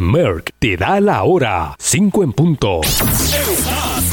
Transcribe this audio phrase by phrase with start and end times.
[0.00, 1.76] Merck te da la hora.
[1.78, 2.80] 5 en punto.
[2.80, 3.34] Estás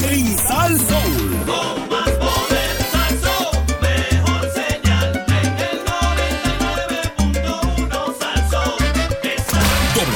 [0.02, 1.38] en Sal Soul.
[1.46, 7.88] Con más poder, Salsón, mejor señal en el 99.1
[8.20, 8.76] Salsón.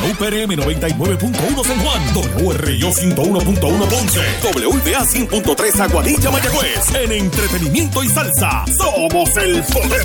[0.03, 2.03] WPRM 99.1 San Juan,
[2.37, 6.95] WRIO 101.1 Ponce, WBA 100.3 Aguadilla Mayagüez.
[6.97, 10.05] En entretenimiento y salsa, somos el poder.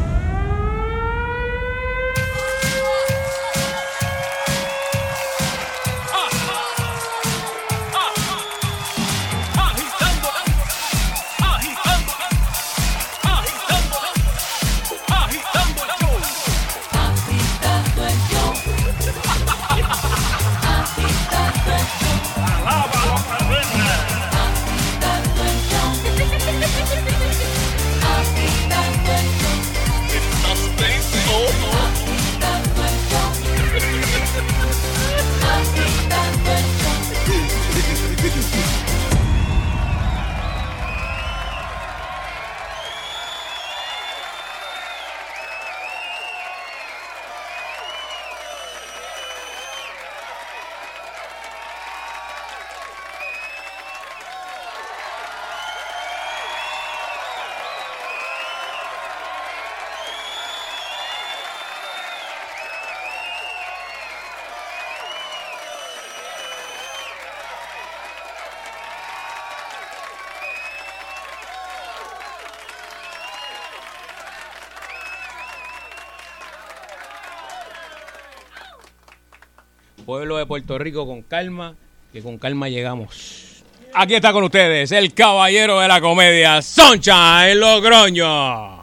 [80.31, 81.75] Pueblo de Puerto Rico con calma,
[82.13, 83.63] que con calma llegamos.
[83.93, 88.81] Aquí está con ustedes el caballero de la comedia, Sunshine Logroño.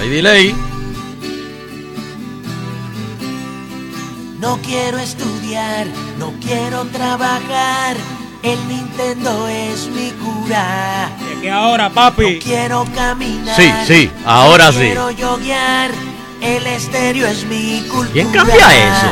[0.00, 0.56] Hay delay.
[4.40, 5.86] No quiero estudiar,
[6.18, 7.96] no quiero trabajar.
[8.42, 11.10] El Nintendo es mi cura.
[11.28, 12.34] ¿De qué ahora, papi?
[12.34, 13.54] No quiero caminar.
[13.54, 14.78] Sí, sí, ahora no sí.
[14.78, 16.15] Quiero yoguear.
[16.46, 18.12] El estéreo es mi cultura.
[18.12, 19.06] ¿Quién cambia eso?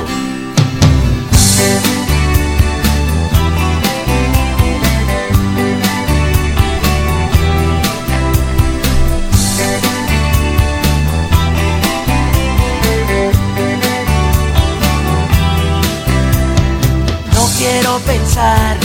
[17.32, 18.76] No quiero pensar,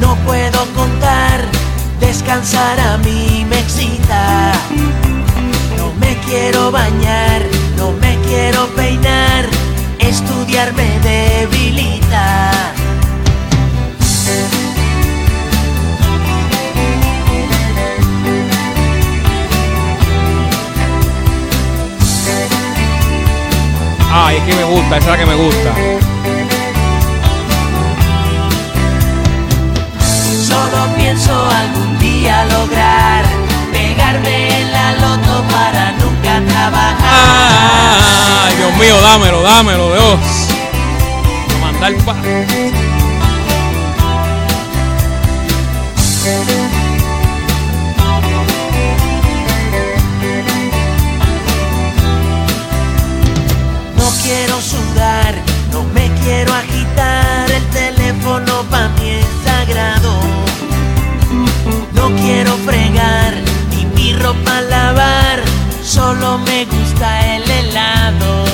[0.00, 1.44] no puedo contar.
[1.98, 4.52] Descansar a mí me excita.
[5.76, 7.42] No me quiero bañar,
[7.86, 9.44] no me quiero peinar.
[9.98, 12.50] Estudiar me debilita.
[24.12, 25.70] Ay, es que me gusta, esa es la que me gusta.
[30.48, 33.24] Solo pienso algún día lograr
[33.72, 36.75] pegarme en la loto para nunca trabajar.
[37.08, 40.20] Ay, Dios mío, dámelo, dámelo, Dios.
[41.60, 42.14] Mandar pa.
[53.96, 55.34] No quiero sudar,
[55.72, 60.20] no me quiero agitar, el teléfono para mí es sagrado.
[61.94, 63.34] No quiero fregar,
[63.70, 65.42] ni mi ropa lavar,
[65.84, 66.65] solo me
[66.96, 68.44] gusta el helado.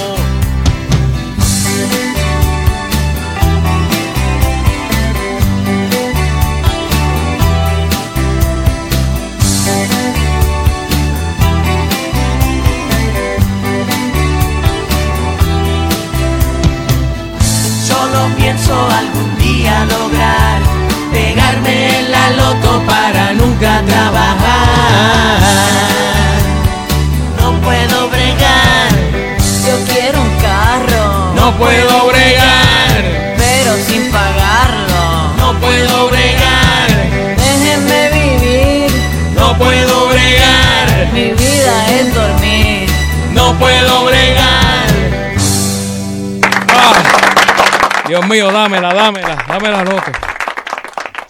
[17.86, 20.60] Solo pienso algún día lograr
[21.12, 24.33] pegarme en la loto para nunca trabajar.
[31.62, 33.03] Puedo bregar,
[33.36, 35.34] pero sin pagarlo.
[35.36, 36.88] no puedo bregar,
[37.36, 38.91] Déjenme vivir,
[39.36, 42.88] no puedo bregar, mi vida es dormir.
[43.32, 44.86] no puedo bregar.
[46.74, 46.92] Ah,
[48.09, 50.10] Dios mío, dámela, dámela, dámela, loco.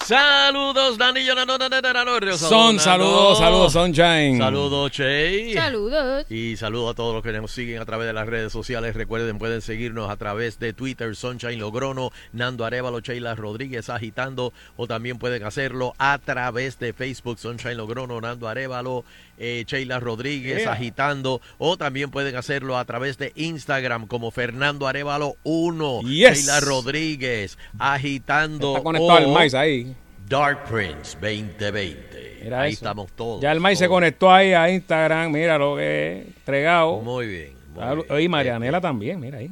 [0.04, 4.36] Saludos, Danillo, no, no, no, no, no, no, no, Son, saludos, saludos, Sunshine.
[4.36, 5.54] Saludos, Che.
[5.54, 6.26] Saludos.
[6.28, 8.94] Y saludos a todos los que nos siguen a través de las redes sociales.
[8.96, 14.88] Recuerden, pueden seguirnos a través de Twitter, Sunshine Logrono, Nando Arevalo, Sheila Rodríguez agitando, o
[14.88, 19.04] también pueden hacerlo a través de Facebook, Sunshine Logrono, Nando Arevalo,
[19.38, 20.72] eh, Sheila Rodríguez Yeah.
[20.72, 26.38] agitando, o también pueden hacerlo a través de Instagram como Fernando Arevalo 1, Yes.
[26.40, 28.72] Sheila Rodríguez agitando.
[28.72, 29.94] Está conectado al o maíz ahí.
[30.32, 32.38] Dark Prince 2020.
[32.44, 32.86] Mira Ahí eso.
[32.86, 33.42] estamos todos.
[33.42, 35.30] Ya el maíz se conectó ahí a Instagram.
[35.30, 37.02] Mira lo que es entregado.
[37.02, 37.52] Muy bien.
[37.74, 38.20] muy bien.
[38.22, 39.50] Y Marianela también, mira ahí.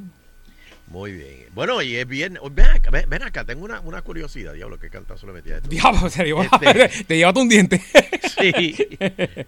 [0.91, 1.45] Muy bien.
[1.53, 2.37] Bueno, y es bien.
[2.51, 4.53] Ven acá, ven, ven acá, tengo una, una curiosidad.
[4.53, 5.69] Diablo, qué cantazo le metí a esto.
[5.69, 7.81] Diablo, te, llevó- Este- te llevaste un diente.
[8.41, 8.75] Sí.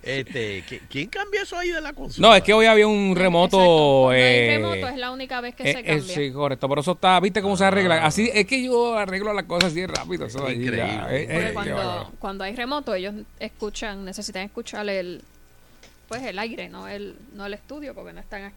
[0.04, 2.28] Este, ¿qui- ¿Quién cambió eso ahí de la consola?
[2.28, 3.58] No, es que hoy había un remoto.
[3.58, 4.04] Exacto.
[4.04, 6.16] Cuando hay eh, remoto es la única vez que eh, se eh, cambia.
[6.16, 6.68] sí, correcto.
[6.68, 8.06] Por eso está, ¿viste cómo se arregla?
[8.06, 10.26] Así es que yo arreglo las cosas así rápido.
[10.26, 10.86] Eso ya, Increíble.
[11.10, 15.22] eh, eh, cuando, cuando hay remoto, ellos escuchan, necesitan escuchar el
[16.08, 18.56] pues el aire, no el, no el estudio, porque no están aquí.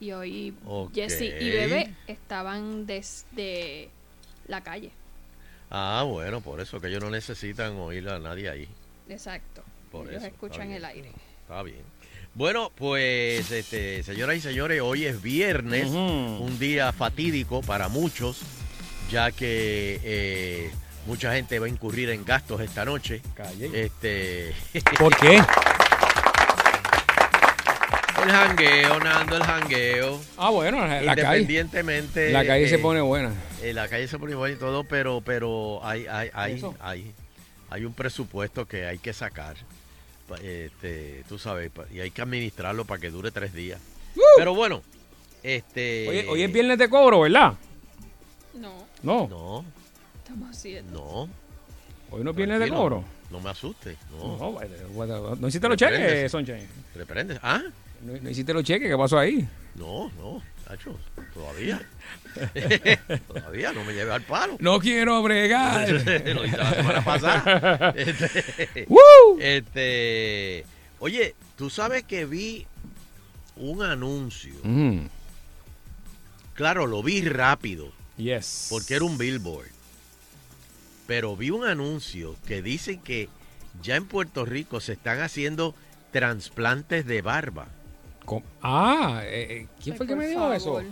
[0.00, 0.92] Y hoy Ok.
[0.94, 3.88] Jesse y Bebé estaban desde
[4.46, 4.90] la calle.
[5.70, 8.68] Ah, bueno, por eso que ellos no necesitan oír a nadie ahí.
[9.08, 9.62] Exacto.
[9.90, 11.10] Por ellos eso, escuchan el aire.
[11.42, 11.80] Está bien.
[12.34, 18.42] Bueno, pues, este, señoras y señores, hoy es viernes, un día fatídico para muchos,
[19.10, 20.70] ya que eh,
[21.06, 23.22] mucha gente va a incurrir en gastos esta noche.
[23.34, 23.70] Calle.
[23.72, 24.52] Este,
[24.98, 25.40] ¿Por qué?
[28.26, 30.20] el jangueo, Nando, el jangueo.
[30.36, 31.20] Ah, bueno, la calle.
[31.40, 32.30] Independientemente.
[32.32, 33.32] La calle se eh, pone buena.
[33.62, 37.14] eh, la calle se pone buena y todo, pero, pero hay, hay, hay, hay,
[37.70, 39.56] hay un presupuesto que hay que sacar.
[40.42, 43.80] Este, tú sabes, y hay que administrarlo para que dure tres días.
[44.36, 44.82] Pero bueno,
[45.42, 46.08] este.
[46.08, 47.54] Oye, hoy es viernes de cobro, ¿verdad?
[48.54, 48.72] No,
[49.02, 49.64] No, No,
[50.18, 50.92] estamos haciendo.
[52.10, 52.16] no.
[52.16, 53.04] hoy no es viernes de cobro.
[53.30, 53.96] No me asustes.
[54.10, 54.58] No, No,
[54.90, 56.66] bueno, no hiciste los cheques, Sunshine.
[56.94, 57.38] ¿Te prendes?
[57.42, 57.62] Ah,
[58.06, 59.46] No, no hiciste los cheques, ¿qué pasó ahí?
[59.74, 60.98] no, no, Nacho,
[61.34, 61.80] todavía.
[63.28, 64.56] todavía no me lleve al palo.
[64.60, 65.88] No quiero bregar.
[66.34, 67.94] Lo hice la semana pasada.
[67.96, 69.38] Este, ¡Woo!
[69.40, 70.64] este,
[70.98, 72.66] oye, tú sabes que vi
[73.56, 74.54] un anuncio.
[74.62, 75.06] Mm,
[76.54, 78.68] Claro, lo vi rápido yes.
[78.70, 79.68] porque era un billboard.
[81.06, 83.28] Pero vi un anuncio que dice que
[83.82, 85.74] ya en Puerto Rico se están haciendo
[86.12, 87.68] trasplantes de barba.
[88.62, 90.56] Ah, eh, eh, ¿quién Ay, fue el que me dijo favor.
[90.56, 90.82] eso?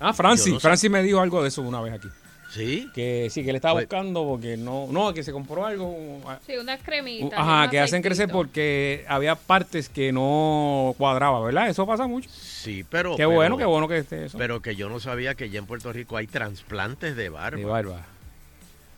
[0.00, 0.52] Ah, Francis.
[0.54, 0.62] No sé.
[0.68, 2.08] Francis me dijo algo de eso una vez aquí.
[2.50, 2.88] ¿Sí?
[2.94, 6.18] Que sí, que él estaba Pues- buscando porque no, no, que se compró algo.
[6.26, 7.38] ah, Sí, unas cremitas.
[7.38, 11.68] Ajá, que hacen crecer porque había partes que no cuadraba, ¿verdad?
[11.68, 12.30] Eso pasa mucho.
[12.32, 13.10] Sí, pero.
[13.12, 14.38] Qué pero- bueno, qué bueno que esté eso.
[14.38, 17.58] Pero que yo no sabía que ya en Puerto Rico hay trasplantes de barba.
[17.58, 18.06] de barba.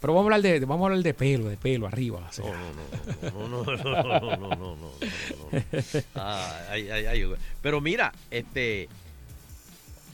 [0.00, 2.30] Pero vamos a hablar de, vamos a hablar de pelo, de pelo arriba.
[2.38, 4.90] No, no, no, no, no, no, no, no, no, no, no.
[6.14, 6.68] Ah.
[7.60, 8.88] Pero mira, este,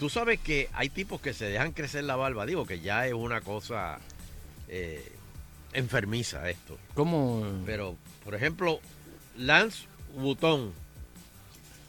[0.00, 2.46] tú sabes que hay tipos que se dejan crecer la barba.
[2.46, 3.98] Digo que ya es una cosa
[4.68, 5.12] eh,
[5.72, 6.76] enfermiza esto.
[6.94, 7.44] ¿Cómo?
[7.64, 8.80] Pero, por ejemplo,
[9.36, 9.86] Lance
[10.16, 10.72] Butón,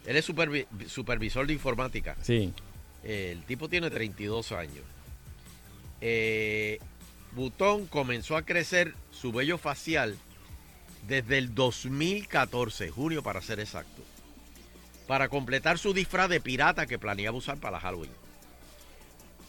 [0.05, 2.15] él es supervi- supervisor de informática.
[2.21, 2.53] Sí.
[3.03, 4.83] Eh, el tipo tiene 32 años.
[6.01, 6.79] Eh,
[7.33, 10.17] Butón comenzó a crecer su vello facial
[11.07, 14.01] desde el 2014, junio para ser exacto,
[15.07, 18.11] para completar su disfraz de pirata que planeaba usar para Halloween.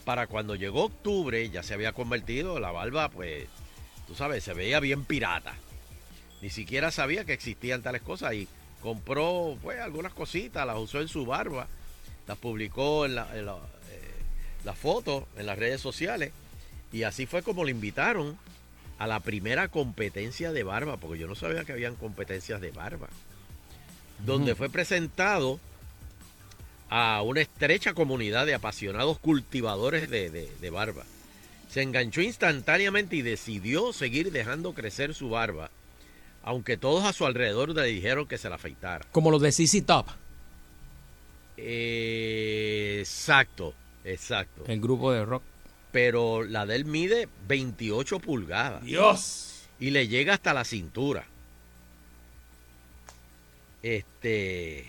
[0.05, 3.47] Para cuando llegó octubre ya se había convertido, la barba pues,
[4.07, 5.53] tú sabes, se veía bien pirata.
[6.41, 8.47] Ni siquiera sabía que existían tales cosas y
[8.81, 11.67] compró pues algunas cositas, las usó en su barba,
[12.27, 13.57] las publicó en, la, la-
[13.91, 14.13] eh,
[14.63, 16.31] las fotos en las redes sociales
[16.91, 18.37] y así fue como le invitaron
[18.97, 23.07] a la primera competencia de barba, porque yo no sabía que habían competencias de barba,
[24.25, 25.59] donde fue presentado
[26.89, 31.03] a una estrecha comunidad de apasionados cultivadores de, de- de barba.
[31.69, 35.69] Se enganchó instantáneamente y decidió seguir dejando crecer su barba,
[36.43, 39.05] aunque todos a su alrededor le dijeron que se la afeitara.
[39.11, 40.07] Como los de CC Top,
[41.57, 44.63] Eh, exacto, exacto.
[44.67, 45.43] el grupo de rock.
[45.91, 49.63] Pero la de él mide 28 pulgadas Dios.
[49.79, 51.25] y le llega hasta la cintura.
[53.81, 54.85] Este.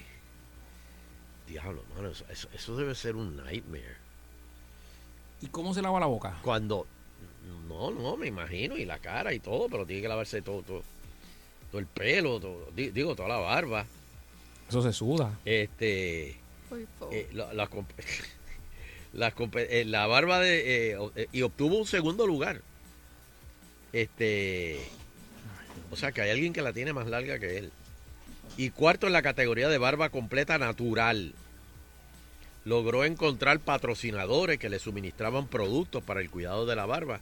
[1.49, 3.97] Diablo, mano, eso, eso- eso debe ser un nightmare.
[5.41, 6.39] ¿Y cómo se lava la boca?
[6.43, 6.87] Cuando.
[7.69, 10.83] No, no, me imagino, y la cara y todo, pero tiene que lavarse todo, todo,
[11.71, 13.87] todo el pelo, todo- di- digo, toda la barba.
[14.69, 15.39] Eso se suda.
[15.45, 16.37] Este.
[16.69, 17.15] Por favor.
[17.15, 17.87] eh, la, la comp-
[19.15, 20.93] eh, la barba de.
[20.93, 22.63] eh, eh, y obtuvo un segundo lugar
[23.93, 24.79] Este,
[25.91, 27.73] o sea que hay alguien que la tiene más larga que él.
[28.57, 31.35] Y cuarto en la categoría de barba completa natural.
[32.65, 37.21] Logró encontrar patrocinadores que le suministraban productos para el cuidado de la barba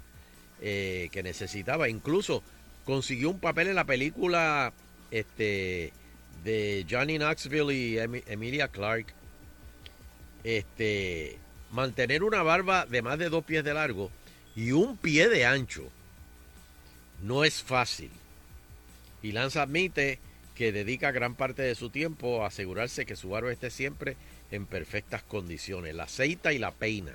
[0.60, 1.88] que necesitaba.
[1.88, 2.42] Incluso
[2.84, 4.72] consiguió un papel en la película
[5.12, 5.92] este,
[6.42, 9.12] de Johnny Knoxville y Emi- Emilia Clarke.
[10.42, 11.38] Este,
[11.70, 14.10] mantener una barba de más de dos pies de largo
[14.56, 15.84] y un pie de ancho
[17.22, 18.10] no es fácil.
[19.22, 20.18] Y Lance admite
[20.54, 24.16] que dedica gran parte de su tiempo a asegurarse que su barba esté siempre
[24.50, 25.94] en perfectas condiciones.
[25.94, 27.14] La aceita y la peina.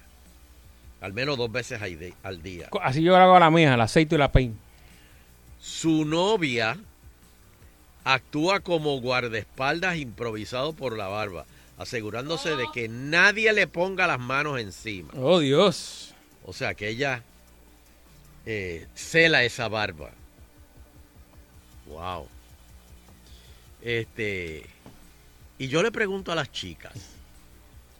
[1.01, 1.81] Al menos dos veces
[2.23, 2.69] al día.
[2.81, 4.57] Así yo hago a la mía, el aceite y la pein.
[5.59, 6.77] Su novia
[8.05, 11.45] actúa como guardaespaldas improvisado por la barba,
[11.77, 15.13] asegurándose de que nadie le ponga las manos encima.
[15.17, 16.13] Oh, Dios.
[16.45, 17.23] O sea que ella
[18.45, 20.11] eh, cela esa barba.
[21.87, 22.27] Wow.
[23.81, 24.65] Este.
[25.57, 26.93] Y yo le pregunto a las chicas: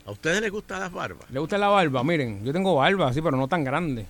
[0.05, 1.29] ¿a ustedes les gustan las barbas?
[1.29, 2.03] ¿Le gusta la barba?
[2.03, 4.05] Miren, yo tengo barba así, pero no tan grande.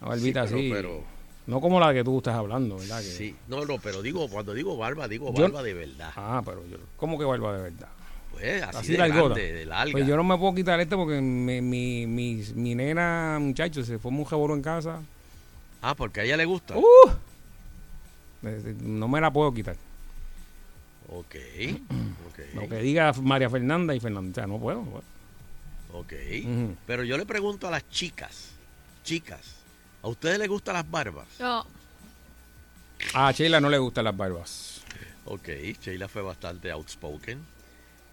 [0.00, 0.70] Una barbita Sí, pero- así.
[0.72, 1.12] pero-
[1.44, 3.00] No como la que tú estás hablando, ¿verdad?
[3.00, 3.34] Que- Sí.
[3.48, 6.12] No, no, pero digo, cuando digo barba, digo Yo- barba de verdad.
[6.14, 6.76] Ah, pero yo.
[6.96, 7.88] ¿Cómo que barba de verdad?
[8.32, 9.34] Pues así, Así de largota.
[9.34, 9.92] grande, de larga.
[9.92, 13.98] Pues yo no me puedo quitar este porque mi, mi, mi, mi nena, muchacho, se
[13.98, 15.00] fue un jaboro en casa.
[15.80, 16.76] Ah, porque a ella le gusta.
[16.76, 16.82] ¡Uh!
[18.44, 19.76] Eh, No me la puedo quitar.
[21.08, 21.34] Ok,
[22.30, 24.30] ok, Lo que diga María Fernanda y Fernanda.
[24.30, 24.78] O sea, no puedo.
[24.82, 25.04] no puedo.
[26.00, 26.12] ok.
[26.86, 28.50] Pero yo le pregunto a las chicas,
[29.04, 29.56] chicas,
[30.02, 31.26] ¿a ustedes les gustan las barbas?
[31.38, 31.66] No,
[33.14, 34.82] A Sheila no le gustan las barbas.
[35.26, 35.48] Ok,
[35.80, 37.38] Sheila fue bastante outspoken.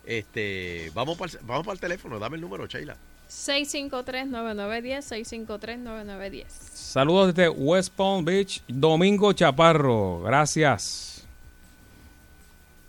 [0.10, 2.96] Este, vamos para el, vamos para el teléfono, dame el número, Sheila.
[3.30, 5.04] 653-9910,
[5.46, 6.46] 653-9910.
[6.50, 10.22] Saludos desde West Palm Beach, Domingo Chaparro.
[10.22, 11.24] Gracias.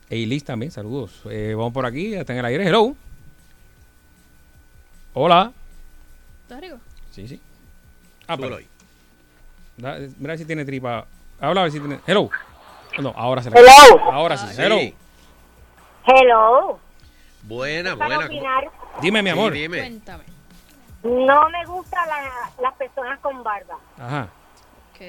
[0.09, 1.21] Eilis también, saludos.
[1.29, 2.67] Eh, vamos por aquí, está en el aire.
[2.67, 2.97] Hello.
[5.13, 5.53] Hola.
[6.45, 6.79] ¿Estás arriba?
[7.13, 7.39] Sí, sí.
[8.29, 8.57] Ah, pero,
[9.77, 11.05] da- mira si tiene tripa.
[11.39, 12.01] Habla a ver si tiene.
[12.07, 12.31] Hello.
[12.99, 14.11] No, ahora se Hello.
[14.11, 14.47] Ahora sí.
[14.55, 14.63] Sí.
[14.63, 14.79] Hello.
[16.07, 16.81] Hello.
[17.43, 18.27] Buena, buena.
[18.27, 18.65] opinar,
[19.01, 19.53] Dime, mi Sí, amor.
[19.53, 19.79] dime.
[19.79, 20.25] Cuéntame.
[21.03, 23.77] no me gustan la- las personas con barba.
[23.99, 24.29] Ajá.
[24.93, 25.01] Ok.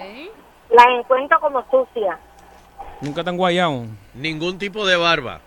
[0.70, 2.18] Las encuentro como sucias.
[3.02, 3.84] Nunca tan guayado.
[4.14, 5.42] Ningún tipo de barba.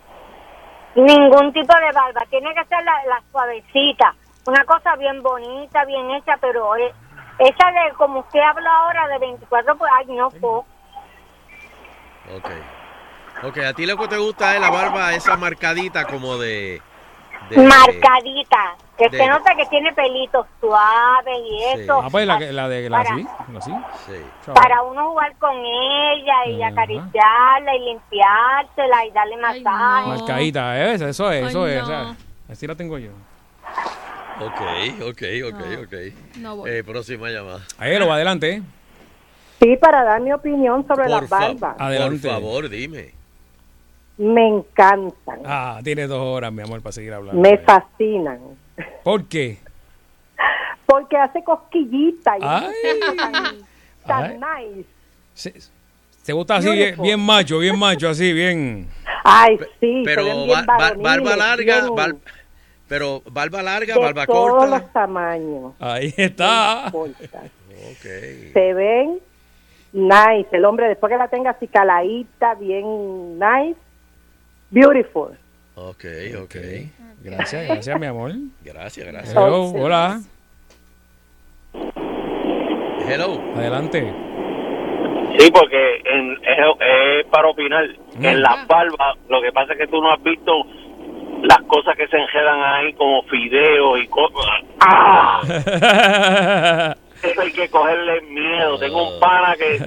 [0.95, 2.23] Ningún tipo de barba.
[2.29, 4.13] Tiene que ser la, la suavecita.
[4.45, 6.85] Una cosa bien bonita, bien hecha, pero esa
[7.71, 10.65] de, como usted habla ahora, de 24, pues, ay, no, po.
[12.37, 12.49] Ok.
[13.43, 16.81] Ok, a ti lo que te gusta es la barba esa marcadita como de...
[17.49, 18.75] de- Marcadita.
[18.97, 21.81] Que de- se nota que tiene pelitos suaves y Sí.
[21.81, 22.01] eso.
[22.01, 23.27] Ah, pues la, que- la de la Para- así.
[23.51, 23.71] la así.
[24.07, 24.51] Sí.
[24.53, 26.71] Para uno jugar con ella y Ajá.
[26.71, 30.07] acariciarla y limpiársela y darle Ay, masaje.
[30.09, 30.15] no.
[30.15, 30.93] Marcadita, ¿eh?
[30.93, 31.77] eso, eso es, Ay, eso es.
[31.79, 31.83] no.
[31.83, 32.15] o sea,
[32.49, 33.11] así la tengo yo.
[34.39, 34.61] Ok,
[35.01, 35.81] ok, ok, No.
[35.81, 35.93] ok.
[36.37, 36.69] No voy.
[36.71, 37.59] Eh, próxima llamada.
[37.77, 38.61] Ahí lo va adelante.
[39.61, 41.75] Sí, para dar mi opinión sobre Por, fa- barbas.
[41.79, 42.27] Adelante.
[42.27, 43.13] por favor, dime.
[44.17, 47.41] Me encantan, Ah, tiene dos horas, mi amor, para seguir hablando.
[47.41, 48.39] me fascinan.
[49.03, 49.57] ¿Por qué?
[50.85, 52.73] Porque hace cosquillita y Ay.
[54.05, 54.67] tan Ay.
[54.75, 54.89] nice.
[55.33, 55.53] Se,
[56.21, 56.69] se gusta así,
[57.01, 58.87] bien, macho, bien macho, así, bien.
[59.23, 62.15] Ay, sí, se Pero ven bien barba larga, bien bar-
[62.87, 64.67] pero barba larga, de barba todos corta.
[64.79, 65.73] los tamaños.
[65.79, 66.91] Ahí está.
[66.93, 67.41] no importa.
[67.89, 68.03] Ok.
[68.53, 69.19] Se ven
[69.91, 70.47] nice.
[70.51, 73.79] El hombre, después que la tenga así caladita, bien nice,
[74.75, 75.35] beautiful.
[75.75, 76.05] Ok,
[76.43, 76.55] ok.
[77.23, 78.31] Gracias, gracias, mi amor.
[78.63, 79.35] Gracias, gracias.
[79.35, 80.21] Hello, hola.
[83.07, 83.41] Hello.
[83.55, 84.13] Adelante.
[85.37, 87.85] Sí, porque en- es, es para opinar.
[88.17, 88.25] Mm.
[88.25, 90.51] En las barbas, lo que pasa es que tú no has visto
[91.43, 94.45] las cosas que se enredan ahí como fideos y cosas.
[94.79, 96.95] ¡Ah!
[97.23, 98.77] Eso hay que cogerle miedo.
[98.77, 99.79] Tengo un pana que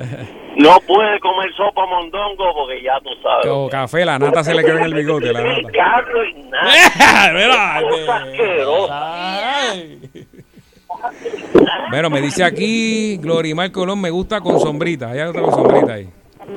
[0.57, 3.47] no puede comer sopa mondongo porque ya tú sabes.
[3.49, 5.71] O café, la nata se le quedó en el bigote, la nata.
[5.73, 6.27] Carlos.
[8.91, 9.99] Ay.
[11.91, 15.11] Bueno, me dice aquí Glorimar Colón, me gusta con sombrita.
[15.11, 16.09] Hay otra con sombrita ahí.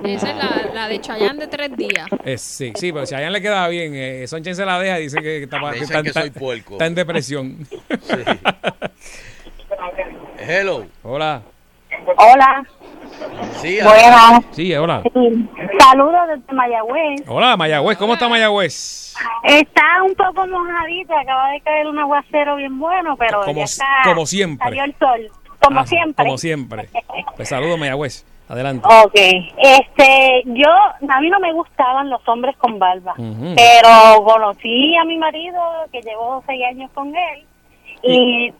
[0.06, 2.08] Esa es la, la de Chayanne de tres días.
[2.24, 5.00] Eh, sí, sí, pero si a Ian le queda bien, eh, Sonchen se la deja
[5.00, 6.74] y dice que está, está- que está- soy puerco.
[6.76, 7.68] está en depresión.
[10.48, 10.86] Hello.
[11.04, 11.42] Hola.
[12.18, 12.64] Hola,
[13.62, 14.44] Sí, buenas.
[14.52, 15.04] Sí, hola.
[15.80, 17.22] Saludos desde Mayagüez.
[17.28, 17.98] Hola, Mayagüez.
[17.98, 19.14] ¿Cómo está Mayagüez?
[19.44, 23.86] Está un poco mojadita, acaba de caer un aguacero bien bueno, pero Como- ya está.
[24.06, 24.66] como siempre.
[24.66, 25.30] Salió el sol,
[25.62, 26.26] como Ah, siempre.
[26.26, 26.90] Como siempre.
[27.36, 28.26] Pues saludos, Mayagüez.
[28.50, 28.86] Adelante.
[29.06, 29.14] Ok,
[29.60, 30.68] este, yo,
[31.10, 35.58] a mí no me gustaban los hombres con barba, pero conocí a mi marido
[35.92, 37.46] que llevo seis años con él
[38.04, 38.52] y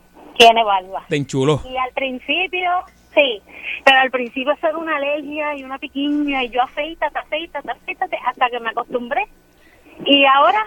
[0.42, 1.04] tiene barba.
[1.08, 1.60] Te enchuló.
[1.68, 2.70] Y al principio,
[3.14, 3.42] sí,
[3.84, 8.18] pero al principio eso era una alergia y una piquiña y yo afeítate, afeítate, afeítate
[8.26, 9.26] hasta que me acostumbré.
[10.04, 10.66] Y ahora,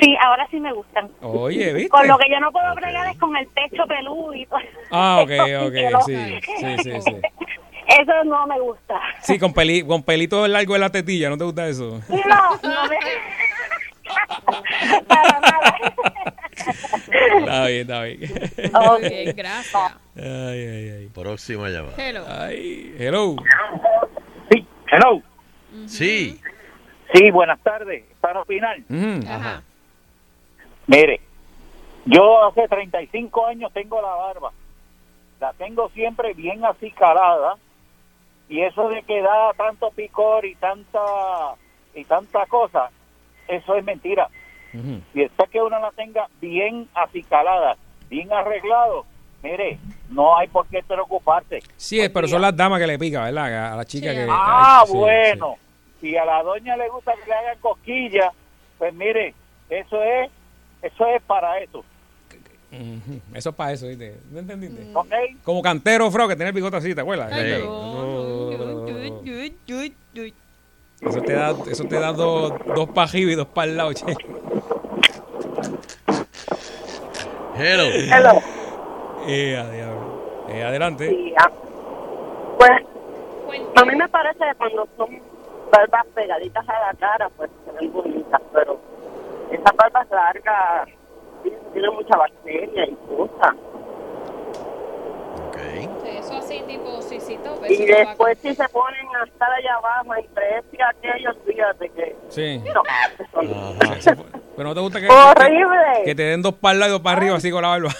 [0.00, 1.10] sí, ahora sí me gustan.
[1.20, 1.88] Oye, ¿viste?
[1.88, 4.60] Con lo que yo no puedo bregar es con el pecho peludo y todo.
[4.90, 5.30] Ah, ok,
[5.66, 7.16] ok, sí, sí, sí, sí.
[7.88, 9.00] Eso no me gusta.
[9.22, 12.00] Sí, con, peli, con pelito largo en la tetilla, ¿no te gusta eso?
[12.08, 12.16] No,
[12.62, 12.96] no me...
[17.38, 18.20] Está bien, está bien.
[18.74, 19.96] Ok, gracias.
[20.16, 20.24] Ay,
[20.68, 21.08] ay, ay.
[21.14, 21.94] Próxima llamada.
[21.96, 22.24] Hello.
[22.28, 23.36] Ay, hello.
[24.50, 25.22] Sí, hello.
[25.86, 26.40] Sí.
[27.12, 28.04] Sí, buenas tardes.
[28.20, 28.78] Para opinar.
[29.28, 29.62] Ajá.
[30.86, 31.20] Mire,
[32.04, 34.52] yo hace 35 años tengo la barba.
[35.40, 37.56] La tengo siempre bien así calada.
[38.48, 41.00] Y eso de que da tanto picor y tanta
[41.94, 42.90] y tanta cosa,
[43.48, 44.28] eso es mentira.
[45.12, 47.76] Y después que uno la tenga bien acicalada,
[48.08, 49.04] bien arreglado,
[49.42, 51.62] mire, no hay por qué preocuparse.
[51.76, 53.72] Sí, pero son las damas que le pica, ¿verdad?
[53.72, 54.26] A la chica que...
[54.30, 55.56] Ah, sí, bueno.
[56.00, 58.32] Si a la doña le gusta que le hagan cosquillas,
[58.78, 59.34] pues mire,
[59.68, 60.30] eso es
[60.82, 61.84] eso es para eso.
[62.70, 63.22] sí.
[63.34, 64.16] Eso es para eso, ¿viste?
[64.30, 64.88] ¿No entendiste?
[64.94, 65.12] ¿Ok?
[65.44, 67.30] Como cantero, Fro, que tiene el bigote así, ¿te acuerdas?
[67.30, 67.64] Ay, Cantero.
[67.66, 68.32] no.
[71.02, 73.92] Eso te da, eso te da dos, dos para arriba y dos para el lado,
[73.92, 74.04] che.
[77.56, 77.84] Hello.
[77.84, 78.40] Hello.
[79.26, 79.62] Eh.
[80.48, 81.08] Eh, adelante.
[81.08, 81.50] Sí, ah,
[82.58, 82.70] pues
[83.76, 85.20] a mí me parece que cuando son
[85.70, 88.78] barbas pegaditas a la cara, pues se ven bonitas, pero
[89.50, 90.88] esas barbas largas
[91.72, 93.54] tienen mucha bacteria y cosas.
[95.62, 97.60] Eso así tipo sisito.
[97.68, 102.16] Y después si se ponen a estar allá abajo entre este y aquello, fíjate que...
[102.28, 102.58] Sí.
[102.58, 102.82] No,
[103.96, 104.26] eso
[104.56, 106.04] Pero no te gusta que, ¡Horrible!
[106.04, 107.90] que, te den dos para el lado y dos para arriba así con la barba.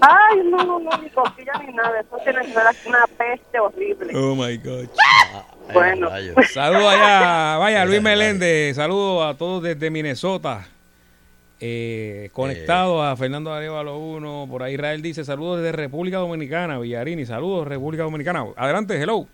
[0.00, 2.00] Ay, no, no, no, ni cosquilla ni nada.
[2.00, 4.12] Eso tiene que ser una peste horrible.
[4.14, 4.88] Oh my God.
[5.72, 6.10] Bueno.
[6.52, 10.66] Saludos allá, vaya Luis Meléndez, saludos a todos desde Minnesota.
[11.66, 17.24] Eh, conectados a Fernando Arevalo 1, por ahí Israel dice saludos desde República Dominicana, Villarini,
[17.24, 18.44] saludos República Dominicana.
[18.54, 19.26] Adelante, hello.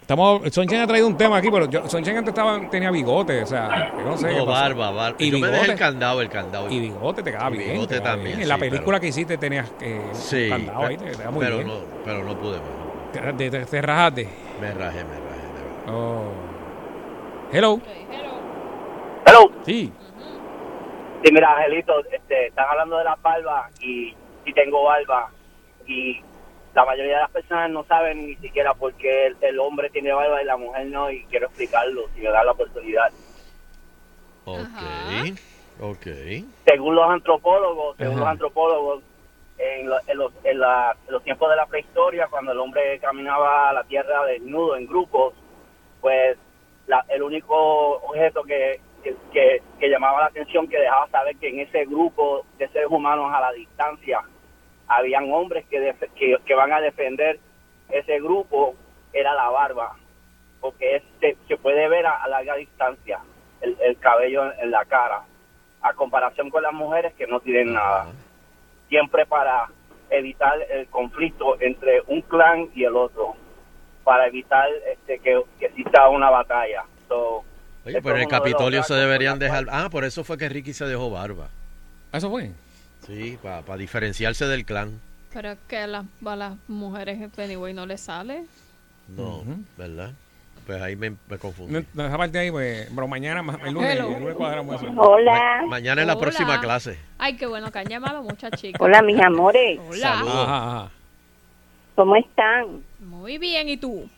[0.00, 3.46] Estamos, Sonchen ha traído un tema aquí, pero yo, Sonchen antes estaba, tenía bigote, o
[3.46, 4.34] sea, yo no sé.
[4.34, 5.16] No, barba, barba.
[5.18, 5.72] Y Yo me dejé bigote.
[5.72, 6.70] el candado, el candado.
[6.70, 7.72] Y bigote te queda Y bien.
[7.72, 8.40] bigote también, bien.
[8.42, 11.56] En la sí, película pero- que hiciste tenías eh, Sí, candado ahí, te, muy pero
[11.56, 11.68] bien.
[11.68, 11.74] no,
[12.06, 13.36] pero no pude más.
[13.36, 14.28] Te, te- te rajaste.
[14.62, 15.92] Me rajé, me rajé.
[15.92, 16.22] Oh.
[17.52, 17.78] Hello.
[19.26, 19.52] Hello.
[19.66, 19.92] Sí.
[21.22, 25.30] Sí, mira, Angelito, este, están hablando de la barba y si tengo barba
[25.86, 26.20] y
[26.74, 30.12] la mayoría de las personas no saben ni siquiera por qué el, el hombre tiene
[30.12, 33.12] barba y la mujer no y quiero explicarlo si me da la oportunidad.
[34.44, 34.82] Ok.
[35.80, 36.06] Ok.
[36.66, 38.20] Según los antropólogos, según Ajá.
[38.20, 39.02] los antropólogos,
[39.58, 42.98] en, lo- en los, en la- en los tiempos de la prehistoria, cuando el hombre
[42.98, 45.34] caminaba a la tierra desnudo en grupos,
[46.00, 46.36] pues
[46.86, 47.54] la- el único
[47.98, 52.44] objeto que, que, que- que llamaba la atención, que dejaba saber que en ese grupo
[52.58, 54.20] de seres humanos a la distancia
[54.88, 57.38] habían hombres que, def- que, que van a defender
[57.90, 58.74] ese grupo,
[59.12, 59.96] era la barba,
[60.60, 63.20] porque es- se, se puede ver a, a larga distancia
[63.60, 65.22] el, el cabello en, en la cara,
[65.82, 68.06] a comparación con las mujeres que no tienen nada.
[68.88, 69.68] Siempre para
[70.10, 73.34] evitar el conflicto entre un clan y el otro,
[74.04, 76.84] para evitar este, que, que exista una batalla.
[77.08, 77.44] So,
[77.84, 79.66] Oye, pero en el de Capitolio se deberían dejar.
[79.70, 81.48] Ah, por eso fue que Ricky se dejó barba.
[82.12, 82.50] ¿Eso fue?
[83.06, 85.00] Sí, para diferenciarse del clan.
[85.32, 88.44] Pero es que a las, a las mujeres anyway no les sale.
[89.08, 89.42] No,
[89.76, 90.12] ¿verdad?
[90.66, 91.84] Pues ahí me, me confundí.
[91.92, 94.92] No, esa parte ahí, pues, pero mañana, ma- el lunes, el lunes cuadramos eso.
[94.96, 95.32] Hola.
[95.62, 96.20] Ma- mañana es la Hola.
[96.20, 96.98] próxima clase.
[97.18, 98.80] Ay, qué bueno que han llamado muchas chicas.
[98.80, 99.80] Hola, mis amores.
[99.88, 100.12] Hola.
[100.12, 100.90] Ajá, ajá.
[101.96, 102.82] ¿Cómo están?
[103.00, 104.08] Muy bien, ¿y tú?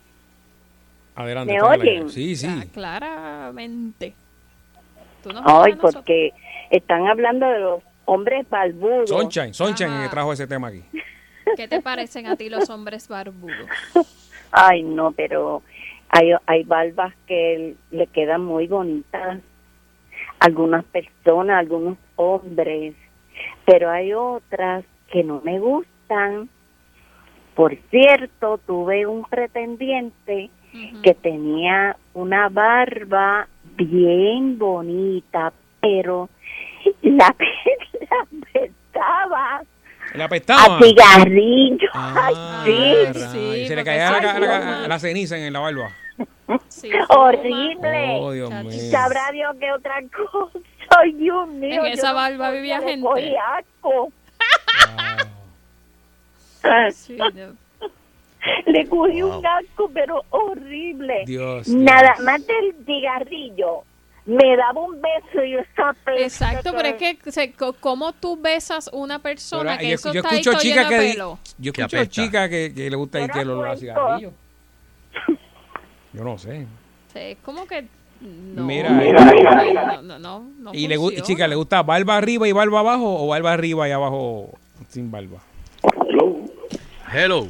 [1.15, 1.53] Adelante.
[1.53, 2.09] ¿Me oyen?
[2.09, 2.47] Sí, sí.
[2.49, 4.13] Ah, claramente.
[5.23, 6.33] ¿Tú nos Ay, porque
[6.69, 9.09] están hablando de los hombres barbudos.
[9.09, 10.03] Sunshine, Sunshine Ajá.
[10.03, 10.83] que trajo ese tema aquí.
[11.55, 13.69] ¿Qué te parecen a ti los hombres barbudos?
[14.51, 15.63] Ay, no, pero
[16.09, 19.39] hay, hay barbas que le quedan muy bonitas.
[20.39, 22.93] Algunas personas, algunos hombres,
[23.65, 26.49] pero hay otras que no me gustan.
[27.55, 30.49] Por cierto, tuve un pretendiente
[31.03, 36.29] que tenía una barba bien bonita, pero
[37.01, 37.35] la,
[38.09, 39.61] la apretaba
[40.13, 40.77] Le apestaba.
[40.77, 41.89] A cigarrillo.
[41.93, 42.63] Ay, Ah,
[43.31, 43.37] sí.
[43.63, 45.89] y se le caía la, la- la ceniza en la barba.
[47.09, 48.17] Horrible.
[48.19, 48.91] Oh, Dios mío.
[48.91, 50.59] Sabrá Dios que otra cosa.
[50.99, 51.83] Ay, Dios mío.
[51.85, 53.35] En esa barba vivía gente.
[53.57, 54.11] asco.
[56.93, 57.64] Sí, no.
[58.65, 61.23] Le cogí un asco, pero horrible.
[61.25, 63.83] Dios, Nada más del cigarrillo.
[64.25, 68.89] Me daba un beso y yo estaba Exacto, pero es que se- ¿cómo tú besas
[68.91, 71.39] una persona Pero, que yo, eso yo está escucho chicas que pelo?
[71.59, 73.79] yo escucho chicas que, que le gusta y que lo, los suelto.
[74.01, 74.33] cigarrillos.
[76.13, 76.65] Yo no sé.
[77.13, 77.85] Sí, es como que
[78.21, 78.63] no.
[78.65, 79.83] Mira, mira, mira, mira.
[79.85, 81.23] no, no, no, no y le funciona.
[81.23, 84.49] chica, ¿le gusta barba arriba y barba abajo o barba arriba y abajo
[84.89, 85.37] sin barba?
[87.13, 87.47] Hello.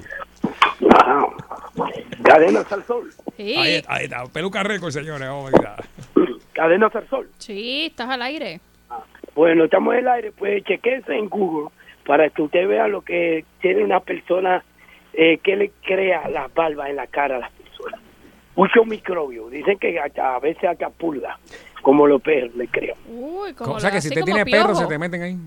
[2.23, 3.12] Cadenas al sol.
[3.38, 3.55] Sí.
[3.58, 4.23] Ahí está, ahí está.
[4.25, 5.27] Peluca récord, señores.
[5.31, 6.25] Oh, my God.
[6.53, 7.29] Cadenas al sol.
[7.38, 8.60] Sí, estás al aire.
[9.36, 11.69] Bueno, estamos en el aire, pues chequense en Google
[12.05, 14.63] para que usted vea lo que tiene una persona
[15.13, 17.99] eh, que le crea las barbas en la cara a las personas.
[18.55, 21.38] Muchos microbios, dicen que hasta- a veces hasta pulga,
[21.81, 22.97] como los perros le crean.
[23.10, 24.81] Uy, como O sea que si usted tiene perro, piojo.
[24.81, 25.38] se te meten ahí.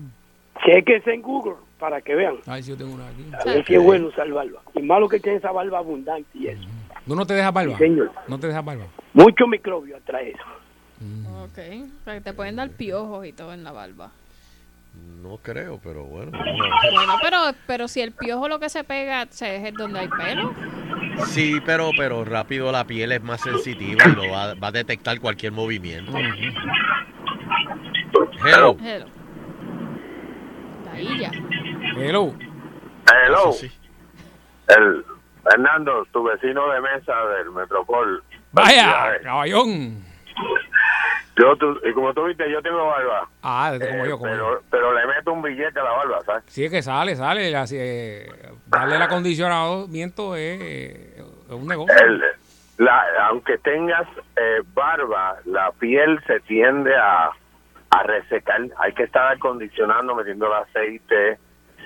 [0.63, 2.35] Chequense en Google para que vean.
[2.45, 3.25] Ay, si yo tengo una aquí.
[3.33, 4.61] A ver si es bueno usar barba.
[4.75, 6.61] Y malo que tiene esa barba abundante y eso.
[7.07, 7.73] ¿Tú no te dejas barba?
[7.77, 8.11] Sí, señor.
[8.27, 8.85] No te dejas barba.
[9.13, 10.43] Muchos microbios atrae eso.
[11.43, 14.11] Ok, o sea, que te pueden dar piojos y todo en la barba.
[15.23, 16.31] No creo, pero bueno.
[16.31, 20.53] Bueno, pero, pero si el piojo lo que se pega se- es donde hay pelo.
[21.27, 25.19] Sí, pero, pero rápido la piel es más sensitiva y lo va, va a detectar
[25.19, 26.11] cualquier movimiento.
[28.45, 28.75] Hello.
[28.81, 29.05] Hello.
[31.97, 32.33] Hello.
[33.11, 33.51] Hello.
[33.53, 33.71] Sí.
[34.67, 35.03] El
[35.43, 38.23] Fernando, tu vecino de mesa del Metropol.
[38.51, 40.03] Vaya, caballón.
[41.37, 43.27] Yo, tú- y como tú viste, yo tengo barba.
[43.41, 44.59] Ah, como yo, como yo.
[44.69, 46.43] Pero, le meto un billete a la barba, ¿sabes?
[46.47, 47.55] Sí, es que sale, sale.
[47.55, 48.29] Así, eh,
[48.67, 51.13] darle el acondicionamiento es, eh,
[51.47, 51.95] es un negocio.
[51.97, 52.21] El-
[52.77, 57.29] la, aunque tengas eh, barba, la piel se tiende a,
[57.89, 58.61] a resecar.
[58.77, 61.39] Hay que estar acondicionando, metiendo el aceite.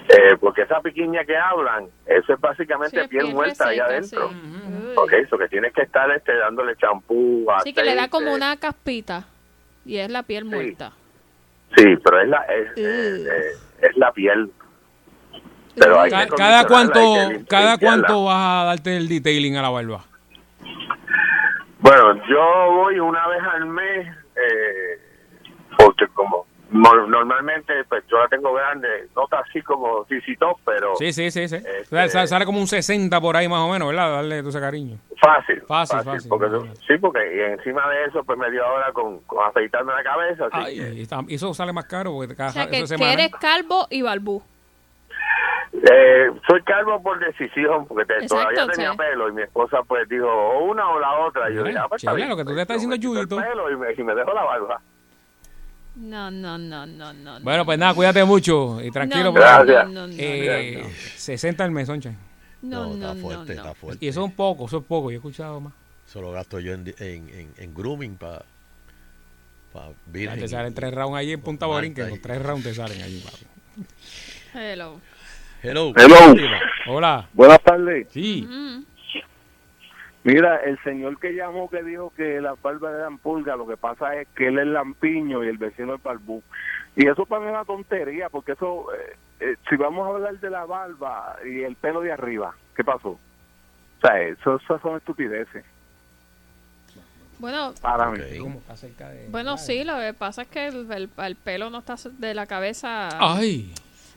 [0.10, 4.30] Eh, porque esa piquiña que hablan, eso es básicamente Sí, piel piel muerta allá adentro.
[4.30, 4.94] sí.
[4.96, 8.58] Ok, eso que tienes que estar este, dándole champú, Sí, que le da como una
[8.58, 9.26] caspita.
[9.86, 10.92] Y es la piel muerta.
[11.76, 12.78] Sí, pero es la, es,
[13.82, 14.52] es la piel.
[15.76, 19.58] Pero hay que cada cuánto, hay que lim- cada cuánto vas a darte el detailing
[19.58, 20.06] a la barba.
[21.80, 25.00] Bueno, yo voy una vez al mes, eh,
[25.78, 30.96] porque como normalmente pues yo la tengo grande, no está así como CC Top, pero
[30.96, 31.56] Sí, sí, sí, sí.
[31.56, 34.12] Este- O sea, sale, sale como un 60 por ahí más o menos, ¿verdad?
[34.16, 34.98] Darle todo ese cariño.
[35.22, 35.62] fácil.
[35.68, 36.30] Fácil, fácil.
[36.30, 40.04] porque eso- sí, porque y encima de eso pues media hora con, con afeitarme la
[40.04, 40.46] cabeza.
[40.52, 42.80] Así Ay, que, y está- y eso sale más caro porque cada O sea, que,
[42.80, 44.44] eres calvo y balbú.
[45.74, 50.08] eh, soy calvo por decisión, porque te- Exacto, todavía tenía pelo y mi esposa pues
[50.10, 51.50] dijo o una o la otra.
[51.50, 52.88] Y yo dije, ah, pues, está chévere, bien, lo que tú pues, le estás yo
[52.90, 54.82] me diciendo, pelo y me, y me dejo la barba.
[55.96, 57.40] No, no, no, no, no.
[57.42, 59.26] Bueno, pues nada, cuídate mucho y tranquilo.
[59.32, 59.66] No, ahí.
[59.66, 59.90] Gracias.
[59.90, 60.90] no, no, Eh, no.
[61.18, 62.14] 60 al mes, Soncha.
[62.64, 63.62] No, no, está no, fuerte, no.
[63.62, 64.06] está fuerte.
[64.06, 65.12] Y eso es un poco, eso es poco.
[65.12, 65.74] Yo he escuchado más.
[66.08, 68.44] Eso lo gasto yo en, en, en, en grooming para
[69.72, 70.40] pa virgen.
[70.40, 72.74] te salen tres rounds ahí en Punta Malta Borín, que y- con tres rounds te
[72.74, 73.46] salen allí, papi.
[74.54, 75.00] Hello.
[75.62, 75.94] Hello.
[75.96, 76.36] Hello.
[76.88, 77.30] Hola.
[77.34, 78.08] Buenas tardes.
[78.12, 78.46] Sí.
[78.48, 78.84] Mm.
[80.24, 84.16] Mira, el señor que llamó que dijo que las barbas eran pulgas, lo que pasa
[84.16, 86.42] es que él es lampiño y el vecino es barbú.
[86.96, 90.40] Y eso para mí es una tontería, porque eso, eh, eh, si vamos a hablar
[90.40, 93.10] de la barba y el pelo de arriba, ¿qué pasó?
[93.10, 93.20] O
[94.02, 95.64] sea, eso, esas son estupideces
[97.40, 98.20] Bueno, para mí.
[99.30, 102.46] Bueno, sí, lo que pasa es que el, el- el pelo no está de la
[102.46, 103.10] cabeza.
[103.20, 103.74] Ay.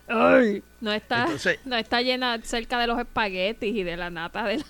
[0.07, 0.63] Ay.
[0.81, 4.59] No está, Entonces- no está llena cerca de los espaguetis y de la nata de
[4.59, 4.65] la...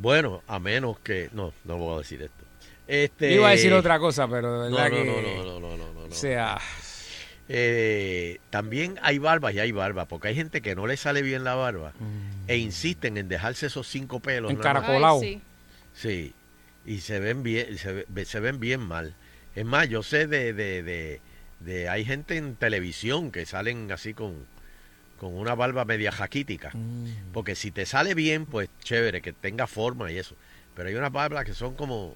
[0.00, 1.28] Bueno, a menos que...
[1.32, 2.44] No, no voy a decir esto.
[2.88, 5.04] Este, Iba a decir otra cosa, pero de No, verdad no, que...
[5.04, 6.14] no, no, no, no, no, no, O no.
[6.14, 6.58] sea...
[7.52, 11.42] Eh, también hay barbas y hay barbas, porque hay gente que no le sale bien
[11.42, 11.92] la barba
[12.46, 14.52] e insisten en dejarse esos cinco pelos.
[14.52, 15.20] Encaracolado.
[15.20, 15.42] Ay, sí.
[15.92, 16.32] Sí,
[16.86, 19.14] y se ven bien, se, se ven bien mal.
[19.56, 21.20] Es más, yo sé de, de, de,
[21.58, 24.46] de- hay gente en televisión que salen así con,
[25.20, 26.72] con una barba media jaquítica.
[27.32, 30.34] Porque si te sale bien, pues chévere, que tenga forma y eso.
[30.74, 32.14] Pero hay unas barbas que son como,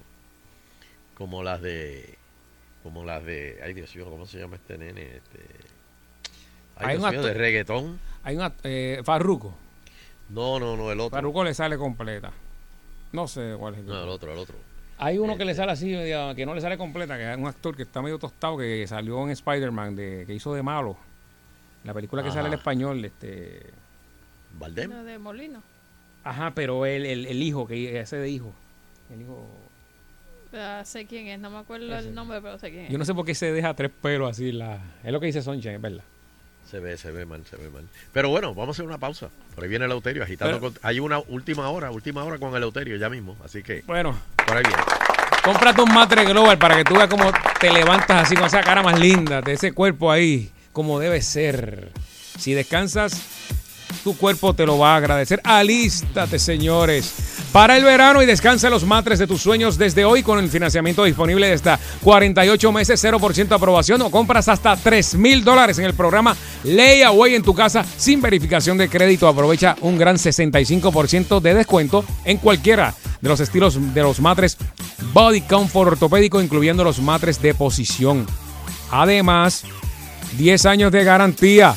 [1.15, 2.17] como las de,
[2.81, 5.03] como las de, ay Dios mío, ¿cómo se llama este nene?
[5.17, 5.39] Este,
[6.77, 7.99] ay Hay Dios un mío, actor- de reggaetón.
[8.23, 8.53] Hay una...
[8.63, 9.55] Eh, Farruco.
[10.29, 11.15] No, no, no, el otro.
[11.15, 12.31] Farruco le sale completa.
[13.11, 14.55] No sé cuál es el No, el otro, el otro.
[14.97, 17.75] Hay uno que le sale así, que no le sale completa, que es un actor
[17.75, 20.97] que está medio tostado, que salió en Spider-Man, de, que hizo de malo.
[21.85, 22.37] La película que Ajá.
[22.37, 23.61] sale en español, este...
[24.59, 24.89] Valdem.
[24.91, 25.61] La de Molino.
[26.23, 28.51] Ajá, pero el, el, el hijo, que ese de hijo.
[29.13, 29.47] El hijo...
[30.53, 32.91] Ah, sé quién es, no me acuerdo el nombre, pero sé quién es.
[32.91, 34.51] Yo no sé por qué se deja tres pelos así.
[34.51, 34.79] La...
[35.03, 36.03] Es lo que dice Sunshine, es verdad.
[36.71, 37.83] Se ve, se ve mal, se ve mal.
[38.13, 39.29] Pero bueno, vamos a hacer una pausa.
[39.53, 40.59] Por ahí viene el Eleuterio agitando.
[40.59, 43.35] Pero- con- hay una última hora, última hora con el Eleuterio ya mismo.
[43.43, 43.83] Así que.
[43.85, 44.17] Bueno.
[44.47, 44.81] Por ahí viene.
[45.43, 48.81] Cómprate un matre global para que tú veas cómo te levantas así con esa cara
[48.81, 51.93] más linda, de ese cuerpo ahí, como debe ser.
[52.37, 53.21] Si descansas,
[54.03, 55.39] tu cuerpo te lo va a agradecer.
[55.45, 57.13] Alístate, señores.
[57.53, 61.05] Para el verano y descansa los matres de tus sueños desde hoy con el financiamiento
[61.05, 65.93] disponible de hasta 48 meses, 0% aprobación o compras hasta 3 mil dólares en el
[65.93, 66.35] programa
[66.65, 69.29] Layaway en tu casa sin verificación de crédito.
[69.29, 74.57] Aprovecha un gran 65% de descuento en cualquiera de los estilos de los matres
[75.13, 78.27] Body Comfort ortopédico, incluyendo los matres de posición.
[78.91, 79.63] Además,
[80.37, 81.75] 10 años de garantía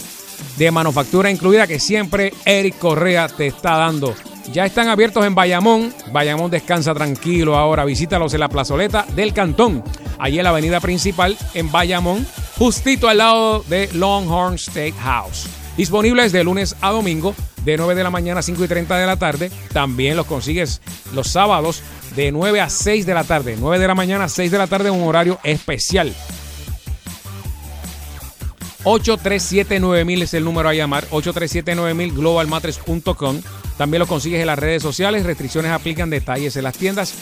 [0.56, 4.14] de manufactura incluida que siempre Eric Correa te está dando.
[4.52, 5.92] Ya están abiertos en Bayamón.
[6.10, 7.84] Bayamón descansa tranquilo ahora.
[7.84, 9.84] Visítalos en la plazoleta del Cantón.
[10.18, 15.48] Allí en la avenida principal en Bayamón, justito al lado de Longhorn Steakhouse.
[15.76, 17.34] Disponibles de lunes a domingo,
[17.64, 19.50] de 9 de la mañana a 5 y 30 de la tarde.
[19.72, 20.80] También los consigues
[21.14, 21.82] los sábados
[22.16, 23.56] de 9 a 6 de la tarde.
[23.60, 26.12] 9 de la mañana a 6 de la tarde, un horario especial.
[28.84, 31.08] 837-9000 es el número a llamar.
[31.10, 33.40] 837-9000 globalmatres.com.
[33.76, 35.24] También lo consigues en las redes sociales.
[35.24, 37.14] Restricciones aplican detalles en las tiendas.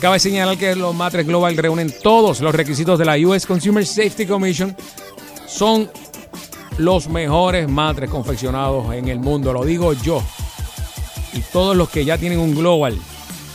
[0.00, 4.26] Cabe señalar que los matres global reúnen todos los requisitos de la US Consumer Safety
[4.26, 4.76] Commission.
[5.46, 5.90] Son
[6.78, 9.52] los mejores matres confeccionados en el mundo.
[9.52, 10.22] Lo digo yo.
[11.32, 12.96] Y todos los que ya tienen un global.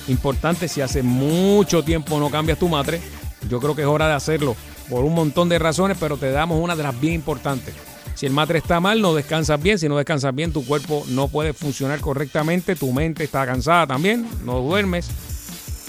[0.07, 3.01] Importante si hace mucho tiempo no cambias tu matre.
[3.49, 4.55] Yo creo que es hora de hacerlo
[4.89, 7.73] por un montón de razones, pero te damos una de las bien importantes.
[8.17, 9.77] Si el matre está mal, no descansas bien.
[9.77, 12.75] Si no descansas bien, tu cuerpo no puede funcionar correctamente.
[12.75, 14.27] Tu mente está cansada también.
[14.43, 15.07] No duermes.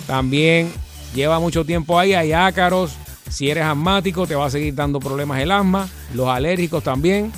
[0.06, 0.70] También
[1.14, 2.12] lleva mucho tiempo ahí.
[2.12, 2.92] Hay ácaros.
[3.30, 5.88] Si eres asmático, te va a seguir dando problemas el asma.
[6.12, 7.32] Los alérgicos también.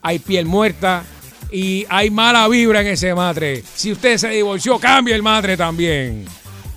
[0.00, 1.04] Hay piel muerta.
[1.52, 3.62] Y hay mala vibra en ese matre.
[3.74, 6.24] Si usted se divorció, cambie el matre también.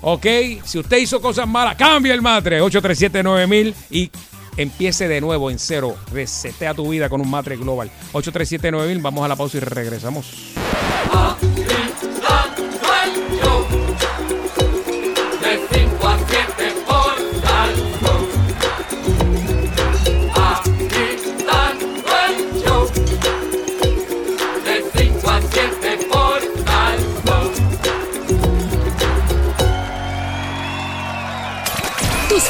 [0.10, 0.26] ¿Ok?
[0.64, 2.62] Si usted hizo cosas malas, cambie el matre.
[2.62, 4.10] 837-9000 y
[4.56, 5.98] empiece de nuevo en cero.
[6.14, 7.92] Resetea tu vida con un matre global.
[8.14, 9.02] 837-9000.
[9.02, 10.54] Vamos a la pausa y regresamos.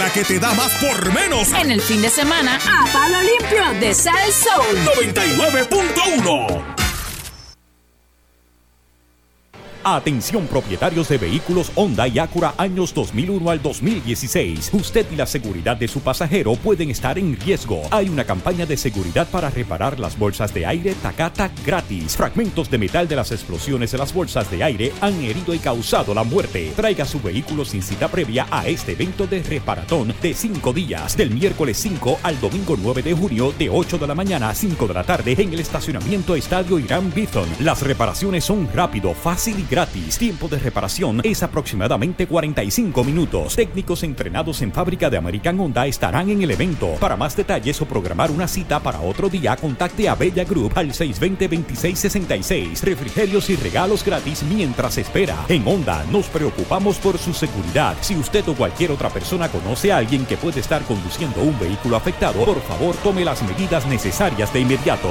[0.00, 1.52] la que te da más por menos.
[1.52, 4.78] En el fin de semana, a palo limpio de Sal Soul.
[4.96, 6.79] 99.1.
[9.82, 14.72] Atención propietarios de vehículos Honda y Acura años 2001 al 2016.
[14.74, 17.80] Usted y la seguridad de su pasajero pueden estar en riesgo.
[17.90, 22.14] Hay una campaña de seguridad para reparar las bolsas de aire Takata gratis.
[22.14, 26.12] Fragmentos de metal de las explosiones de las bolsas de aire han herido y causado
[26.12, 26.72] la muerte.
[26.76, 31.30] Traiga su vehículo sin cita previa a este evento de reparatón de 5 días, del
[31.30, 34.94] miércoles 5 al domingo 9 de junio de 8 de la mañana a 5 de
[34.94, 37.48] la tarde en el estacionamiento Estadio Irán Bithon.
[37.60, 40.18] Las reparaciones son rápido, fácil y gratis.
[40.18, 43.54] Tiempo de reparación es aproximadamente 45 minutos.
[43.56, 46.96] Técnicos entrenados en fábrica de American Honda estarán en el evento.
[47.00, 50.92] Para más detalles o programar una cita para otro día, contacte a Bella Group al
[50.92, 52.82] 620-2666.
[52.82, 55.46] Refrigerios y regalos gratis mientras espera.
[55.48, 57.96] En Honda nos preocupamos por su seguridad.
[58.00, 61.96] Si usted o cualquier otra persona conoce a alguien que puede estar conduciendo un vehículo
[61.96, 65.10] afectado, por favor tome las medidas necesarias de inmediato.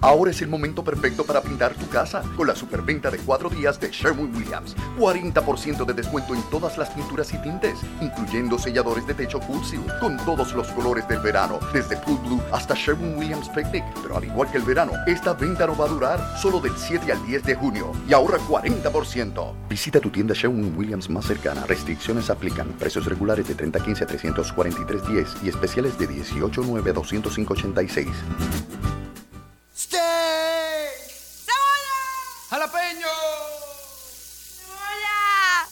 [0.00, 3.80] Ahora es el momento perfecto para pintar tu casa con la superventa de cuatro días
[3.80, 4.76] de Sherwin Williams.
[4.98, 9.82] 40% de descuento en todas las pinturas y tintes, incluyendo selladores de techo Full Seal,
[10.00, 13.84] con todos los colores del verano, desde Cool Blue hasta Sherwin Williams Picnic.
[14.02, 17.12] Pero al igual que el verano, esta venta no va a durar solo del 7
[17.12, 19.54] al 10 de junio y ahorra 40%.
[19.68, 21.64] Visita tu tienda Sherwin Williams más cercana.
[21.66, 22.68] Restricciones aplican.
[22.78, 29.05] Precios regulares de 3015 a 343.10 y especiales de 18.9 a 205.86.
[29.86, 30.98] ¡Steak!
[31.46, 32.00] ¡Cebolla!
[32.50, 33.06] ¡Jalapeño!
[34.56, 35.68] ¡Cebolla!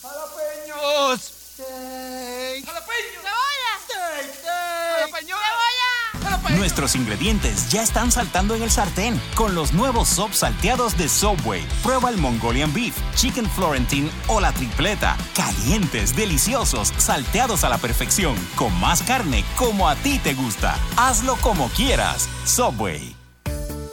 [0.00, 1.20] ¡Jalapeños!
[1.20, 2.64] ¡Steak!
[2.64, 3.20] ¡Jalapeño!
[3.20, 3.72] ¡Cebolla!
[3.84, 4.24] ¡Steak!
[4.32, 4.94] ¡Steak!
[4.94, 5.36] ¡Jalapeño!
[5.36, 6.56] ¡Cebolla!
[6.56, 11.66] Nuestros ingredientes ya están saltando en el sartén con los nuevos sop salteados de Subway.
[11.82, 15.16] Prueba el Mongolian Beef, Chicken Florentine o la tripleta.
[15.34, 20.76] Calientes, deliciosos, salteados a la perfección, con más carne como a ti te gusta.
[20.96, 22.28] Hazlo como quieras.
[22.44, 23.17] Subway.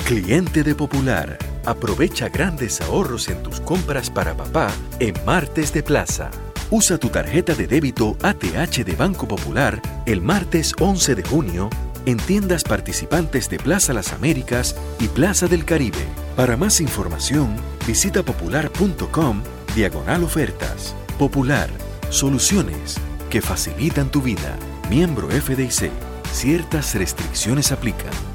[0.06, 6.30] Cliente de Popular, aprovecha grandes ahorros en tus compras para papá en Martes de Plaza.
[6.70, 11.72] Usa tu tarjeta de débito ATH de Banco Popular el martes 11 de junio
[12.06, 16.06] en tiendas participantes de Plaza Las Américas y Plaza del Caribe.
[16.36, 17.56] Para más información,
[17.88, 19.42] visita popular.com
[19.74, 20.96] diagonal ofertas.
[21.18, 21.72] Popular,
[22.12, 22.98] soluciones
[23.32, 24.56] que facilitan tu vida.
[24.88, 25.90] Miembro FDIC.
[26.32, 28.35] Ciertas restricciones aplican.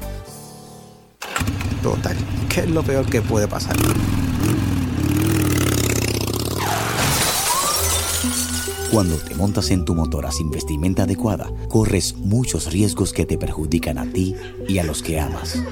[1.81, 2.15] Total,
[2.47, 3.75] ¿qué es lo peor que puede pasar?
[8.91, 13.97] Cuando te montas en tu motora sin vestimenta adecuada, corres muchos riesgos que te perjudican
[13.97, 14.35] a ti
[14.67, 15.63] y a los que amas.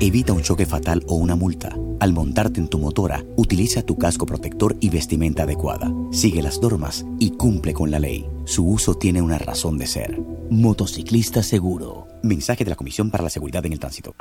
[0.00, 1.74] Evita un choque fatal o una multa.
[2.00, 5.90] Al montarte en tu motora, utiliza tu casco protector y vestimenta adecuada.
[6.10, 8.28] Sigue las normas y cumple con la ley.
[8.44, 10.20] Su uso tiene una razón de ser.
[10.50, 12.08] Motociclista seguro.
[12.22, 14.14] Mensaje de la Comisión para la Seguridad en el Tránsito.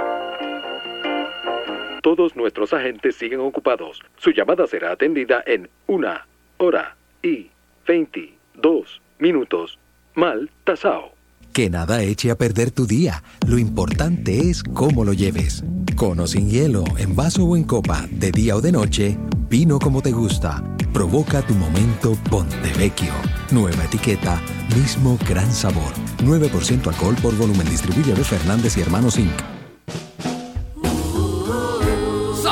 [2.06, 4.00] Todos nuestros agentes siguen ocupados.
[4.18, 7.50] Su llamada será atendida en una hora y
[7.88, 9.80] 22 minutos.
[10.14, 11.14] Mal tasao.
[11.52, 13.24] Que nada eche a perder tu día.
[13.48, 15.64] Lo importante es cómo lo lleves.
[15.96, 19.18] Con o sin hielo, en vaso o en copa, de día o de noche,
[19.50, 20.64] vino como te gusta.
[20.94, 23.14] Provoca tu momento Pontevecchio.
[23.50, 24.40] Nueva etiqueta,
[24.76, 25.92] mismo gran sabor.
[26.20, 27.68] 9% alcohol por volumen.
[27.68, 29.55] Distribuye de Fernández y Hermanos Inc.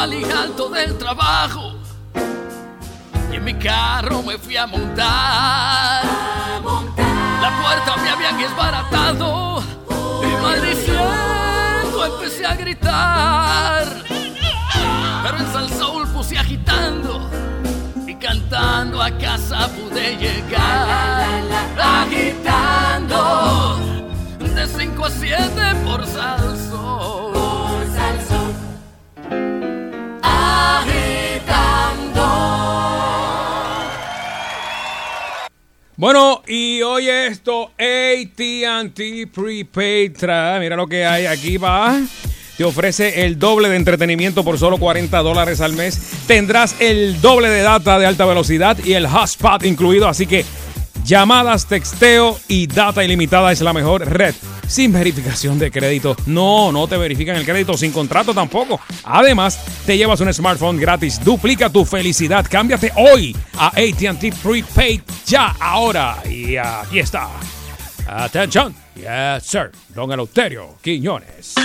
[0.04, 1.76] Salí alto del trabajo
[3.32, 6.04] y en mi carro me fui a montar.
[7.42, 9.64] La puerta me habían desbaratado
[10.22, 13.88] y maldiciendo empecé a gritar.
[15.24, 17.30] Pero en Salsoul puse agitando
[18.06, 21.44] y cantando a casa pude llegar.
[21.82, 23.18] Agitando
[24.54, 26.73] de 5 a 7 por Salsoul.
[35.96, 40.18] Bueno, y oye esto, ATT Prepaid
[40.60, 41.98] mira lo que hay aquí, va.
[42.58, 45.98] Te ofrece el doble de entretenimiento por solo 40 dólares al mes.
[46.28, 50.44] Tendrás el doble de data de alta velocidad y el hotspot incluido, así que
[51.04, 54.34] llamadas, texteo y data ilimitada es la mejor red.
[54.68, 56.16] Sin verificación de crédito.
[56.26, 58.80] No, no te verifican el crédito, sin contrato tampoco.
[59.04, 61.24] Además, te llevas un smartphone gratis.
[61.24, 62.46] Duplica tu felicidad.
[62.50, 66.18] Cámbiate hoy a ATT Prepaid ya, ahora.
[66.30, 67.30] Y aquí está.
[68.08, 68.74] Atención.
[68.96, 69.72] Yes, sir.
[69.90, 71.56] Don Eleuterio Quiñones.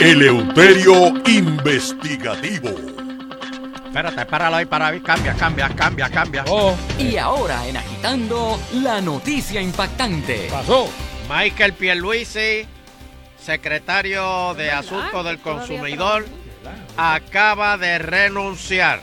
[0.00, 3.07] Eleuterio Investigativo.
[3.88, 5.02] Espérate, páralo ahí para ver.
[5.02, 6.44] Cambia, cambia, cambia, cambia.
[6.98, 10.48] Y ahora en Agitando, la noticia impactante.
[10.50, 10.88] Pasó.
[11.28, 12.66] Michael Pierluisi,
[13.40, 16.26] secretario de Asuntos del Consumidor,
[16.96, 19.00] acaba de renunciar.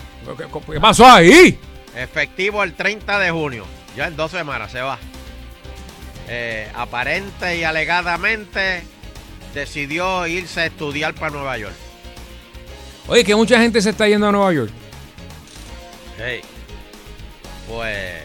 [0.72, 1.60] ¿Qué pasó ahí?
[1.96, 3.66] Efectivo el 30 de junio.
[3.96, 4.98] Ya en dos semanas se va.
[6.28, 8.84] Eh, aparente y alegadamente
[9.54, 11.76] decidió irse a estudiar para Nueva York.
[13.08, 14.72] Oye, que mucha gente se está yendo a Nueva York.
[16.18, 16.42] Hey,
[17.68, 18.24] pues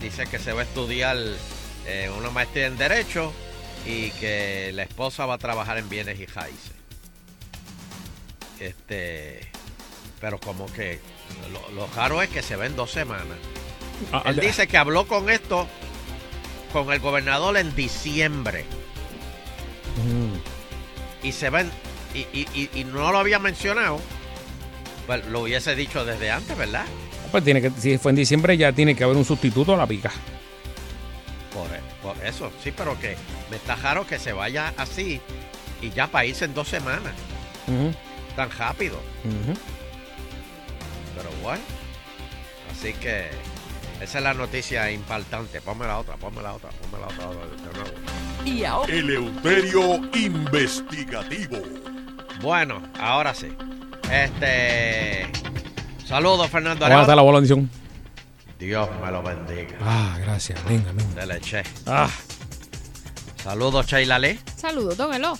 [0.00, 1.16] dice que se va a estudiar
[1.86, 3.32] eh, una maestría en Derecho
[3.86, 6.72] y que la esposa va a trabajar en bienes y raíces.
[8.58, 9.40] Este,
[10.20, 10.98] pero como que
[11.52, 13.36] lo, lo raro es que se ven dos semanas.
[14.12, 15.68] Ah, Él ah, dice que habló con esto
[16.72, 18.64] con el gobernador en diciembre
[19.96, 21.26] Mm.
[21.26, 21.70] y se ven
[22.12, 23.98] y, y- y- y no lo había mencionado.
[25.06, 26.84] Pues lo hubiese dicho desde antes, ¿verdad?
[27.30, 29.86] Pues tiene que, si fue en diciembre, ya tiene que haber un sustituto a la
[29.86, 30.10] pica.
[31.52, 31.68] Por,
[32.02, 33.16] por eso, sí, pero que
[33.50, 35.20] me está raro que se vaya así
[35.80, 37.12] y ya para irse en dos semanas,
[38.34, 39.00] tan rápido.
[41.14, 41.62] Pero bueno,
[42.72, 43.26] así que
[44.00, 45.60] esa es la noticia importante.
[45.60, 47.26] Ponme la otra, ponme la otra, ponme la otra.
[47.26, 48.44] de nuevo.
[48.44, 48.92] Y ahora.
[48.92, 51.58] Eleuterio Investigativo.
[52.40, 53.48] Bueno, ahora sí.
[54.10, 55.26] Este.
[56.06, 57.24] Saludos, Fernando ¿Cómo está la Arevalo.
[57.24, 57.70] bola bendición?
[58.58, 59.76] Dios me lo bendiga.
[59.82, 60.58] Ah, gracias.
[60.64, 61.20] Venga, venga.
[61.20, 61.62] Se le eché.
[61.86, 62.08] Ah.
[63.42, 64.40] Saludos, Sheila Lee.
[64.56, 65.38] Saludos, don Elo.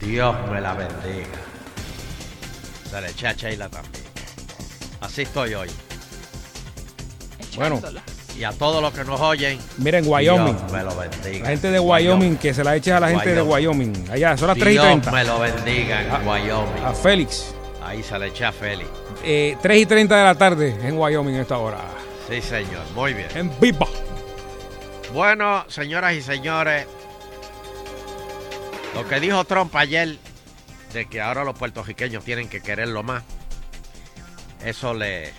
[0.00, 1.26] Dios me la bendiga.
[2.90, 4.04] Se le eché a Sheila también.
[5.00, 5.68] Así estoy hoy.
[7.56, 7.80] Bueno.
[8.38, 9.58] Y a todos los que nos oyen.
[9.78, 10.56] Mira, en Wyoming.
[10.56, 11.42] Dios me lo bendiga.
[11.44, 14.10] La gente de Wyoming, que se la eche a la gente de Wyoming.
[14.12, 15.10] Allá, son las 3 y Dios 30.
[15.10, 16.84] me lo bendiga en A- Wyoming.
[16.84, 17.52] A Félix.
[17.88, 18.88] Ahí se le eché a Félix.
[19.24, 21.78] Eh, 3 y 30 de la tarde en Wyoming a esta hora.
[22.28, 22.84] Sí, señor.
[22.94, 23.28] Muy bien.
[23.34, 23.86] En viva.
[25.14, 26.86] Bueno, señoras y señores,
[28.94, 30.18] lo que dijo Trump ayer
[30.92, 33.22] de que ahora los puertorriqueños tienen que quererlo más,
[34.62, 35.32] eso le,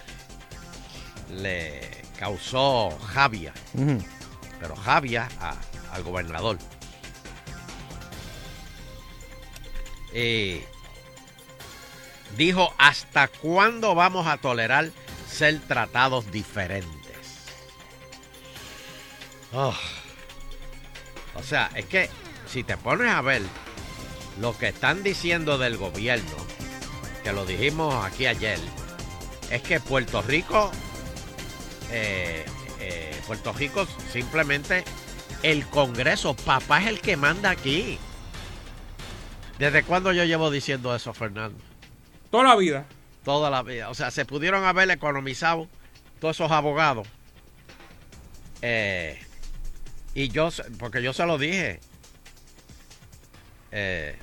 [1.31, 1.81] le
[2.17, 3.53] causó javia,
[4.59, 5.55] pero javia a-
[5.93, 6.57] al gobernador.
[10.13, 10.61] Y
[12.37, 14.89] dijo, ¿hasta cuándo vamos a tolerar
[15.27, 16.99] ser tratados diferentes?
[19.53, 19.75] Oh.
[21.35, 22.09] O sea, es que
[22.47, 23.41] si te pones a ver
[24.39, 26.35] lo que están diciendo del gobierno,
[27.23, 28.59] que lo dijimos aquí ayer,
[29.49, 30.71] es que Puerto Rico,
[31.91, 32.45] eh,
[32.79, 34.83] eh, Puerto Rico simplemente
[35.43, 37.97] el Congreso, papá es el que manda aquí.
[39.57, 41.68] ¿Desde cuándo yo llevo diciendo eso, Fernando?
[42.31, 42.85] Toda la vida.
[43.23, 43.89] Toda la vida.
[43.89, 45.67] O sea, se pudieron haber economizado
[46.19, 47.07] todos esos abogados.
[48.61, 49.19] Eh,
[50.13, 51.79] y yo, se- porque yo se lo dije.
[53.71, 54.15] Eh,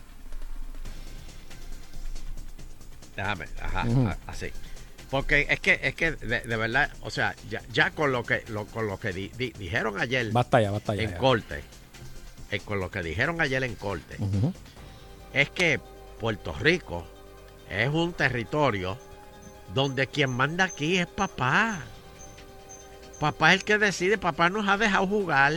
[3.17, 4.09] déjame, ajá, Ujú.
[4.09, 4.51] a- así.
[5.11, 8.45] Porque es que, es que de, de verdad, o sea, ya, ya con lo que,
[8.49, 11.03] lo- con lo que di- di- dijeron ayer Basta ya, basta ya.
[11.05, 11.19] en ya.
[11.19, 11.63] corte,
[12.51, 14.17] eh, con lo que dijeron ayer en corte,
[15.33, 15.81] es que
[16.19, 17.07] Puerto Rico
[17.71, 18.99] es un territorio
[19.75, 21.81] donde quien manda aquí es papá.
[23.21, 25.53] Papá es el que decide, papá nos ha dejado jugar.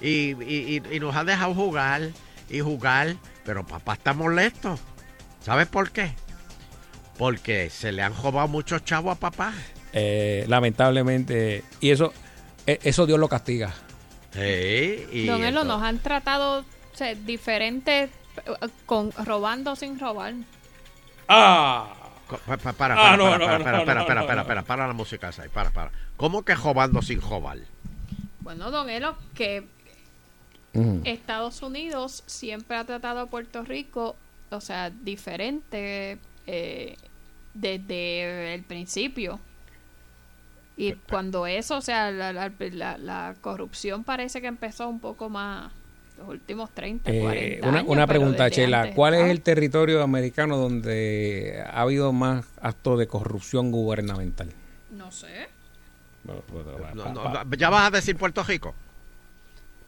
[0.00, 2.10] Y, y- y- y nos ha dejado jugar
[2.48, 4.78] y jugar, pero papá está molesto.
[5.40, 6.12] ¿Sabes por qué?
[7.18, 9.52] Porque se le han robado muchos chavos a papá.
[9.92, 11.64] Eh, lamentablemente.
[11.80, 12.12] Y eso,
[12.66, 13.74] eh, eso Dios lo castiga.
[14.32, 18.10] Sí, y Don Elo, nos han tratado o sea, diferentes,
[18.46, 20.34] eh, con, robando sin robar.
[21.32, 21.94] ¡Ah!
[22.26, 24.04] Co- pa- pa- Para, Ah, para, no, para, no, para, no, para, no, para, no,
[24.06, 25.92] para, no, para, para, para la música esa ahí, para, para.
[26.16, 27.58] ¿Cómo que robando sin robar?
[28.40, 29.68] Bueno, Don Elo, que
[30.74, 31.00] Ujú.
[31.04, 34.16] Estados Unidos siempre ha tratado a Puerto Rico,
[34.50, 36.96] o sea, diferente eh,
[37.54, 39.40] desde el principio.
[40.76, 45.28] Y cuando eso, o sea, la, la- la- la corrupción parece que empezó un poco
[45.28, 45.72] más
[46.20, 48.80] los últimos 30, Eh, 40 una, años, una pregunta, Chela.
[48.82, 54.52] antes ¿Cuál es el territorio americano donde ha habido más actos de corrupción gubernamental?
[54.90, 55.48] No sé.
[56.24, 56.34] No,
[56.94, 58.74] no, no, ¿Ya vas a decir Puerto Rico?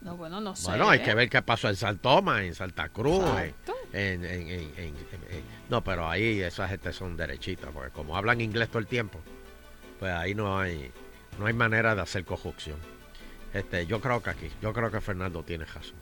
[0.01, 0.69] No, bueno, no sé.
[0.69, 3.23] Bueno, hay que ver qué pasó en San Tomás, en Santa Cruz.
[3.25, 3.75] en- Exacto.
[3.93, 8.41] En, en- en- en- en- no, pero ahí esa gente son derechitas, porque como hablan
[8.41, 9.21] inglés todo el tiempo,
[10.01, 10.91] pues ahí no hay
[11.39, 12.77] no hay manera de hacer corrupción.
[13.55, 15.95] Este, yo creo que aquí, yo creo que Fernando tiene razón.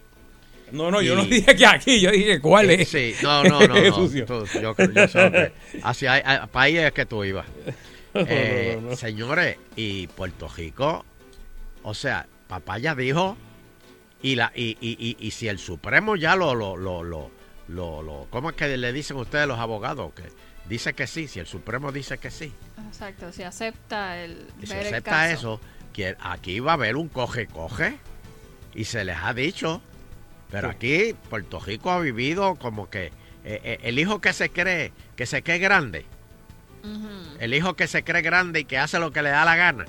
[0.72, 2.88] No, no, yo Y- no dije que aquí, yo dije cuál es.
[2.88, 3.74] Sí, no, no, no.
[3.74, 3.94] no.
[3.94, 5.52] Tú- yo, yo sé que
[5.82, 7.46] hacia ahí- a- para ahí es que tú ibas.
[8.12, 8.96] No, Eh, no, no.
[8.96, 11.04] Señores, y Puerto Rico,
[11.84, 13.36] o sea, papá ya dijo,
[14.20, 17.30] y la y, y, y, y si el Supremo ya lo, lo, lo, lo,
[17.68, 20.12] lo, lo- ¿cómo es que le dicen ustedes los abogados?
[20.14, 20.24] Que
[20.68, 22.52] dice que sí, si el Supremo dice que sí,
[22.88, 24.44] Exacto, si acepta el.
[24.64, 25.32] si el acepta caso.
[25.32, 25.60] eso,
[25.92, 27.96] que aquí va a haber un coge-coge,
[28.74, 29.80] y se les ha dicho,
[30.50, 30.74] pero Sí.
[30.76, 33.06] aquí Puerto Rico ha vivido como que
[33.44, 36.04] eh, eh, el hijo que se cree, que se cree grande,
[37.38, 39.84] el hijo que se cree grande y que hace lo que le da la gana.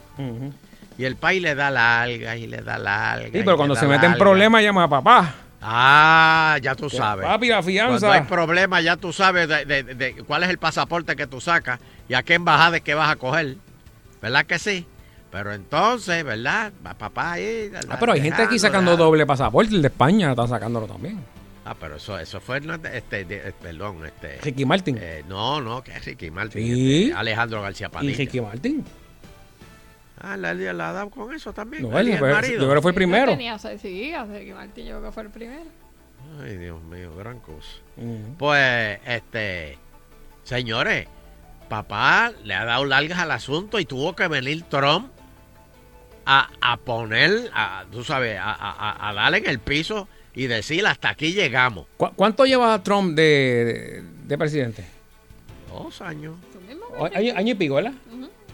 [0.98, 3.30] Y el país le da larga y le da larga.
[3.32, 5.36] Sí, y pero cuando se mete en problemas llama a papá.
[5.64, 7.26] Ah, ya tú sabes.
[7.26, 8.08] papi, la fianza.
[8.08, 11.40] Cuando hay problemas, ya tú sabes de, de- de cuál es el pasaporte que tú
[11.40, 13.58] sacas y a qué embajada es que vas a coger.
[14.22, 14.86] ¿Verdad que sí?
[15.32, 16.74] Pero entonces, ¿verdad?
[16.86, 17.72] Va papá ahí.
[17.90, 19.74] Ah, pero hay gente aquí sacando doble pasaporte.
[19.74, 21.20] El de España está sacándolo también.
[21.64, 22.60] Ah, pero eso, eso fue,
[22.94, 24.40] este, de- eh, perdón, este.
[24.42, 24.98] Ricky Martin.
[25.00, 26.62] eh, no, no, que es Ricky Martin.
[26.66, 27.04] Sí.
[27.04, 28.18] este, Alejandro García y Padilla.
[28.18, 28.84] Ricky Martin.
[30.20, 31.84] Ah, la, la, la ha dado con eso también.
[31.90, 32.54] No, él y él el fue- marido.
[32.62, 33.32] yo creo que fue el primero.
[33.32, 35.64] Tenía, sí, hace que Martín yo creo que fue el primero.
[36.44, 37.68] Ay, Dios mío, gran cosa.
[38.38, 39.78] Pues, este,
[40.44, 41.08] señores,
[41.70, 45.12] papá le ha dado largas al asunto y tuvo que venir Trump
[46.26, 50.86] a, a poner, a, tú sabes, a, a- a darle en el piso y decir
[50.88, 51.88] hasta aquí llegamos.
[51.98, 54.86] ¿Cu- ¿Cuánto lleva Trump de, de, de presidente?
[55.70, 56.36] Dos años.
[56.98, 57.94] O- Año, año y pico, ¿verdad?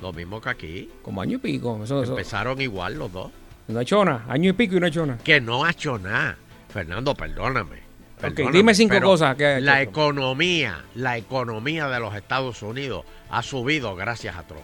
[0.02, 0.90] Lo mismo que aquí.
[1.02, 1.80] Como año y pico.
[1.84, 3.32] Eso, eso- Empezaron igual los dos.
[3.68, 4.26] No nada.
[4.30, 5.20] Año y pico y no nada.
[5.24, 6.38] Que no ha hecho nada.
[6.70, 7.78] Fernando, perdóname.
[8.20, 13.96] perdóname, dime cinco cosas que La economía, la economía de los Estados Unidos ha subido
[13.96, 14.64] gracias a Trump.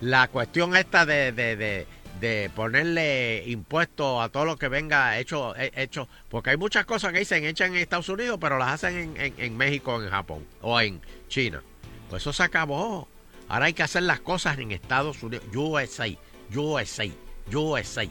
[0.00, 1.86] La cuestión esta de, de, de,
[2.20, 7.12] de ponerle impuestos a todo lo que venga hecho, he- hecho, porque hay muchas cosas
[7.12, 10.46] que dicen hechas en Estados Unidos, pero las hacen en, en, en México, en Japón
[10.62, 11.62] o en China.
[12.08, 13.08] Pues eso se acabó.
[13.48, 15.44] Ahora hay que hacer las cosas en Estados Unidos.
[15.54, 16.06] USA,
[16.54, 17.04] USA,
[17.52, 18.04] USA.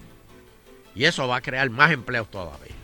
[0.96, 2.76] Y eso va a crear más empleos todavía.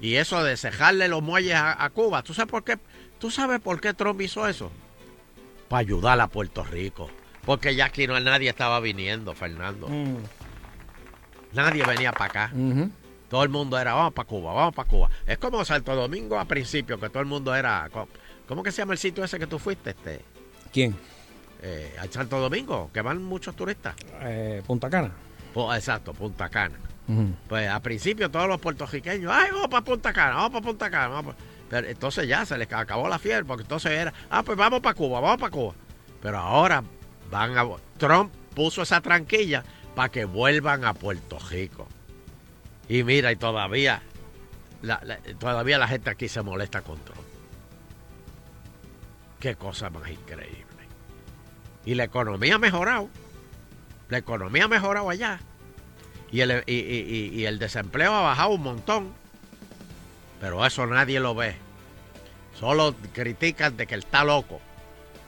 [0.00, 2.76] Y eso de cejarle los muelles a, a Cuba, ¿tú sabes por qué?
[3.20, 4.72] ¿Tú sabes por qué Trump hizo eso?
[5.68, 7.08] Para ayudar a Puerto Rico.
[7.44, 9.88] Porque ya aquí no nadie estaba viniendo, Fernando.
[9.88, 10.16] Mm.
[11.54, 12.52] Nadie venía para acá.
[13.28, 15.10] Todo el mundo era, vamos para Cuba, vamos para Cuba.
[15.26, 17.88] Es como Santo Domingo a principio, que todo el mundo era...
[18.46, 19.90] ¿Cómo que se llama el sitio ese que tú fuiste?
[19.90, 20.20] Este,
[20.72, 20.94] ¿Quién?
[21.62, 23.94] eh, al Santo Domingo, que van muchos turistas.
[24.22, 25.12] Eh, Punta Cana.
[25.54, 26.78] Pues, exacto, Punta Cana.
[27.48, 31.08] Pues al principio todos los puertorriqueños, ay, vamos para Punta Cana, vamos para Punta Cana.
[31.08, 31.42] vamos pa-".
[31.68, 34.94] Pero entonces ya se les acabó la fiebre, porque entonces era, ah, pues vamos para
[34.94, 35.74] Cuba, vamos para Cuba.
[36.20, 36.82] Pero ahora
[37.32, 37.66] van a...
[37.96, 39.64] Trump puso esa tranquilla
[39.96, 41.88] para que vuelvan a Puerto Rico.
[42.88, 44.02] Y mira, y todavía,
[44.82, 45.00] la,
[45.40, 47.20] todavía la gente aquí se molesta con Trump.
[49.40, 50.62] Qué cosa más increíble.
[51.84, 53.08] Y la economía ha mejorado.
[54.08, 55.40] La economía ha mejorado allá.
[56.30, 59.12] Y el, y el desempleo ha bajado un montón.
[60.40, 61.56] Pero eso nadie lo ve.
[62.58, 64.60] Solo critican de que él está loco.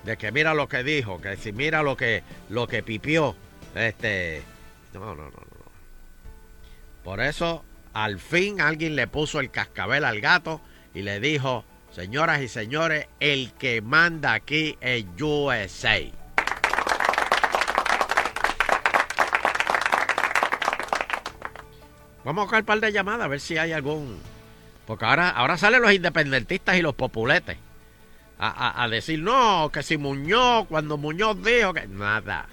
[0.04, 3.34] De que mira lo que dijo, que si mira lo que, lo que pipió.
[3.74, 4.42] Este.
[4.92, 5.54] No, no, no, no.
[7.02, 10.60] Por eso, al fin alguien le puso el cascabel al gato
[10.94, 15.98] y le dijo, señoras y señores, el que manda aquí es USA.
[22.24, 24.18] Vamos a buscar un par de llamadas a ver si hay algún.
[24.86, 27.58] Porque ahora, ahora salen los independentistas y los populetes
[28.38, 31.86] a, a- a decir no, que si Muñoz, cuando Muñoz dijo que.
[31.86, 32.46] Nada.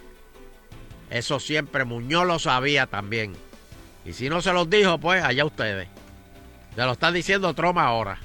[1.09, 3.33] Eso siempre Muñoz lo sabía también.
[4.05, 5.87] Y si no se los dijo, pues allá ustedes.
[6.75, 8.17] Se lo está diciendo Troma ahora.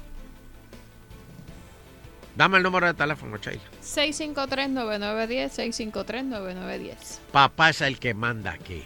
[2.35, 3.61] Dame el número de teléfono, Sheila.
[3.83, 5.49] 653-9910,
[6.03, 7.19] 653-9910.
[7.31, 8.83] Papá es el que manda aquí.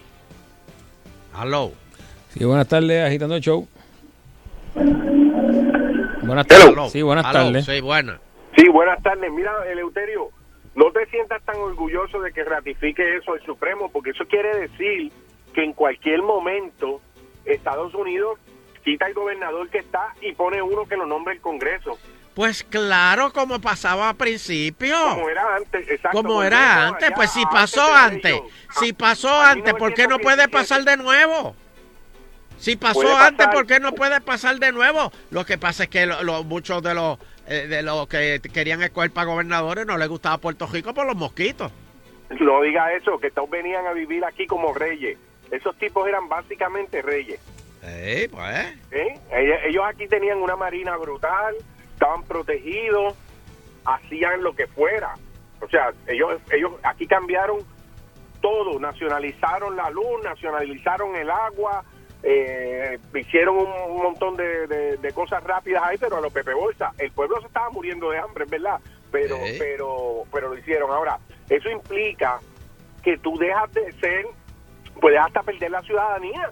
[1.34, 1.74] Aló.
[2.34, 3.68] Sí, buenas tardes, agitando el show.
[6.24, 6.92] Buenas tardes.
[6.92, 7.66] Sí, buenas tardes.
[7.66, 8.20] Sí, buenas.
[8.56, 9.32] Sí, buenas tardes.
[9.32, 10.30] Mira, Eleuterio,
[10.76, 15.12] no te sientas tan orgulloso de que ratifique eso el Supremo, porque eso quiere decir
[15.54, 17.02] que en cualquier momento
[17.46, 18.40] Estados Unidos
[18.84, 21.98] quita el gobernador que está y pone uno que lo nombre el Congreso.
[22.34, 24.96] Pues claro, como pasaba al principio.
[25.16, 26.18] Como era antes, exacto.
[26.18, 28.46] Como era antes, allá pues si pasó antes, ellos.
[28.80, 30.52] si pasó antes, ¿por qué no puede 1927?
[30.52, 31.56] pasar de nuevo?
[32.58, 33.48] Si pasó antes.
[33.48, 35.12] ¿por qué no puede pasar de nuevo?
[35.30, 37.18] Lo que pasa es que lo- lo- muchos de los
[37.48, 41.16] eh, de los que querían escoger para gobernadores no les gustaba Puerto Rico por los
[41.16, 41.72] mosquitos.
[42.40, 45.18] No diga eso, que todos venían a vivir aquí como reyes.
[45.50, 47.40] Esos tipos eran básicamente reyes.
[47.82, 48.78] Sí, pues.
[48.92, 49.20] ¿eh?
[49.66, 51.56] Ellos aquí tenían una marina brutal,
[51.94, 53.16] estaban protegidos,
[53.86, 55.16] hacían lo que fuera.
[55.60, 57.60] O sea, ellos, ellos aquí cambiaron
[58.42, 61.84] todo, nacionalizaron la luz, nacionalizaron el agua,
[62.24, 66.92] eh, hicieron un, montón de, de- de cosas rápidas ahí, pero a los Pepe Bolsa,
[66.98, 68.80] el pueblo se estaba muriendo de hambre, es verdad,
[69.12, 70.92] pero, pero, pero lo hicieron.
[70.92, 71.18] Ahora,
[71.50, 72.40] eso implica
[73.04, 74.26] que tú dejas de ser,
[75.00, 76.52] puedes hasta perder la ciudadanía,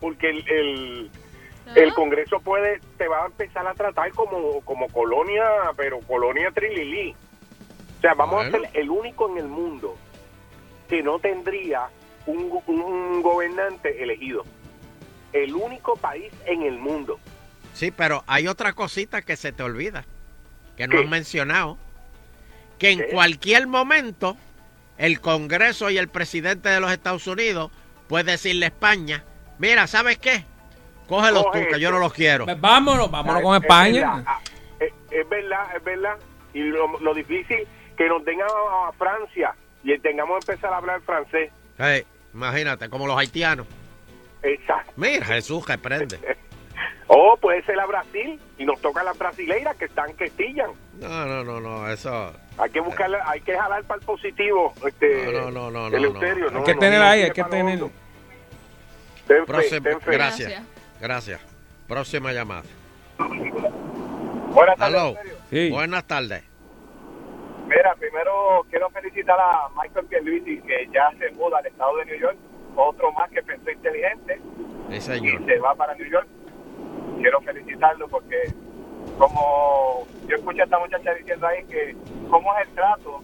[0.00, 1.10] porque el, el,
[1.76, 5.44] el Congreso puede, te va a empezar a tratar como, como colonia,
[5.76, 7.14] pero colonia trililí.
[7.98, 8.56] O sea, vamos Bueno.
[8.56, 9.96] a ser el único en el mundo
[10.88, 11.88] que no tendría
[12.26, 14.44] un gobernante elegido.
[15.32, 17.18] El único país en el mundo.
[17.74, 20.04] Sí, pero hay otra cosita que se te olvida,
[20.76, 21.02] que no ¿Qué?
[21.04, 21.78] has mencionado,
[22.78, 23.06] que en ¿Qué?
[23.08, 24.36] cualquier momento
[24.98, 27.70] el Congreso y el presidente de los Estados Unidos
[28.08, 29.24] puede decirle a España,
[29.58, 30.44] mira, ¿sabes qué?
[31.08, 32.44] Cógelos Coge tú, que yo no los quiero.
[32.44, 34.16] Pues vámonos, vámonos con Es España.
[34.16, 34.40] verdad, ah,
[34.80, 36.16] Es, es verdad, es verdad.
[36.54, 37.66] Y lo, lo difícil
[37.96, 41.50] que nos den a, a Francia y tengamos que empezar a hablar francés.
[41.78, 42.04] Hey,
[42.34, 43.66] imagínate, como los haitianos.
[44.42, 44.92] Exacto.
[44.96, 46.18] Mira, Jesús, que prende.
[47.14, 50.70] O puede ser a Brasil y nos toca las brasileiras que están que estillan.
[50.98, 52.32] No, no, no, no, eso...
[52.56, 54.72] Hay que buscarle, hay que jalar para el positivo.
[54.86, 56.50] Este, No, no, no, no, Eleuterio, no.
[56.52, 57.78] no, Hay que no, tener no, ahí, hay que tiene para tener.
[57.80, 57.90] lo
[59.26, 60.10] Ten fe, Próxima- ten fe.
[60.12, 60.62] gracias,
[61.00, 61.40] gracias.
[61.86, 62.62] Próxima llamada.
[63.18, 65.18] Buenas tardes.
[65.50, 65.70] Sí.
[65.70, 66.42] Buenas tardes.
[67.66, 72.20] Mira, primero quiero felicitar a Michael Pierluisi que ya se muda al estado de New
[72.20, 72.36] York.
[72.76, 74.40] Otro más que pensó inteligente
[74.90, 76.26] y se va para New York.
[77.18, 78.52] Quiero felicitarlo porque
[79.18, 81.96] como yo escuché a esta muchacha diciendo ahí que
[82.30, 83.22] cómo es el trato,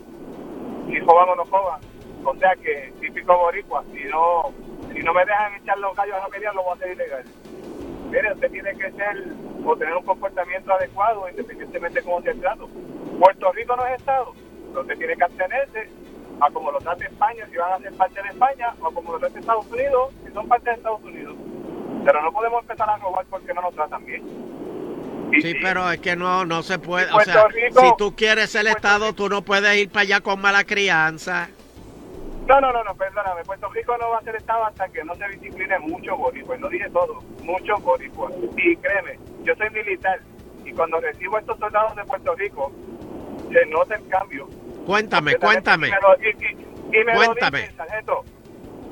[0.88, 1.80] si jodan o no jodan.
[2.24, 4.52] O sea que típico boricua, si no,
[4.92, 7.24] si no me dejan echar los gallos a la media, lo voy a hacer ilegal.
[8.10, 9.24] Mire, usted tiene que ser
[9.64, 12.68] o tener un comportamiento adecuado independientemente de cómo sea el trato.
[13.18, 14.32] Puerto Rico no es Estado,
[14.74, 15.90] usted tiene que abstenerse
[16.40, 19.18] a como lo trate España, si van a ser parte de España, o como lo
[19.18, 21.36] trate Estados Unidos, si son parte de Estados Unidos.
[22.04, 24.22] Pero no podemos empezar a robar porque no nos tratan bien.
[25.32, 27.06] Y Sí, si- pero es que no, no se puede.
[27.08, 30.20] O Puerto sea, Rico- si tú quieres ser Estado, tú no puedes ir para allá
[30.20, 31.48] con mala crianza.
[32.46, 33.42] No, no, no, no, perdóname.
[33.44, 36.58] Puerto Rico no va a ser Estado hasta que no se discipline mucho boricuas.
[36.60, 38.32] No dije todo, muchos boricuas.
[38.56, 40.18] Y créeme, yo soy militar
[40.64, 42.72] y cuando recibo a estos soldados de Puerto Rico,
[43.52, 44.48] se nota el cambio.
[44.88, 45.88] Cuéntame, cuéntame.
[45.88, 45.96] Y me
[46.30, 47.60] y, y- lo Cuéntame.
[47.60, 48.24] dicen, sargento.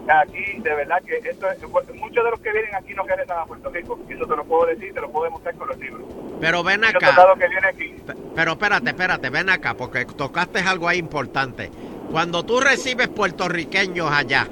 [0.09, 1.59] Aquí, de verdad que esto es,
[1.95, 3.99] muchos de los que vienen aquí no regresan a Puerto Rico.
[4.07, 6.03] Eso te lo puedo decir, te lo puedo demostrar con los libros.
[6.39, 6.99] Pero ven acá.
[7.39, 7.97] que vienen aquí.
[8.35, 11.71] Pero espérate, espérate, ven acá, porque tocaste algo ahí importante.
[12.11, 14.47] Cuando tú recibes puertorriqueños allá,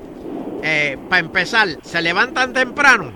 [1.10, 3.12] para empezar, ¿se levantan temprano?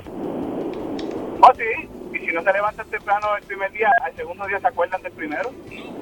[1.41, 1.89] Oh, sí.
[2.13, 5.13] Y si no se levantan temprano el primer día, al segundo día se acuerdan del
[5.13, 5.51] primero.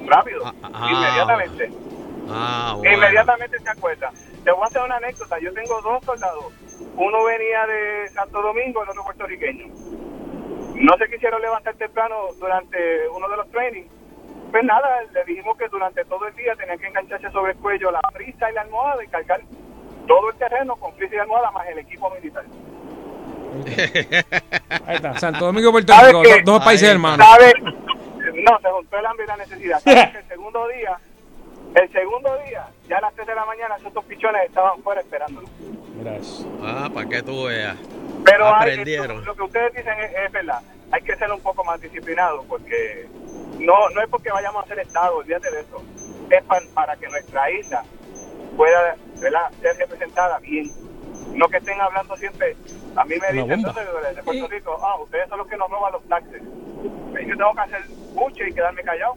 [0.06, 0.52] Rápido.
[0.64, 1.70] ah, inmediatamente.
[1.72, 1.95] Ah,
[2.26, 2.94] bueno.
[2.94, 4.14] Inmediatamente se acuerdan.
[4.44, 5.38] Te voy a hacer una anécdota.
[5.38, 6.52] Yo tengo dos soldados.
[6.96, 9.66] Uno venía de Santo Domingo, el otro puertorriqueño.
[10.74, 13.90] No se quisieron levantar temprano durante uno de los trainings.
[14.50, 17.90] Pues nada, le dijimos que durante todo el día tenían que engancharse sobre el cuello
[17.90, 19.40] la frisa y la almohada y cargar
[20.06, 22.44] todo el terreno con frisa y almohada más el equipo militar.
[24.86, 27.26] Ahí está, Santo Domingo, Puerto ¿Sabe Rico, dos países hermanos.
[27.26, 27.52] ¿Sabe?
[27.62, 29.80] No, se juntó el hambre y la necesidad.
[29.80, 30.98] ¿Sabe que el segundo día,
[31.82, 35.50] el segundo día, ya a las 3 de la mañana, esos pichones estaban fuera esperándonos.
[36.02, 36.46] Gracias.
[36.62, 37.76] Ah, para que tú veas.
[38.24, 39.18] Pero hay- Aprendieron.
[39.18, 40.60] esto- lo que ustedes dicen es, es verdad.
[40.92, 43.06] Hay que ser un poco más disciplinados porque
[43.58, 45.82] no no es porque vayamos a ser Estado, olvídate de eso.
[46.30, 47.82] Es pa- para que nuestra isla
[48.56, 49.50] pueda ¿verdad?
[49.60, 50.70] ser representada bien.
[51.34, 52.56] No que estén hablando siempre.
[52.96, 53.84] A mí me dicen entonces
[54.16, 56.42] de, Puerto Rico, ah, ustedes son los que nos roban los taxes.
[56.42, 57.82] Y Yo tengo que hacer
[58.14, 59.16] mucho y quedarme callado.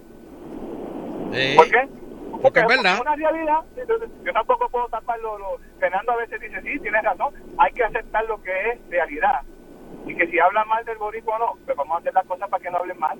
[1.33, 1.53] Sí.
[1.55, 1.87] ¿Por qué?
[2.41, 3.01] Porque es verdad.
[3.01, 3.59] Una realidad.
[4.23, 5.37] Yo tampoco puedo taparlo.
[5.37, 7.33] Lo, Fernando a veces dice, sí, tienes razón.
[7.57, 9.41] Hay que aceptar lo que es realidad.
[10.05, 12.49] Y que si hablan mal del boricua o no, pues vamos a hacer las cosas
[12.49, 13.17] para que no hablen mal.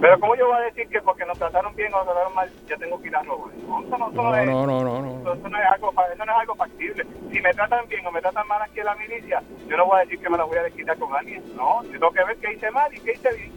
[0.00, 2.50] Pero ¿cómo yo voy a decir que porque nos trataron bien o nos trataron mal,
[2.68, 3.54] ya tengo que ir a robar?
[3.66, 5.32] No, eso no, no No, es, no, no, no, no.
[5.32, 7.06] eso- no es algo, eso no es algo factible.
[7.32, 9.96] Si me tratan bien o me tratan mal aquí en la milicia, yo no voy
[9.96, 11.42] a decir que me lo voy a desquitar con alguien.
[11.56, 13.52] No, yo tengo que ver qué hice mal y qué hice bien.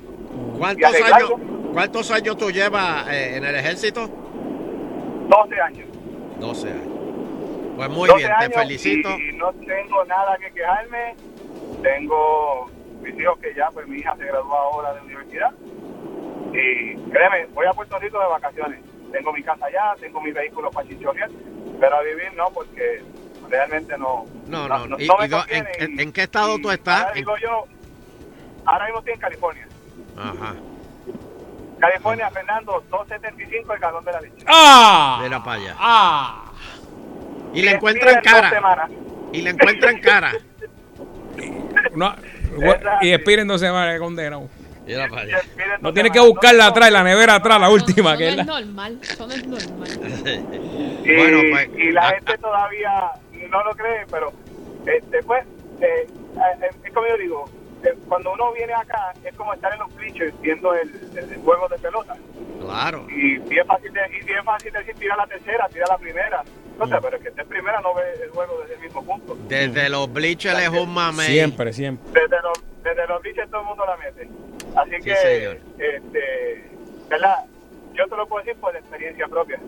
[0.57, 1.31] ¿Cuántos años,
[1.73, 4.09] ¿Cuántos años tú llevas eh, en el ejército?
[5.29, 5.87] 12 años.
[6.39, 6.87] 12 años.
[7.75, 9.09] Pues muy 12 bien, te felicito.
[9.17, 11.15] Y, no tengo nada que quejarme.
[11.81, 12.69] Tengo
[13.01, 15.51] mis hijos que ya, pues mi hija se graduó ahora de universidad.
[16.51, 18.81] Y créeme, voy a Puerto Rico de vacaciones.
[19.11, 21.29] Tengo mi casa allá, tengo mi vehículo para chichorrear,
[21.79, 23.01] pero a vivir no, porque
[23.49, 24.25] realmente no.
[24.47, 24.99] No, no, no.
[24.99, 27.07] ¿Y, me y do- en, conviene en- y- en qué estado tú Ahora estás?
[27.09, 27.65] En- digo yo,
[28.65, 29.67] ahora mismo estoy en California.
[30.17, 30.55] Ajá.
[31.79, 34.45] California, Fernando, 2.75 el galón de la leche.
[34.47, 35.19] ¡Ah!
[35.23, 35.75] Mira para allá.
[35.77, 36.51] ¡Ah!
[37.53, 38.49] Y le Y encuentran cara.
[38.49, 38.89] semanas.
[39.33, 40.31] Y le encuentran cara.
[41.95, 42.15] No,
[43.01, 44.49] y expiren dos semanas, que condenado.
[45.09, 45.37] Para allá.
[45.81, 48.43] No tiene que buscarla atrás, la nevera atrás, la última, Eso que no es la...
[48.43, 49.89] normal, eso no es normal.
[51.03, 53.11] Y, Bueno, pues, y la gente todavía
[53.49, 54.33] no lo cree, pero
[54.87, 55.45] este, pues,
[55.81, 57.45] eh, eh, es como yo digo,
[58.07, 61.67] cuando uno viene acá es como estar en los clichés viendo el, el- el juego
[61.69, 62.15] de pelota.
[62.59, 63.07] Claro.
[63.09, 66.43] Y bien fácil, de, y bien fácil decir tira la tercera, tira la primera.
[66.77, 69.03] No sé, pero el que esté en primera no ve el juego desde el mismo
[69.05, 69.37] punto.
[69.47, 71.27] Desde los bleachers es un mamey.
[71.27, 72.21] Siempre, siempre.
[72.21, 74.29] Desde los, desde los bichos todo el mundo la mete.
[74.77, 75.57] Así Sí, que, señor.
[75.77, 76.69] este,
[77.09, 77.35] ¿verdad?
[77.93, 79.59] Yo te lo puedo decir por experiencia propia.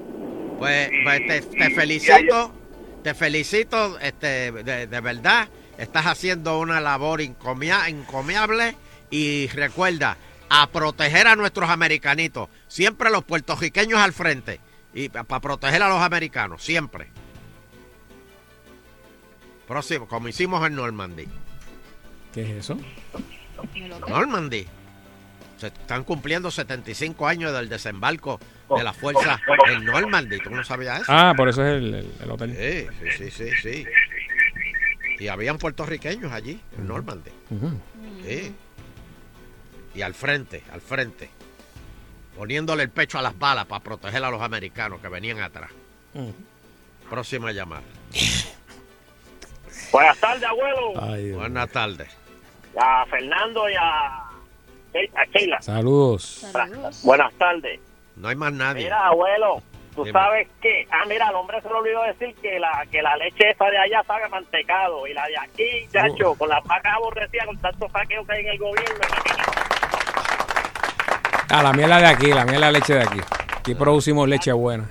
[0.58, 2.52] Pues, pues te, y- te y felicito,
[3.04, 5.50] te felicito, este, de, de verdad,
[5.82, 8.76] estás haciendo una labor encomia- encomiable
[9.10, 10.18] y recuerda,
[10.50, 14.60] a proteger a nuestros americanitos, siempre los puertorriqueños al frente,
[14.94, 17.08] y para proteger a los americanos, siempre.
[19.68, 21.28] Próximo, como hicimos en Normandy.
[22.34, 22.78] ¿Qué es eso?
[24.08, 24.68] Normandy.
[25.58, 28.40] Se están cumpliendo 75 años del desembarco
[28.76, 30.40] de la fuerza en Normandy.
[30.40, 31.12] ¿Tú no sabías eso?
[31.14, 32.56] Ah, por eso es el, el- el hotel.
[33.00, 33.86] Sí, sí, sí, sí, sí.
[35.22, 37.30] Y habían puertorriqueños allí, en Normandy.
[38.26, 38.56] Sí.
[39.94, 41.30] Y al frente, al frente.
[42.36, 45.70] Poniéndole el pecho a las balas para proteger a los americanos que venían atrás.
[47.08, 47.84] Próxima llamada.
[49.92, 50.94] Buenas tardes, abuelo.
[51.38, 52.10] Buenas tardes.
[52.76, 55.62] A Fernando y a, a Sheila.
[55.62, 56.48] Saludos.
[57.04, 57.80] Buenas tardes.
[58.16, 58.86] No hay más nadie.
[58.86, 59.62] Mira, abuelo,
[59.96, 60.20] tú Dime.
[60.20, 63.50] sabes que, ah, mira, al hombre se le olvidó decir que la, que la leche
[63.50, 67.46] esa de allá sabe a mantecado y la de aquí, chacho, con las vacas aborrecidas,
[67.48, 69.06] con tanto saqueo que hay en el gobierno.
[71.50, 73.20] Ah, la es la de aquí, la es la leche de aquí.
[73.58, 74.90] Aquí producimos leche buena.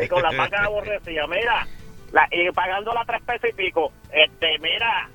[0.00, 1.66] Y con las vacas aborrecidas, mira,
[2.12, 3.92] la, y pagándola tres pesos y pico.
[4.12, 5.08] Este, mira,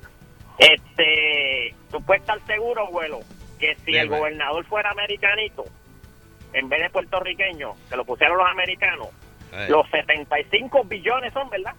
[0.58, 3.20] este, tú puedes estar seguro, abuelo,
[3.58, 5.64] que si el gobernador fuera americanito,
[6.54, 9.08] en vez de puertorriqueño, que lo pusieron los americanos,
[9.52, 11.74] Eh, los 75 billones son, ¿verdad?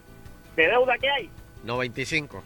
[0.54, 1.30] De deuda que hay.
[1.64, 2.42] 95.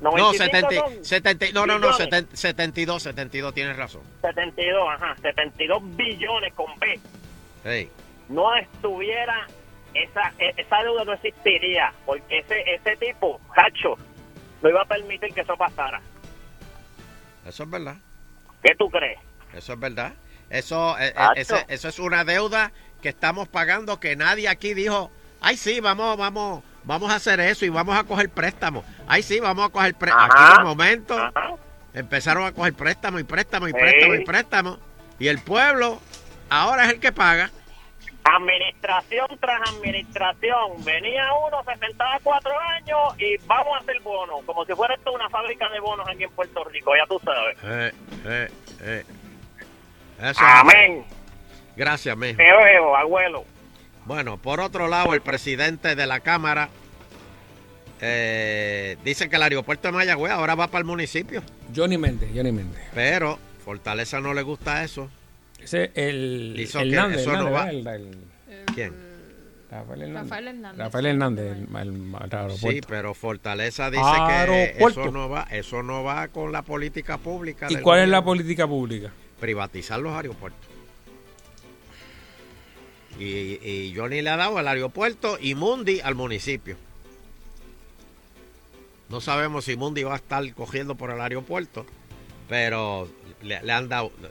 [0.00, 1.96] No, 95 70, son 70, no, no, no, billones.
[1.96, 4.02] 70, 72, 72, tienes razón.
[4.20, 7.00] 72, ajá, 72 billones con B.
[7.64, 7.90] Hey,
[8.28, 9.46] no estuviera
[9.94, 13.96] esa e- esa deuda no existiría porque ese ese tipo Hacho
[14.62, 16.00] no iba a permitir que eso pasara
[17.46, 17.96] eso es verdad.
[18.62, 19.18] ¿qué tú crees?
[19.54, 20.12] Eso es verdad.
[20.52, 25.56] Eso, eh, eh, eso es una deuda que estamos pagando que nadie aquí dijo, ay
[25.56, 28.84] sí, vamos, vamos, vamos a hacer eso y vamos a coger préstamos.
[29.08, 30.30] Ay sí, vamos a coger préstamos.
[30.34, 30.48] Ajá.
[30.52, 31.32] Aquí de momento
[31.94, 34.24] empezaron a coger préstamos y préstamos y préstamos y Sí.
[34.24, 34.78] préstamos.
[35.18, 36.00] Y el pueblo
[36.50, 37.50] ahora es el que paga.
[38.24, 44.64] administración tras administración venía uno se sentaba cuatro años y vamos a hacer bonos como
[44.64, 47.92] si fuera esto una fábrica de bonos aquí en Puerto Rico ya tú sabes Eh,
[48.26, 48.48] eh,
[48.82, 49.04] eh.
[50.22, 51.04] Eso- amén
[51.76, 52.36] Gracias, mijo.
[52.36, 53.44] te veo abuelo
[54.04, 56.68] Bueno, por otro lado, el presidente de la Cámara
[58.00, 61.40] eh, dice que el aeropuerto de Mayagüez ahora va para el municipio.
[61.74, 62.80] Johnny Méndez, Johnny Méndez.
[62.94, 65.08] Pero Fortaleza no le gusta eso.
[65.60, 67.64] Ese es el Hizo el que Hernández, eso no Hernández, va.
[67.92, 67.94] ¿verdad?
[67.94, 69.12] El- el- ¿Quién?
[69.70, 70.22] Rafael Hernández.
[70.30, 70.78] Rafael Hernández.
[70.78, 72.56] Rafael Hernández, el, el- el aeropuerto.
[72.70, 77.68] Sí, pero Fortaleza dice que eso no va, eso no va con la política pública.
[77.70, 79.12] ¿Y cuál es la política pública?
[79.42, 80.68] Privatizar los aeropuertos.
[83.18, 86.76] Y, y Johnny le ha dado el aeropuerto y Mundi al municipio.
[89.08, 91.84] No sabemos si Mundi va a estar cogiendo por el aeropuerto,
[92.48, 93.08] pero
[93.42, 94.30] le, le han dado, le,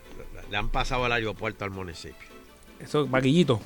[0.49, 2.29] le han pasado el aeropuerto al municipio.
[2.79, 3.59] Eso, vaquillito.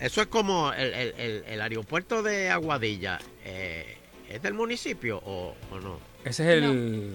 [0.00, 3.18] Eso es como el, el- el- el aeropuerto de Aguadilla.
[3.44, 3.98] eh,
[4.30, 6.00] ¿Es del municipio o, o no?
[6.24, 7.12] Ese es el.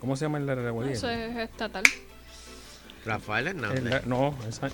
[0.00, 0.94] ¿Cómo se llama el de la Guadilla?
[0.96, 1.84] Eso es estatal.
[3.04, 4.02] Rafael Hernández.
[4.02, 4.68] El- no, esa-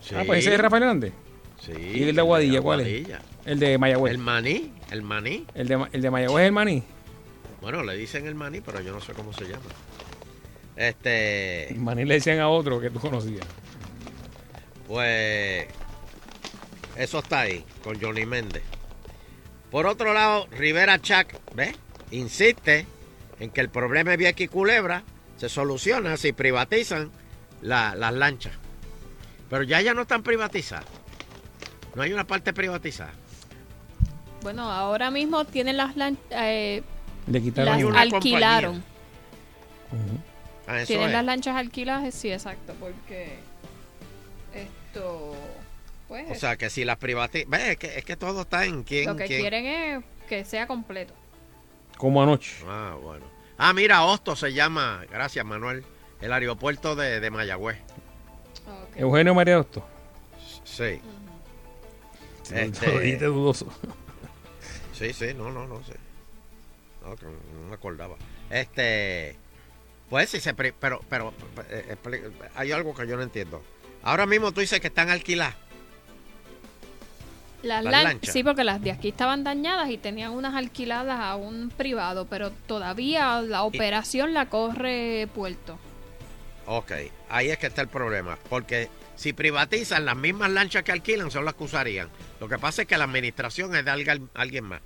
[0.00, 0.14] Sí.
[0.16, 1.12] Ah, pues ese es Rafael Hernández.
[1.60, 3.08] Sí, ¿Y el de Aguadilla cuál es?
[3.44, 4.12] El de Mayagüez.
[4.12, 5.46] El maní, el maní.
[5.54, 6.82] El de, el de Mayagüez es el maní.
[7.60, 9.62] Bueno, le dicen el maní, pero yo no sé cómo se llama.
[10.74, 13.46] Este, El maní le decían a otro que tú conocías.
[14.88, 15.66] pues,
[16.96, 18.62] eso está ahí, con Johnny Méndez.
[19.70, 21.74] Por otro lado, Rivera Chac, ¿ves?
[22.10, 22.86] Insiste
[23.40, 25.02] en que el problema de Vieques y Culebra
[25.42, 27.10] se soluciona si privatizan
[27.62, 28.52] la- las lanchas.
[29.50, 30.84] Pero ya ya no están privatizadas.
[31.96, 33.10] No hay una parte privatizada.
[34.42, 36.84] Bueno, ahora mismo tienen las lan- eh,
[37.26, 38.84] Le quitaron las una alquilaron.
[40.68, 41.12] Ah, Tienen es.
[41.12, 43.38] las lanchas alquiladas, sí, exacto, porque
[44.54, 45.34] esto,
[46.06, 47.52] pues, O sea, que si las privatizan...
[47.54, 49.06] Es que, es que todo está en quién...
[49.06, 51.14] lo que quién- quieren es que sea completo.
[51.98, 52.52] Como anoche.
[52.68, 53.26] Ah, bueno.
[53.58, 55.84] Ah, mira, Hosto se llama, gracias Manuel,
[56.20, 57.78] el aeropuerto de, de Mayagüez.
[58.96, 59.84] Eugenio María Hosto.
[60.64, 61.00] Sí.
[62.42, 63.66] Sí, Este- Te lo dijiste dudoso.
[64.92, 65.94] Sí, sí, no, no, no sé.
[67.02, 68.16] No, no me acordaba.
[68.50, 69.36] Este,
[70.10, 71.32] pues sí, se, pri- pero, pero,
[71.68, 73.62] eh, expli- hay algo que yo no entiendo.
[74.02, 75.56] Ahora mismo tú dices que están alquiladas.
[77.62, 78.32] Las Las lan- lanchas.
[78.32, 82.50] Sí, porque las de aquí estaban dañadas y tenían unas alquiladas a un privado, pero
[82.66, 85.78] todavía la operación la corre Puerto.
[86.66, 86.92] Ok,
[87.30, 88.36] ahí es que está el problema.
[88.48, 92.08] Porque si privatizan, las mismas lanchas que alquilan son las que usarían.
[92.40, 94.80] Lo que pasa es que la administración es de alguien, alguien más.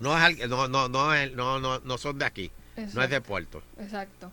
[0.00, 2.50] No, es, no, no, no, no, no, no son de aquí.
[2.94, 3.20] No es de.
[3.20, 3.62] Puerto.
[3.80, 4.30] Exacto.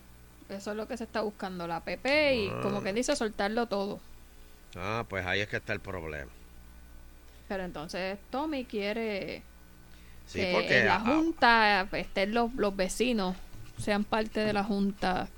[0.48, 2.60] Eso es lo que se está buscando la PP y Ah.
[2.62, 3.98] como que dice soltarlo todo.
[4.76, 6.30] Ah, pues ahí es que está el problema.
[7.48, 9.42] Pero entonces Tommy quiere
[10.26, 13.36] Sí, que porque en la ah, junta estén los, los vecinos,
[13.78, 15.28] sean parte de la junta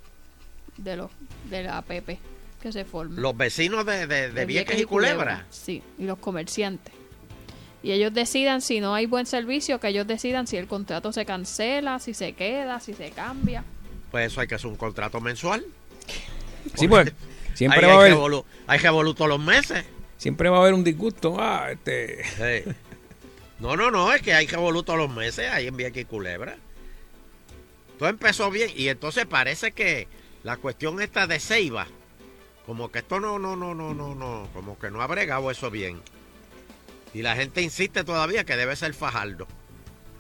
[0.77, 1.11] de los
[1.51, 2.19] de la PP
[2.63, 3.21] que se forme.
[3.21, 5.45] los vecinos de, de, de Vieques y Culebra.
[5.51, 6.95] Sí, y los comerciantes.
[7.83, 11.25] Y ellos decidan si no hay buen servicio, que ellos decidan si el contrato se
[11.25, 13.63] cancela, si se queda, si se cambia.
[14.11, 15.65] Pues eso hay que hacer un contrato mensual.
[16.75, 17.13] Sí, pues
[17.59, 19.85] siempre Ahí va a hay haber revolu- hay revolú todos los meses.
[20.17, 21.37] siempre va a haber un disgusto.
[21.39, 22.71] Ah, este Sí.
[23.59, 26.05] No, no, no, es que hay que volver todos los meses ahí en Vieques y
[26.05, 26.57] Culebra.
[27.99, 30.07] Todo empezó bien y entonces parece que
[30.45, 31.89] la cuestión esta de Ceiba,
[32.67, 35.71] como que esto no, no, no, no, no, no, como que no ha bregado eso
[35.71, 36.01] bien.
[37.15, 39.49] Y la gente insiste todavía que debe ser Fajardo.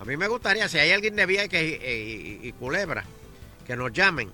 [0.00, 3.04] A mí me gustaría, si hay alguien de Vieques y- y Culebra,
[3.66, 4.30] que nos llamen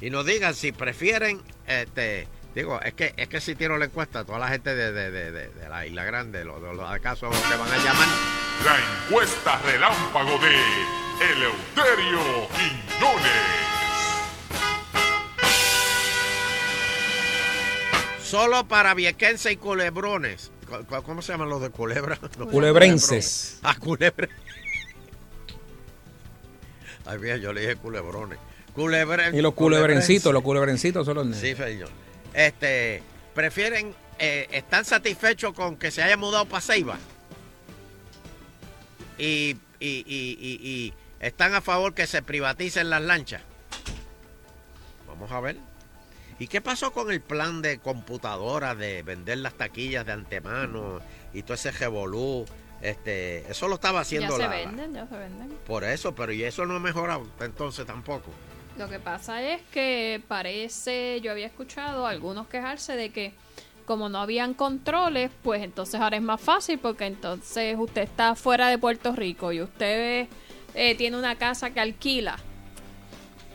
[0.00, 4.24] y nos digan si prefieren, este, digo, es que es que si tiro la encuesta,
[4.24, 7.56] toda la gente de, de- de- de- de la Isla Grande, los, los, los que
[7.56, 8.08] van a llamar.
[8.64, 10.54] La encuesta relámpago de
[11.32, 13.68] Eleuterio Quiñones.
[18.22, 20.50] Solo para viequense y culebrones.
[20.68, 22.18] ¿Cu- cu- ¿Cómo se llaman los de culebra?
[22.38, 23.10] Los Culebrenses.
[23.10, 23.58] culebrones.
[23.62, 24.28] Ah, culebre.
[27.06, 28.38] Ay, bien, yo le dije culebrones.
[29.34, 31.40] Y los culebrencitos, los culebrencitos son los nenes.
[31.40, 31.88] Sí, señor.
[32.34, 33.02] Este,
[33.34, 36.98] prefieren, eh, están satisfechos con que se haya mudado para Ceiba.
[39.18, 43.42] Y, y, y, y- y están a favor que se privaticen las lanchas.
[45.06, 45.56] Vamos a ver.
[46.38, 51.00] ¿Y qué pasó con el plan de computadora de vender las taquillas de antemano
[51.34, 52.44] y todo ese revolú?
[52.80, 55.48] Este, eso lo estaba haciendo ya se la- venden, ya se venden.
[55.66, 58.30] por eso, pero y eso no ha mejorado entonces tampoco.
[58.78, 63.32] Lo que pasa es que parece, yo había escuchado a algunos quejarse de que
[63.84, 68.68] como no habían controles, pues entonces ahora es más fácil porque entonces usted está fuera
[68.68, 70.28] de Puerto Rico y usted
[70.74, 72.36] eh, tiene una casa que alquila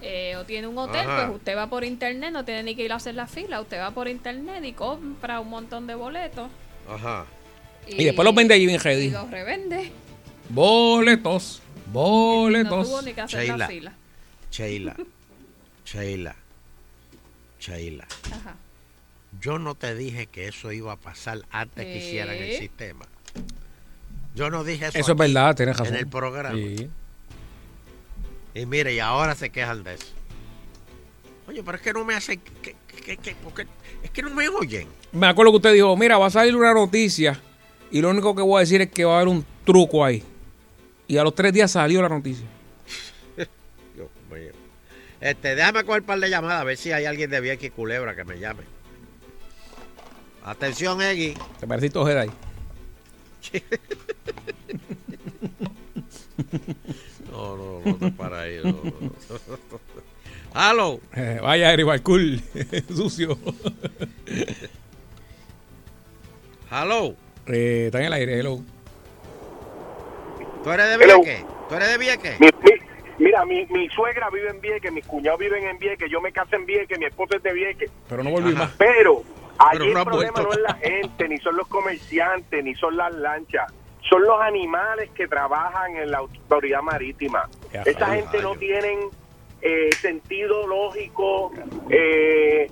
[0.01, 1.27] eh, o tiene un hotel, Ajá.
[1.27, 3.79] pues usted va por internet, no tiene ni que ir a hacer la fila, usted
[3.79, 6.49] va por internet y compra un montón de boletos
[6.89, 7.25] Ajá.
[7.87, 9.09] Y después los vende allí bien y ready.
[9.09, 9.91] los revende.
[10.49, 11.61] Boletos.
[11.87, 12.87] No Boletos.
[12.87, 13.57] tuvo ni que hacer Sheila.
[13.57, 13.93] la fila.
[14.53, 14.95] Sheila,
[15.83, 16.35] Sheila,
[17.59, 18.05] Sheila.
[18.31, 18.55] Ajá.
[19.41, 23.07] Yo no te dije que eso iba a pasar antes que hicieran el sistema.
[24.35, 24.97] Yo no dije eso.
[24.99, 25.95] Eso es verdad, tienes razón.
[25.95, 26.55] En el programa.
[26.55, 26.87] Sí.
[28.53, 30.05] Y mire, y ahora se quejan de eso.
[31.47, 32.39] Oye, pero es que no me hacen.
[32.61, 33.65] que- que- que- porque-
[34.03, 34.87] es que no me oyen.
[35.11, 37.41] Me acuerdo que usted dijo, mira, va a salir una noticia
[37.91, 40.23] y lo único que voy a decir es que va a haber un truco ahí.
[41.07, 42.45] Y a los tres días salió la noticia.
[45.23, 47.69] Este, déjame coger un par de llamadas a ver si hay alguien de Vieques y
[47.69, 48.63] Culebra que me llame.
[50.43, 51.33] Atención, Eggy.
[51.61, 52.29] Te pareciste ahí.
[57.31, 58.59] No, no, no te para ahí.
[58.65, 59.13] No, no.
[60.53, 60.99] Hello.
[61.15, 62.41] Eh, vaya, Eric cool.
[62.93, 63.39] Sucio.
[66.69, 67.15] Hello.
[67.47, 68.59] Eh, está en el aire, hello.
[70.65, 70.97] ¿Tú eres de.
[70.97, 71.45] Vieques?
[71.69, 72.37] ¿Tú eres de Vieques?
[73.17, 76.21] Mi- mi- mira, mi, mi suegra vive en Vieques, mis cuñados viven en Vieques, yo
[76.21, 77.91] me casé en Vieques, mi esposo es de Vieques.
[78.09, 78.71] Pero no volví más.
[78.77, 79.23] Pero
[79.57, 80.43] allí Pero no ha el problema vuelto.
[80.43, 83.71] no es la gente, ni son los comerciantes, ni son las lanchas.
[84.09, 87.47] Son los animales que trabajan en la autoridad marítima.
[87.71, 88.99] Ya, Esa gente no tienen
[89.61, 91.51] eh, sentido lógico.
[91.89, 92.69] eh,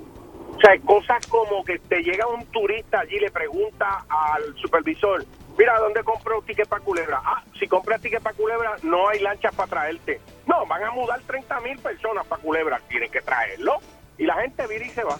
[0.53, 5.23] o sea, cosas como que te llega un turista allí y le pregunta al supervisor,
[5.61, 7.21] mira, ¿dónde compro un ticket para Culebra?
[7.23, 10.19] Ah, si compras ticket para Culebra, no hay lanchas para traerte.
[10.47, 13.77] No, van a mudar 30 mil personas para Culebra, tienen que traerlo.
[14.17, 15.19] Y la gente vira y se va.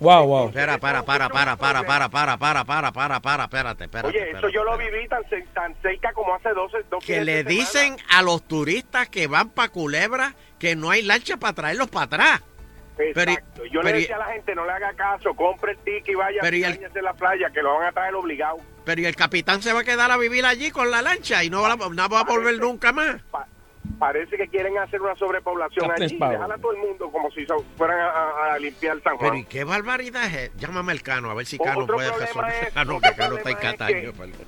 [0.00, 0.48] Wow, wow.
[0.48, 4.08] Espera, para, para, para, para, para, para, para, para, para, para, espérate, espérate.
[4.08, 5.22] Oye, eso yo lo viví tan,
[5.54, 9.68] tan cerca como hace 12, dos Que le dicen a los turistas que van para
[9.68, 12.42] Culebra que no hay lancha para traerlos para atrás.
[12.96, 13.64] Pero Exacto.
[13.64, 16.14] Yo pero le decía a la gente, no le haga caso, compre el ticket y
[16.14, 18.58] vaya Pero y a el- de la playa, que lo van a traer obligado.
[18.84, 21.50] Pero y el capitán se va a quedar a vivir allí con la lancha y
[21.50, 23.20] no va a, no va a volver nunca más.
[23.98, 26.18] parece que quieren hacer una sobrepoblación Captain allí.
[26.32, 27.44] Déjala a todo el mundo como si
[27.76, 29.36] fueran a, a- a limpiar San Pero Juan.
[29.40, 30.54] ¿y qué barbaridad es?
[30.56, 32.52] Llámame al Cano, a ver si Cano puede resolver.
[32.68, 34.00] es- Ah, no, que Cano está en problema es Cataño.
[34.12, 34.46] que- perdón.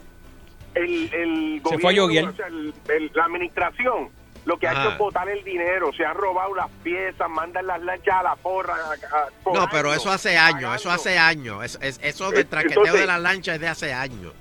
[0.74, 2.28] el, el Se fue a gobierno, Yoguiel.
[2.28, 4.08] o sea, el- el- la administración
[4.46, 7.82] lo que ha hecho es botar el dinero, se han robado las piezas, mandan las
[7.82, 8.74] lanchas a la porra.
[8.74, 10.00] a- a- por No, pero años.
[10.02, 11.62] eso hace años, eso hace años.
[11.64, 14.32] Es, es- eso del traqueteo Entonces- de la lancha es de hace años.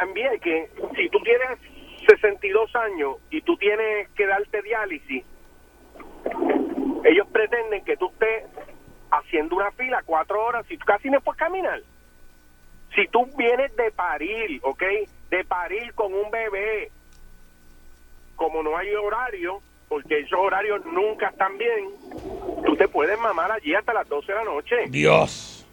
[0.00, 1.58] También que si tú tienes
[2.08, 5.22] 62 años y tú tienes que darte diálisis,
[7.04, 8.44] ellos pretenden que tú estés
[9.10, 11.80] haciendo una fila cuatro horas y tú casi no puedes caminar.
[12.94, 14.82] Si tú vienes de parir, ¿ok?
[15.30, 16.90] De parir con un bebé,
[18.38, 21.90] como no hay horario, porque esos horarios nunca están bien,
[22.64, 24.76] tú te puedes mamar allí hasta las 12 de la noche.
[24.88, 25.66] Dios.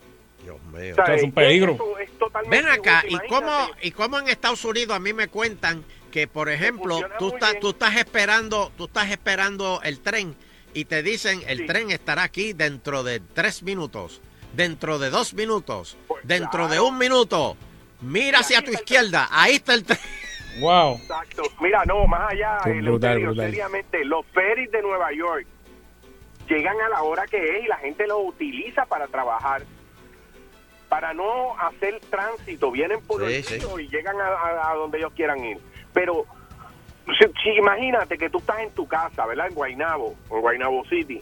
[0.44, 0.90] Dios mío.
[0.90, 1.74] Esto es un peligro.
[1.76, 3.52] Eso es totalmente Ven acá, ¿y cómo.
[3.82, 7.60] ¿y cómo en Estados Unidos a mí me cuentan que, por ejemplo, tú bien.
[7.60, 10.36] tú estás esperando, tú estás esperando el tren
[10.74, 14.22] y te dicen el tren estará aquí dentro de tres minutos,
[14.54, 17.58] dentro de dos minutos, dentro de un minuto.
[18.02, 20.00] Mira hacia tu izquierda, ahí está el tren.
[20.60, 20.96] Wow.
[20.96, 21.44] Exacto.
[21.62, 25.46] Mira, no, más allá, eh, brutal, seriamente, los ferries de Nueva York
[26.48, 29.64] llegan a la hora que es y la gente los utiliza para trabajar.
[30.90, 33.58] Para no hacer tránsito, vienen por Sí, el sí.
[33.58, 35.58] río y llegan a, a- a donde ellos quieran ir.
[35.94, 36.26] Pero
[37.20, 39.48] si, si imagínate que tú estás en tu casa, ¿verdad?
[39.48, 41.22] En Guaynabo, en Guaynabo City,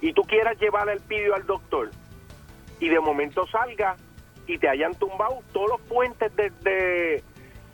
[0.00, 1.90] y tú quieras llevar el pidio al doctor,
[2.80, 3.96] y de momento salga
[4.46, 7.24] y te hayan tumbado todos los puentes de, de,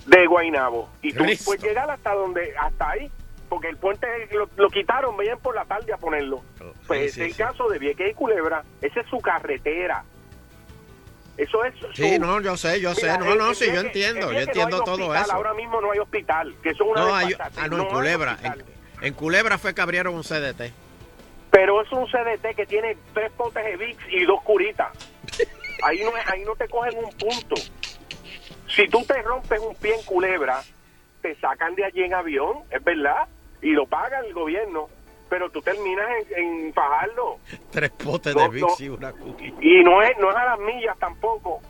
[0.07, 3.11] de Guaynabo y tú puedes llegar hasta donde hasta ahí
[3.49, 6.43] porque el puente lo, lo quitaron venían por la tarde a ponerlo
[6.87, 7.39] pues sí, es el sí.
[7.39, 10.05] caso de Vieques y Culebra esa es su carretera
[11.37, 13.17] eso es Sí, no, yo sé, yo sé.
[13.19, 15.33] No, no, sí, yo entiendo, yo no entiendo todo hospital, eso.
[15.33, 18.37] ahora mismo no hay hospital que eso es una No, hay, ah, no, en Culebra.
[18.43, 18.55] En,
[19.01, 20.71] en Culebra fue que abrieron un CDT.
[21.51, 24.89] pero es un CDT que tiene tres potes de VIX y dos curitas.
[25.83, 27.55] Ahí no, ahí no te cogen un punto.
[28.75, 30.63] Si tú te rompes un pie en culebra,
[31.23, 33.29] te sacan de allí en avión, es verdad,
[33.63, 34.89] y lo paga el gobierno,
[35.29, 36.07] pero tú terminas
[36.37, 37.39] en, en Fajardo.
[37.71, 38.87] Tres potes No, de Vicks no.
[38.87, 39.55] y una cookie.
[39.61, 41.61] Y no es, no es a las millas tampoco.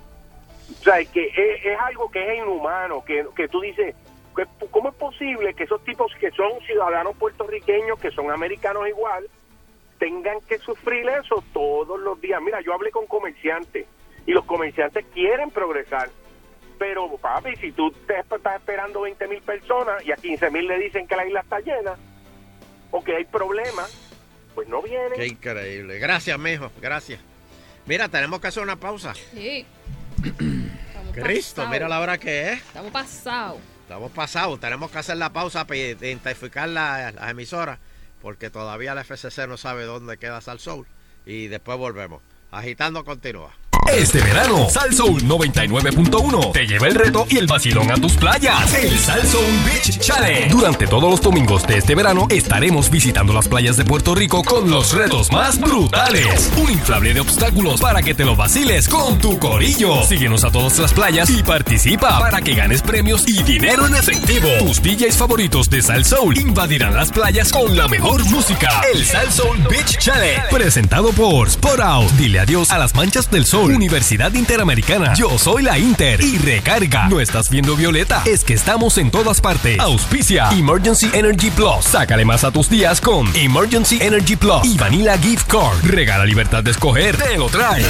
[0.71, 3.95] O sea, es que es, es algo que es inhumano, que, que tú dices,
[4.71, 9.27] ¿cómo es posible que esos tipos que son ciudadanos puertorriqueños, que son americanos igual,
[9.99, 12.41] tengan que sufrir eso todos los días?
[12.41, 13.87] Mira, yo hablé con comerciantes
[14.27, 16.09] y los comerciantes quieren progresar.
[16.81, 20.79] Pero, papi, si tú te estás esperando 20 mil personas y a 15 mil le
[20.79, 21.95] dicen que la isla está llena
[22.91, 23.95] o que hay problemas,
[24.55, 25.13] pues no vienen.
[25.15, 25.99] Qué increíble.
[25.99, 27.21] Gracias, mijo, gracias.
[27.85, 29.15] Mira, tenemos que hacer una pausa.
[29.15, 29.67] Sí.
[31.15, 32.59] Cristo, mira la hora que es.
[32.61, 33.59] Estamos pasados.
[33.83, 37.79] Estamos pasados, tenemos que hacer la pausa para identificar la- las emisoras,
[38.23, 40.87] porque todavía la FCC no sabe dónde queda Sal Soul.
[41.27, 42.23] Y después volvemos.
[42.53, 43.53] Agitando continúa.
[43.89, 48.73] Este verano, Sal Soul 99.1 te lleva el reto y el vacilón a tus playas.
[48.75, 50.49] El Sal Soul Beach Challenge.
[50.49, 54.71] Durante todos los domingos de este verano estaremos visitando las playas de Puerto Rico con
[54.71, 56.53] los retos más brutales.
[56.57, 60.05] Un inflable de obstáculos para que te lo vaciles con tu corillo.
[60.05, 64.49] Síguenos a todas las playas y participa para que ganes premios y dinero en efectivo.
[64.61, 68.83] Tus DJs favoritos de Sal Soul invadirán las playas con la mejor música.
[68.95, 70.43] El Sal Soul Beach Challenge.
[70.51, 71.71] Presentado por Sport.
[72.19, 73.70] Dile adiós a las manchas del sol.
[73.75, 75.15] Universidad Interamericana.
[75.15, 76.21] Yo soy la Inter.
[76.21, 77.09] Y recarga.
[77.09, 78.23] No estás viendo Violeta.
[78.25, 79.79] Es que estamos en todas partes.
[79.79, 80.51] Auspicia.
[80.51, 81.85] Emergency Energy Plus.
[81.85, 84.65] Sácale más a tus días con Emergency Energy Plus.
[84.65, 85.85] Y Vanilla Gift Card.
[85.85, 87.17] Regala libertad de escoger.
[87.17, 87.85] Te lo trae.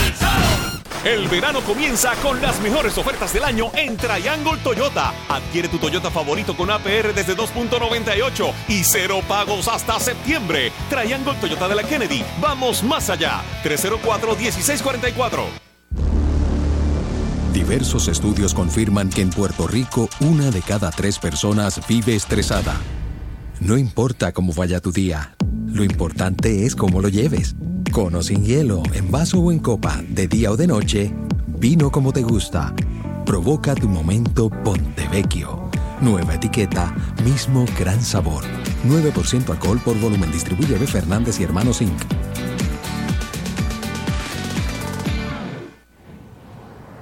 [1.04, 5.14] El verano comienza con las mejores ofertas del año en Triangle Toyota.
[5.30, 10.70] Adquiere tu Toyota favorito con APR desde 2.98 y cero pagos hasta septiembre.
[10.90, 12.22] Triangle Toyota de la Kennedy.
[12.38, 13.40] Vamos más allá.
[13.64, 15.69] 304-1644.
[17.52, 22.76] Diversos estudios confirman que en Puerto Rico una de cada tres personas vive estresada.
[23.58, 25.34] No importa cómo vaya tu día,
[25.66, 27.56] lo importante es cómo lo lleves.
[27.90, 31.12] Con o sin hielo, en vaso o en copa, de día o de noche,
[31.58, 32.72] vino como te gusta.
[33.26, 35.70] Provoca tu momento Pontevecchio.
[36.00, 36.94] Nueva etiqueta,
[37.24, 38.44] mismo gran sabor.
[38.86, 40.30] 9% alcohol por volumen.
[40.30, 40.86] Distribuye B.
[40.86, 42.00] Fernández y Hermanos Inc.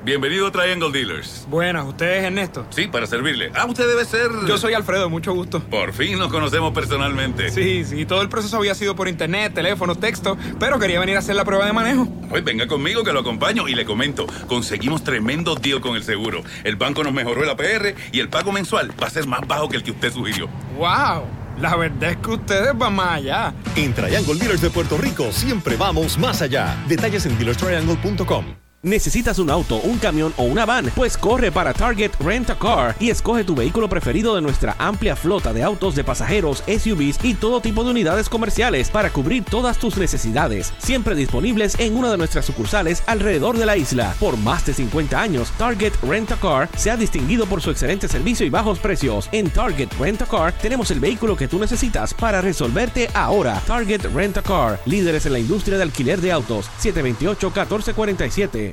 [0.08, 1.46] Bienvenido a Triangle Dealers.
[1.50, 2.66] Buenas, ¿usted es Ernesto?
[2.70, 3.52] Sí, para servirle.
[3.54, 4.30] Ah, usted debe ser...
[4.46, 5.60] Yo soy Alfredo, mucho gusto.
[5.60, 7.50] Por fin nos conocemos personalmente.
[7.50, 11.18] Sí, sí, todo el proceso había sido por internet, teléfono, texto, pero quería venir a
[11.18, 12.08] hacer la prueba de manejo.
[12.30, 14.26] Pues venga conmigo que lo acompaño y le comento.
[14.46, 16.42] Conseguimos tremendo deal con el seguro.
[16.64, 19.68] El banco nos mejoró el APR y el pago mensual va a ser más bajo
[19.68, 20.48] que el que usted sugirió.
[20.78, 21.24] ¡Wow!
[21.60, 23.52] La verdad es que ustedes van más allá.
[23.76, 26.82] En Triangle Dealers de Puerto Rico siempre vamos más allá.
[26.88, 28.67] Detalles en dealerstriangle.com.
[28.84, 30.92] ¿Necesitas un auto, un camión o una van?
[30.94, 35.16] Pues corre para Target Rent a Car y escoge tu vehículo preferido de nuestra amplia
[35.16, 39.78] flota de autos de pasajeros, SUVs y todo tipo de unidades comerciales para cubrir todas
[39.78, 40.72] tus necesidades.
[40.78, 44.14] Siempre disponibles en una de nuestras sucursales alrededor de la isla.
[44.20, 48.06] Por más de 50 años, Target Rent a Car se ha distinguido por su excelente
[48.06, 49.28] servicio y bajos precios.
[49.32, 53.60] En Target Rent a Car tenemos el vehículo que tú necesitas para resolverte ahora.
[53.66, 56.70] Target Rent a Car, líderes en la industria de alquiler de autos.
[56.80, 58.68] 728-1447.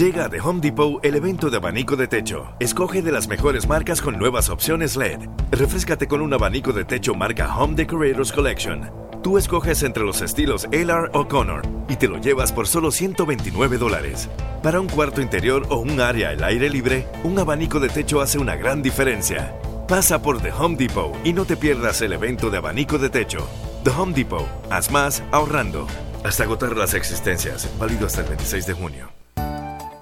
[0.00, 2.54] Llega de Home Depot el evento de abanico de techo.
[2.58, 5.28] Escoge de las mejores marcas con nuevas opciones LED.
[5.50, 8.90] Refrescate con un abanico de techo marca Home Decorators Collection.
[9.22, 13.76] Tú escoges entre los estilos LR o Connor y te lo llevas por solo 129
[13.76, 14.30] dólares.
[14.62, 18.38] Para un cuarto interior o un área al aire libre, un abanico de techo hace
[18.38, 19.54] una gran diferencia.
[19.86, 23.46] Pasa por The Home Depot y no te pierdas el evento de abanico de techo.
[23.84, 25.86] The Home Depot, haz más ahorrando.
[26.24, 29.19] Hasta agotar las existencias, válido hasta el 26 de junio.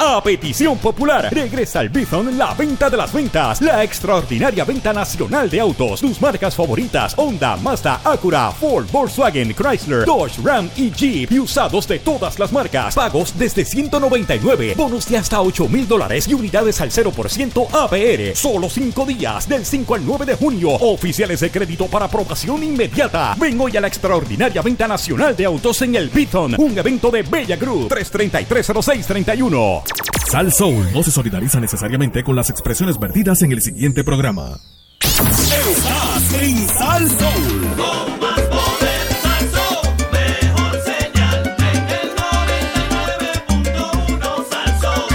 [0.00, 5.50] A petición popular, regresa al Bithon la venta de las ventas, la extraordinaria venta nacional
[5.50, 11.32] de autos, tus marcas favoritas, Honda, Mazda, Acura, Ford, Volkswagen, Chrysler, Dodge, Ram y Jeep,
[11.32, 16.28] y usados de todas las marcas, pagos desde 199, bonos de hasta 8 mil dólares
[16.28, 21.40] y unidades al 0% APR, solo 5 días, del 5 al 9 de junio, oficiales
[21.40, 23.34] de crédito para aprobación inmediata.
[23.36, 27.22] Ven hoy a la extraordinaria venta nacional de autos en el Bithon, un evento de
[27.22, 29.87] Bella Group, 333-0631.
[30.30, 34.58] Sal Soul no se solidariza necesariamente con las expresiones vertidas en el siguiente programa.
[35.00, 37.74] Estás en Sal Soul.
[37.76, 42.08] Con más poder, Salsón, mejor señal en el
[43.64, 45.08] 99.1 Salsón.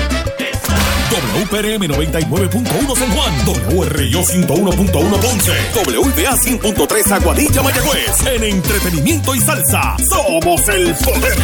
[1.36, 3.34] WPRM 99.1 San Juan,
[3.78, 8.26] WRIO 101.1 Ponce, WPA 100.3 Aguadilla Mayagüez.
[8.26, 11.38] En entretenimiento y salsa, somos el poder.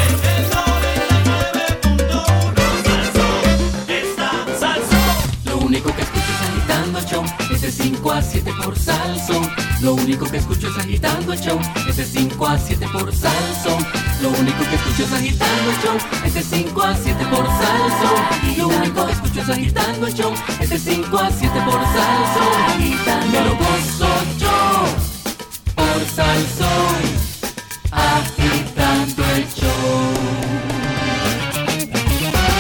[7.82, 9.50] 5 a 7 por Salsón.
[9.82, 11.58] Lo único que escucho es agitando el show,
[11.88, 13.86] es de 5 a 7 por Salsón.
[14.22, 18.58] Lo único que escucho es agitando el show, es de 5 a 7 por Salsón.
[18.58, 23.32] Lo único que escucho es agitando el show, es de 5 a 7 por Salsón.
[23.32, 24.86] Me lo gozo yo
[25.76, 27.02] por Salsón,
[27.92, 28.49] agitando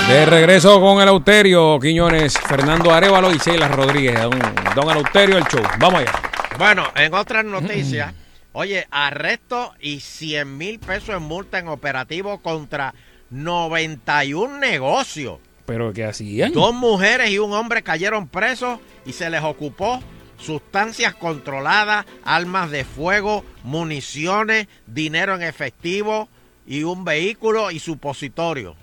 [0.09, 4.19] De regreso con el Auterio, Quiñones, Fernando Arevalo y Sheila Rodríguez.
[4.19, 4.39] Don,
[4.75, 5.61] don Eleuterio, el show.
[5.77, 6.11] Vamos allá.
[6.57, 8.15] Bueno, en otras noticias,
[8.51, 12.95] oye, arresto y 100 mil pesos en multa en operativo contra
[13.29, 15.37] 91 negocios.
[15.67, 16.53] ¿Pero qué hacían?
[16.53, 20.01] Dos mujeres y un hombre cayeron presos y se les ocupó
[20.39, 26.29] sustancias controladas, armas de fuego, municiones, dinero en efectivo
[26.65, 28.75] y un vehículo y supositorio.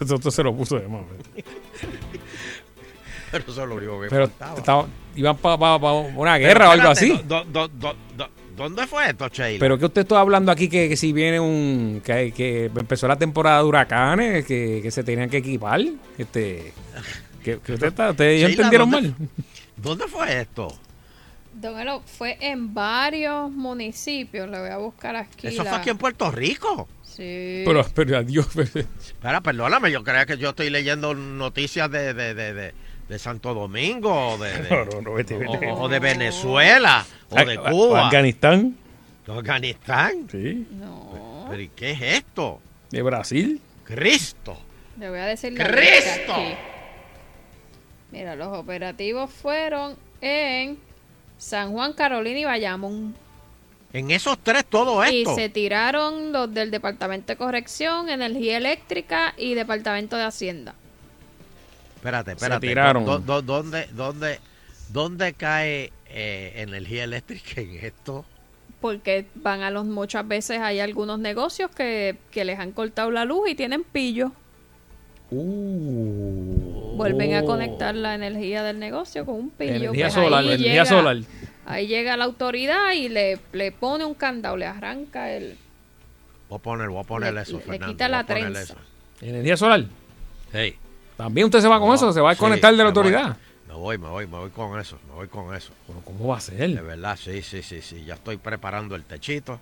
[0.00, 1.02] Esto se lo puso de más.
[3.30, 4.86] Pero eso es lo único que Pero estaba-
[5.16, 7.26] iban para una Pero guerra o algo espérate, así.
[7.26, 9.58] do- do- do- do- ¿Dónde fue esto, Sheila?
[9.58, 13.16] Pero que usted está hablando aquí que, que si viene un que, que empezó la
[13.16, 15.80] temporada de huracanes, que, que se tenían que equipar,
[16.18, 16.74] este
[17.42, 19.28] que, usted está, ustedes Sheila, entendieron ¿dónde- mal.
[19.78, 20.68] ¿Dónde fue esto?
[21.54, 24.48] Don Elo, fue en varios municipios.
[24.48, 25.48] Le voy a buscar aquí.
[25.48, 26.88] Eso la- fue aquí en Puerto Rico.
[27.02, 27.62] Sí.
[27.66, 28.48] Pero, pero adiós.
[28.56, 32.74] Espera, perdóname, yo creía que yo estoy leyendo noticias de, de, de, de,
[33.08, 35.70] de Santo Domingo, o de, de- No, no, no, vete, vete.
[35.72, 38.06] o, o de Venezuela, o de Cuba.
[38.06, 38.76] Afganistán.
[39.26, 40.26] ¿De Afganistán?
[40.30, 40.66] Sí.
[40.70, 41.46] No.
[41.50, 42.60] ¿Pero y qué es esto?
[42.90, 43.60] De Brasil.
[43.84, 44.58] Cristo.
[44.98, 46.34] Le voy a decir la ¡Cristo!
[48.10, 50.78] Mira, los operativos fueron en
[51.42, 53.14] San Juan, Carolina y Bayamón.
[53.92, 55.34] En esos tres todo Y esto.
[55.34, 60.74] se tiraron los del Departamento de Corrección, Energía Eléctrica y Departamento de Hacienda.
[61.96, 62.66] Espérate, espérate.
[62.68, 63.04] tiraron.
[63.04, 64.38] ¿Dó- dó- ¿Dónde, dónde,
[64.90, 68.24] dónde cae eh, energía eléctrica en esto?
[68.80, 73.24] Porque van a los muchas veces hay algunos negocios que, que les han cortado la
[73.24, 74.30] luz y tienen pillo.
[75.30, 76.61] Uh.
[76.94, 77.46] Vuelven a Oh.
[77.46, 79.72] conectar la energía del negocio con un pillo.
[79.74, 81.16] Energía pues ahí solar, energía llega- solar.
[81.64, 85.56] Ahí llega la autoridad y le, le pone un candado, le arranca el...
[86.48, 87.86] Voy a poner, voy a poner Le- eso, le Fernando.
[87.86, 88.60] quita voy a la trenza.
[88.60, 88.76] eso.
[89.20, 89.84] ¿Energía solar?
[90.52, 90.76] Hey.
[91.16, 92.12] ¿También usted se va con eso?
[92.12, 92.88] ¿Se va a Sí, conectar de la voy.
[92.90, 93.36] autoridad?
[93.68, 95.72] Me voy, me voy, me voy con eso, me voy con eso.
[96.04, 96.58] ¿Cómo va a ser?
[96.74, 98.04] De verdad, sí, sí, sí, sí.
[98.04, 99.60] Ya estoy preparando el techito.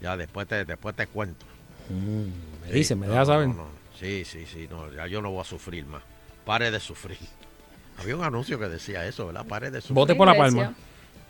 [0.00, 1.44] Ya después te, después te cuento.
[1.90, 3.48] Mm, me Sí, dice, me no, deja saber.
[3.48, 3.66] no, no.
[3.98, 6.02] Sí, sí, sí, no, ya yo no voy a sufrir más.
[6.44, 7.18] Pare de sufrir.
[7.98, 9.46] Había un anuncio que decía eso, ¿verdad?
[9.46, 9.94] Pare de sufrir.
[9.94, 10.74] Vote por la palma.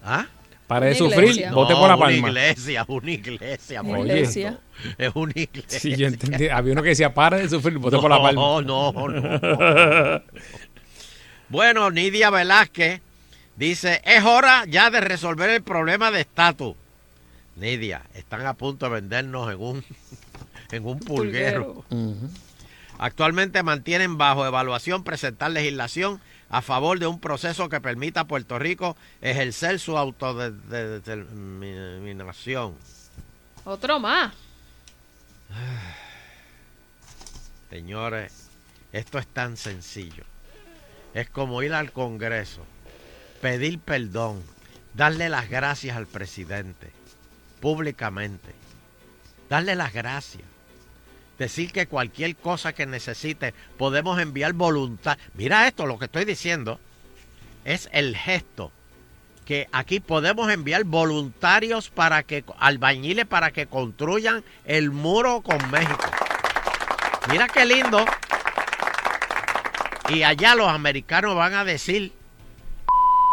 [0.04, 0.26] ¿Ah?
[0.66, 1.52] Pare de sufrir, iglesia.
[1.52, 2.18] vote por la palma.
[2.18, 3.82] Una iglesia, una iglesia.
[3.82, 4.58] Una por iglesia.
[4.72, 4.94] Cristo.
[5.02, 5.80] Es una iglesia.
[5.80, 6.48] Sí, yo entendí.
[6.48, 8.40] Había uno que decía, para de sufrir, vote por la palma.
[8.40, 10.22] No, no, no.
[11.48, 13.00] Bueno, Nidia Velázquez
[13.56, 16.76] dice, es hora ya de resolver el problema de estatus.
[17.56, 19.84] Nidia, están a punto de vendernos en un,
[20.70, 21.84] en un pulguero.
[23.02, 26.20] Actualmente mantienen bajo evaluación presentar legislación
[26.50, 32.76] a favor de un proceso que permita a Puerto Rico ejercer su autodeterminación.
[33.64, 34.34] Otro más.
[37.70, 38.50] Señores,
[38.92, 40.24] esto es tan sencillo.
[41.14, 42.66] Es como ir al Congreso,
[43.40, 44.42] pedir perdón,
[44.92, 46.92] darle las gracias al presidente
[47.60, 48.52] públicamente,
[49.48, 50.44] darle las gracias,
[51.40, 55.16] decir que cualquier cosa que necesite podemos enviar voluntad.
[55.34, 56.78] Mira esto, lo que estoy diciendo
[57.64, 58.70] es el gesto
[59.46, 65.98] que aquí podemos enviar voluntarios para que albañiles para que construyan el muro con México.
[67.30, 68.04] Mira qué lindo.
[70.10, 72.12] Y allá los americanos van a decir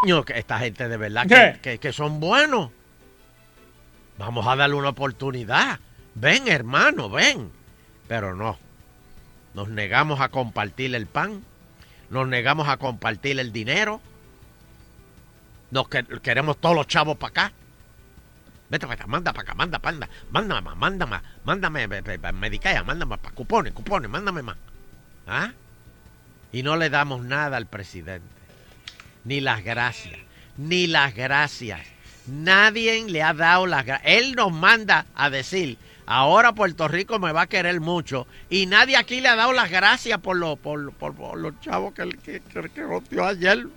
[0.02, 1.28] "Coño, que esta gente de verdad
[1.62, 2.72] que- que son buenos.
[4.18, 5.80] Vamos a darle una oportunidad.
[6.16, 7.52] Ven, hermano, ven.
[8.08, 8.58] Pero no.
[9.54, 11.44] Nos negamos a compartir el pan.
[12.10, 14.02] Nos negamos a compartir el dinero.
[15.72, 17.52] Nos que- queremos todos los chavos para acá.
[18.70, 21.88] Vete para acá, manda para acá, manda, manda, mándame más, mándame más, mándame,
[22.34, 24.58] medicaya, mándame para cupones, cupones, mándame más.
[25.26, 25.52] ¿Ah?
[26.52, 28.28] Y no le damos nada al presidente.
[29.24, 30.20] Ni las gracias,
[30.58, 31.82] ni las gracias.
[32.28, 34.12] Nadie le ha dado las gracias.
[34.18, 35.78] Él nos manda a decir,
[36.08, 38.26] ahora Puerto Rico me va a querer mucho.
[38.50, 41.94] Y nadie aquí le ha dado las gracias por, lo- por, por- por los chavos
[41.94, 43.68] que, que, que, que rompió ayer.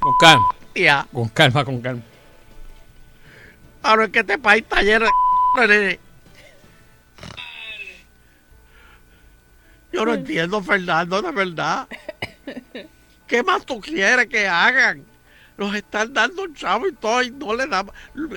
[0.00, 0.48] Con calma.
[0.74, 1.06] Ya.
[1.12, 2.02] Con calma, con calma.
[3.82, 5.06] Ahora es que este país está lleno
[5.58, 6.00] de nene.
[9.92, 11.88] Yo no entiendo, Fernando, de verdad.
[13.26, 15.04] ¿Qué más tú quieres que hagan?
[15.60, 17.94] Nos están dando chavo y todo y no le damos.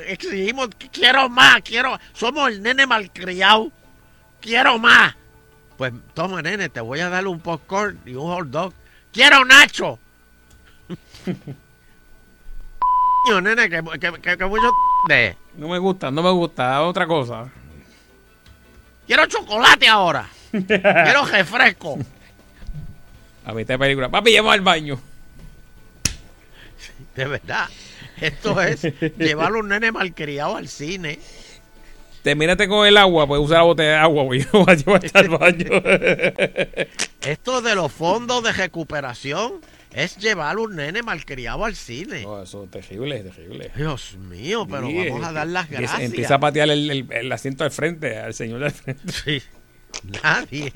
[0.08, 1.98] Exigimos, quiero más, quiero.
[2.12, 3.72] Somos el nene malcriado.
[4.42, 5.16] Quiero más.
[5.78, 8.74] Pues toma, nene, te voy a dar un popcorn y un hot dog.
[9.14, 9.98] Quiero Nacho.
[13.42, 14.70] Nene, que, que, que- que mucho
[15.08, 15.38] de.
[15.56, 16.82] No me gusta, no me gusta.
[16.84, 17.50] Otra cosa.
[19.08, 20.28] Quiero chocolate ahora.
[20.52, 21.98] Quiero refresco.
[23.46, 24.10] A mitad de película.
[24.10, 25.00] Papi, lleva al baño.
[27.16, 27.68] De verdad.
[28.22, 28.82] Esto es
[29.18, 31.20] llevar a un nene malcriado al cine.
[32.24, 34.46] Termínate con el agua, pues usa la botella de agua, güey.
[34.54, 35.70] No a llevarte al baño.
[37.22, 39.60] Esto de los fondos de recuperación
[39.92, 42.22] es llevar a un nene malcriado al cine.
[42.24, 43.72] No, eso es terrible, es terrible.
[43.76, 46.00] Dios mío, pero Sí, vamos a dar las gracias.
[46.02, 49.12] Empieza a patear el, el- el asiento al frente, al señor del frente.
[49.12, 49.42] Sí.
[50.24, 50.74] Nadie,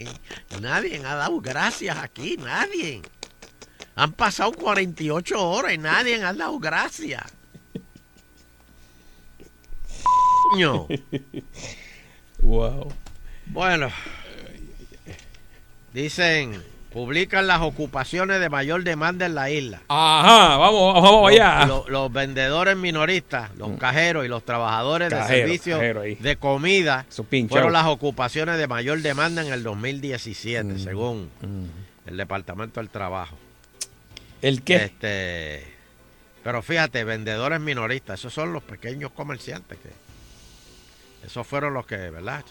[0.62, 3.02] nadie ha dado gracias aquí, nadie.
[3.98, 7.24] Han pasado 48 horas y nadie ha dado gracias.
[10.52, 10.88] Coño.
[12.42, 12.94] Wow.
[13.48, 13.90] Bueno,
[15.94, 16.62] dicen,
[16.94, 19.82] publican las ocupaciones de mayor demanda en la isla.
[19.88, 21.66] Ajá, vamos, vamos Los- allá.
[21.66, 27.06] Los, los vendedores minoristas, los cajeros y los trabajadores de servicios de comida
[27.50, 30.80] fueron las ocupaciones de mayor demanda en el 2017, Mm.
[30.80, 31.30] según
[32.06, 33.36] el Departamento del Trabajo.
[34.42, 34.76] ¿El qué?
[34.76, 35.64] Este,
[36.44, 39.90] pero fíjate, vendedores minoristas, esos son los pequeños comerciantes que
[41.26, 42.44] esos fueron los que, ¿verdad?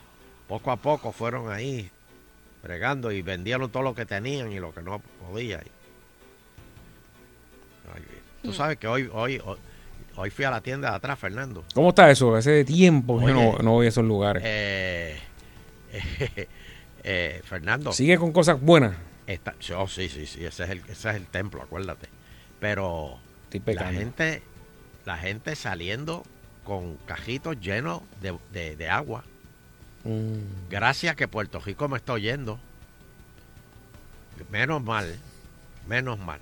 [0.49, 1.91] Poco a poco fueron ahí
[2.63, 5.63] bregando y vendieron todo lo que tenían y lo que no podían.
[8.43, 9.57] Tú sabes que hoy, hoy, hoy,
[10.17, 11.65] hoy fui a la tienda de atrás, Fernando.
[11.75, 12.35] ¿Cómo está eso?
[12.35, 14.43] Hace tiempo que yo no, Oye, no voy a esos lugares.
[14.45, 15.19] Eh,
[17.03, 17.93] eh, Fernando.
[17.93, 18.95] Sigue con cosas buenas.
[19.27, 22.09] Está, oh, sí, sí, sí, ese es el, ese es el templo, acuérdate.
[22.61, 23.19] Pero
[23.75, 24.43] la gente,
[25.05, 26.23] la gente saliendo
[26.65, 29.25] con cajitos llenos de, de- de agua.
[30.05, 30.69] Mm.
[30.71, 32.59] Gracias que Puerto Rico me está oyendo.
[34.51, 35.17] Menos mal,
[35.89, 36.41] menos mal.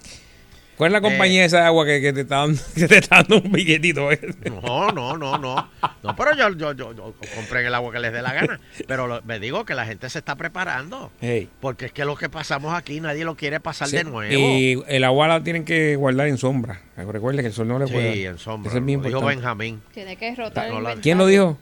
[0.77, 2.99] ¿Cuál es la compañía de esa de agua que, que te está dando, que te
[2.99, 4.11] está dando un billetito?
[4.11, 4.21] eh?
[4.63, 5.69] No, no, no, no.
[6.03, 8.61] No, pero yo, yo, yo, yo compré el agua que les dé la gana.
[8.89, 11.13] Pero lo- me digo que la gente se está preparando.
[11.21, 11.49] Hey.
[11.61, 14.33] Porque es que lo que pasamos aquí nadie lo quiere pasar Sí, de nuevo.
[14.33, 16.81] Y el agua la tienen que guardar en sombra.
[16.97, 18.25] Recuerden que el sol no le Sí, puede.
[18.25, 18.69] en sombra.
[18.71, 19.37] Eso es bien Lo dijo importante.
[19.41, 19.83] Benjamín.
[19.93, 21.01] Tiene que rotar No.
[21.01, 21.57] ¿Quién lo dijo?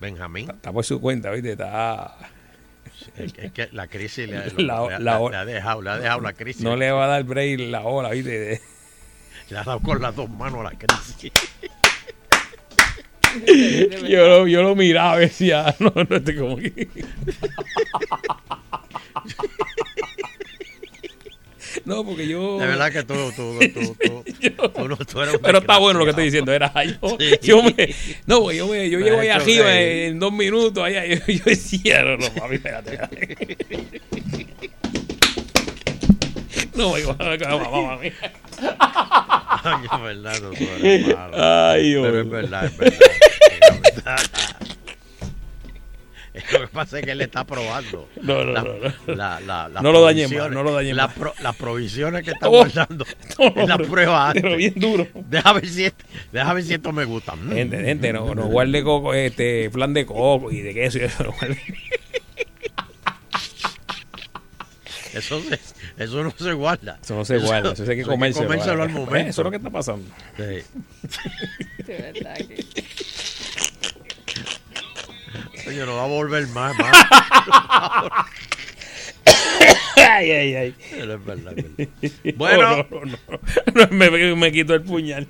[0.00, 0.48] Benjamín.
[0.50, 1.52] Está por su cuenta, ¿viste?
[1.52, 2.14] Está...
[3.16, 6.32] Es que, es que la crisis le, La- la- ha dejado, le ha dejado la
[6.32, 6.62] crisis.
[6.62, 8.60] No le va a dar break la ola, ¿viste?
[9.50, 11.32] Le ha dado con las dos manos la crisis.
[14.08, 16.88] yo, lo, yo lo miraba y decía, no, no estoy como que...
[21.84, 22.58] No, porque yo...
[22.58, 26.04] De verdad que tú, tú, tú, tú, tú no- tú eres Pero está bueno lo
[26.04, 26.52] que estoy diciendo.
[26.52, 27.16] Era yo.
[27.18, 27.30] Sí.
[27.42, 27.74] yo me,
[28.26, 30.02] no, porque yo, me, yo Me llego ahí arriba reír.
[30.10, 30.82] en, dos minutos.
[30.84, 32.94] Allá, yo, yo decía, no, papi, espérate.
[32.94, 33.56] espérate.
[36.74, 36.90] No,
[37.58, 38.12] mamá, mami.
[38.60, 41.36] Ay, es verdad, no, tú eres malo.
[41.36, 43.00] Ay, Pero es verdad, es verdad.
[43.60, 44.16] Es verdad.
[46.52, 48.08] Lo que pasa es que él está probando.
[48.22, 49.14] No, no, la- no, no.
[49.14, 51.16] la- la- las No lo dañes más, no lo dañes la más.
[51.16, 53.04] pro- las provisiones que está Oh, guardando
[53.38, 54.58] no, en la pero- prueba pero antes.
[54.58, 55.06] bien duro.
[55.14, 57.34] Deja ver si, este- deja ver si esto me gusta.
[57.36, 57.52] Mm.
[57.52, 61.22] Gente, gente, no, no guarde coco, este, flan de coco y de queso y eso.
[61.24, 61.58] No guarde.
[65.14, 65.58] Eso, se-
[66.04, 66.98] eso no se guarda.
[67.02, 68.46] Eso no se guarda, eso hay que comérselo.
[68.46, 69.30] comérselo al momento.
[69.30, 70.04] Eso es lo que está pasando.
[70.36, 71.82] Sí.
[71.84, 72.64] De verdad que...
[75.68, 78.26] Coño, no va a volver más, más.
[79.96, 80.74] ay, ay, ay.
[80.90, 81.88] Pero es verdad, verdad.
[82.36, 82.62] Bueno.
[82.62, 83.40] No, no, no, no.
[83.74, 85.28] No, me, me quito el puñal.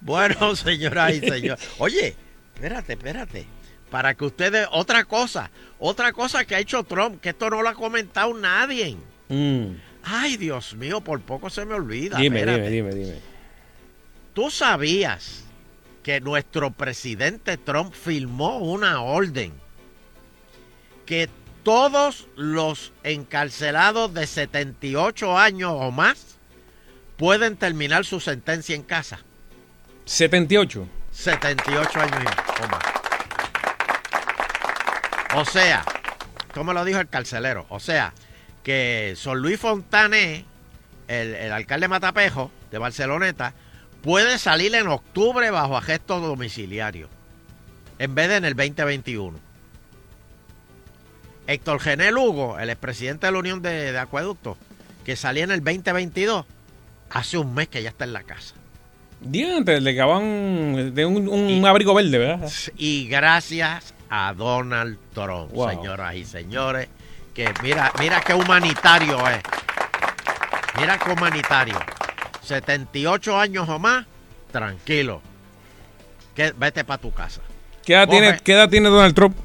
[0.00, 1.68] Bueno, señoras y señores.
[1.78, 2.14] Oye,
[2.54, 3.46] espérate, espérate.
[3.90, 5.50] Para que ustedes, otra cosa,
[5.80, 8.96] otra cosa que ha hecho Trump, que esto no lo ha comentado nadie.
[9.30, 9.70] Mm.
[10.04, 12.18] Ay, Dios mío, por poco se me olvida.
[12.18, 12.70] Dime, espérate.
[12.70, 13.18] dime, dime, dime.
[14.32, 15.43] ¿Tú sabías
[16.04, 19.52] que nuestro presidente Trump firmó una orden
[21.06, 21.28] que
[21.64, 26.36] todos los encarcelados de 78 años o más
[27.16, 29.18] pueden terminar su sentencia en casa?
[30.04, 30.86] 78.
[31.10, 32.84] 78 años y- o más.
[35.36, 35.84] O sea,
[36.52, 38.12] como lo dijo el carcelero, o sea,
[38.62, 40.44] que Son Luis Fontané,
[41.08, 43.54] el, el alcalde Matapejo de Barceloneta,
[44.04, 47.08] puede salir en octubre bajo arresto domiciliario,
[47.98, 49.38] en vez de en el 2021.
[51.46, 54.56] Héctor Gené Lugo, el expresidente de la Unión de, de Acueductos,
[55.04, 56.46] que salía en el 2022,
[57.10, 58.54] hace un mes que ya está en la casa.
[59.20, 62.50] Diantre, le acaban de un, un abrigo verde, ¿verdad?
[62.76, 65.70] Y gracias a Donald Trump, Wow.
[65.70, 66.88] señoras y señores,
[67.34, 69.40] que mira, mira qué humanitario es.
[70.78, 71.78] Mira qué humanitario.
[72.44, 74.06] 78 años o más,
[74.52, 75.20] tranquilo.
[76.34, 77.40] Que, vete para tu casa.
[77.84, 79.36] ¿Qué edad, Coge tiene, ¿Qué edad tiene Donald Trump?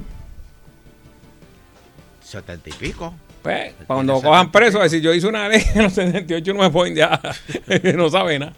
[2.22, 3.14] 70 y pico.
[3.42, 6.96] Pues, cuando cojan preso, decir, yo hice una ley en los 78 no me pueden
[6.96, 7.20] ya,
[7.96, 8.54] no sabe nada.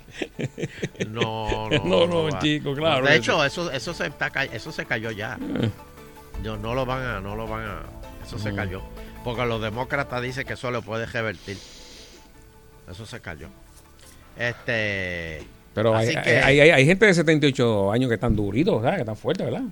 [1.07, 2.39] No, no, no, no, va.
[2.39, 3.05] chico, claro.
[3.05, 5.37] De hecho, eso, eso se está eso se cayó ya.
[5.61, 5.69] Eh.
[6.43, 7.81] Yo, no lo van a, no lo van a,
[8.25, 8.81] eso se cayó.
[9.23, 11.57] Porque los demócratas dicen que eso lo puede revertir.
[12.89, 13.49] Eso se cayó.
[14.37, 15.43] Este.
[15.73, 18.95] Pero hay, que- hay, hay- hay gente de 78 años que están duritos, ¿sabes?
[18.95, 19.63] Que están fuertes, ¿verdad?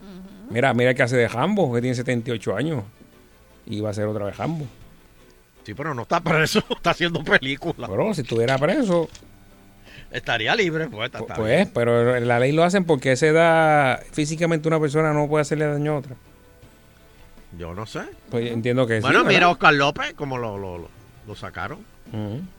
[0.50, 2.84] Mira, mira el que hace de Jambo, que tiene 78 años.
[3.66, 4.66] Y va a ser otra vez Jambo.
[5.64, 7.88] Sí, pero no está preso, está haciendo película.
[7.88, 9.10] Pero si estuviera preso,
[10.12, 14.04] Estaría libre, pues está, está pues, pero la ley lo hacen porque a esa edad
[14.12, 16.16] físicamente una persona no puede hacerle daño a otra.
[17.60, 18.02] Yo no sé.
[18.32, 19.02] Pues entiendo que sí.
[19.02, 20.90] Bueno, mira a Oscar López, como lo, lo, lo-
[21.28, 21.80] lo sacaron.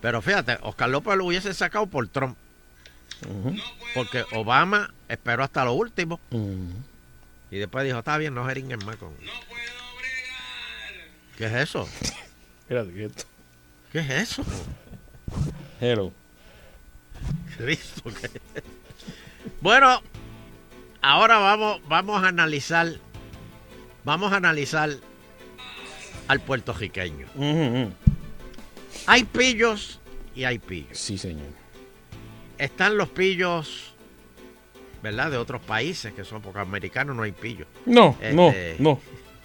[0.00, 2.36] Pero fíjate, Oscar López lo hubiese sacado por Trump.
[3.94, 6.20] Porque Obama esperó hasta lo último.
[7.50, 9.10] Y después dijo, está bien, no jeringuen más con...
[11.36, 11.88] ¿Qué es eso?
[12.60, 13.24] Espérate.
[13.92, 14.44] ¿Qué es eso?
[15.80, 16.12] Hello.
[17.56, 18.40] Cristo, ¿qué?
[19.60, 20.02] Bueno,
[21.02, 22.88] ahora vamos, vamos a analizar,
[24.04, 24.90] vamos a analizar
[26.28, 27.26] al puertorriqueño.
[29.10, 29.98] Hay pillos
[30.36, 30.96] y hay pillos.
[30.98, 31.48] Sí, señor.
[32.58, 33.94] Están los pillos,
[35.02, 35.30] ¿verdad?
[35.30, 37.66] De otros países que son, porque americanos no hay pillos.
[37.86, 39.00] No, no, Este, no.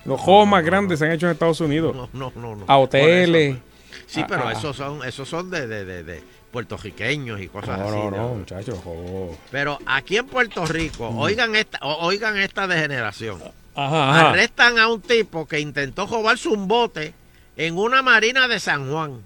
[0.05, 1.95] Los juegos más grandes se han hecho en Estados Unidos.
[1.95, 2.55] No, no, no.
[2.55, 2.65] no.
[2.67, 3.57] A hoteles.
[4.05, 7.79] Sí, a- pero a- esos son, esos son de, de, de, de puertorriqueños y cosas
[7.79, 7.97] No, así.
[7.97, 9.37] no, de- no, muchachos, juegos.
[9.49, 11.17] Pero aquí en Puerto Rico, Mm.
[11.17, 13.41] oigan esta, oigan esta degeneración.
[13.73, 14.29] Ajá, ajá.
[14.29, 17.13] Arrestan a un tipo que intentó robarse un bote
[17.57, 19.21] en una marina de San Juan.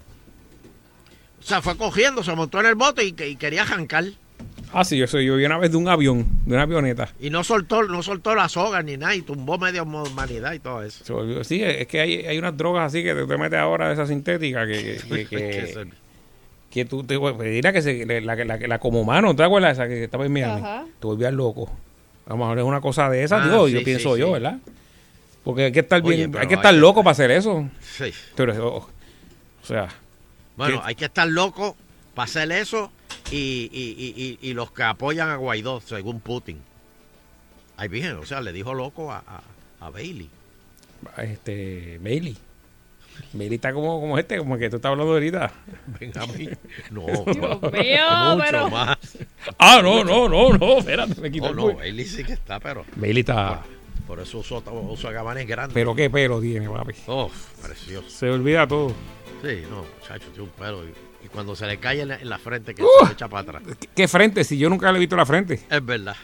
[1.40, 4.04] O sea, fue cogiendo, se montó en el bote y, que- y quería arrancar.
[4.72, 7.08] Ah, sí, yo soy yo vi una vez de un avión, de una avioneta.
[7.18, 10.82] Y no soltó, no soltó la soga ni nada y tumbó media humanidad y todo
[10.84, 11.02] eso.
[11.42, 14.06] Sí, es que hay, hay unas drogas así que te, te metes ahora de esa
[14.06, 15.86] sintética que, que, que, Que se-
[16.70, 17.18] que tú te
[17.50, 20.32] dirás que se, la, la, la, la como humano, ¿te acuerdas esa que estaba en
[20.32, 20.60] Miami?
[20.60, 20.84] Ajá.
[21.00, 21.68] Te volvías loco.
[22.26, 24.20] A lo mejor es una cosa de esa, Ah, digo, sí, yo pienso sí.
[24.20, 24.58] yo, ¿verdad?
[25.42, 27.68] Porque hay que estar Oye, bien, hay que estar loco para hacer eso.
[27.80, 28.12] Sí.
[28.36, 28.76] Pero, oh,
[29.62, 29.88] o sea,
[30.56, 30.88] Bueno, ¿Qué?
[30.88, 31.76] hay que estar loco
[32.14, 32.90] para hacer eso
[33.30, 36.60] y, y, y, y, y los que apoyan a Guaidó, según Putin.
[37.76, 39.42] Ahí bien, o sea, le dijo loco a, a,
[39.86, 40.28] a Bailey.
[41.18, 42.36] este, Bailey.
[43.32, 45.52] Bailey está como, como este, como que tú estás hablando ahorita.
[46.00, 46.48] Venga a mí.
[46.90, 48.04] No, Dios no, mío,
[48.34, 48.98] mucho pero- más.
[49.58, 51.74] Ah, no, no, no, no, espérate, me quito Oh, no.
[51.74, 52.84] Bailey sí que está, pero.
[52.96, 53.62] Bailey está.
[54.06, 55.74] Por, por eso uso, uso gabanes grandes.
[55.74, 56.92] Pero qué pelo tiene, papi.
[57.06, 57.30] Oh,
[57.62, 58.08] precioso.
[58.10, 58.92] Se olvida todo.
[59.42, 60.84] Sí, no, muchacho, tiene un pelo.
[60.84, 60.92] Y,
[61.24, 62.88] y cuando se le cae en la, en la frente, que ¡Uh!
[63.00, 63.62] se le echa para atrás.
[63.94, 64.44] ¿Qué, frente?
[64.44, 65.60] Si yo nunca le he visto la frente.
[65.70, 66.16] Es verdad.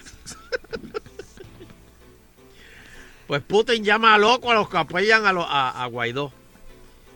[3.26, 6.32] Pues Putin llama a loco a los que apoyan a, lo- a- a Guaidó.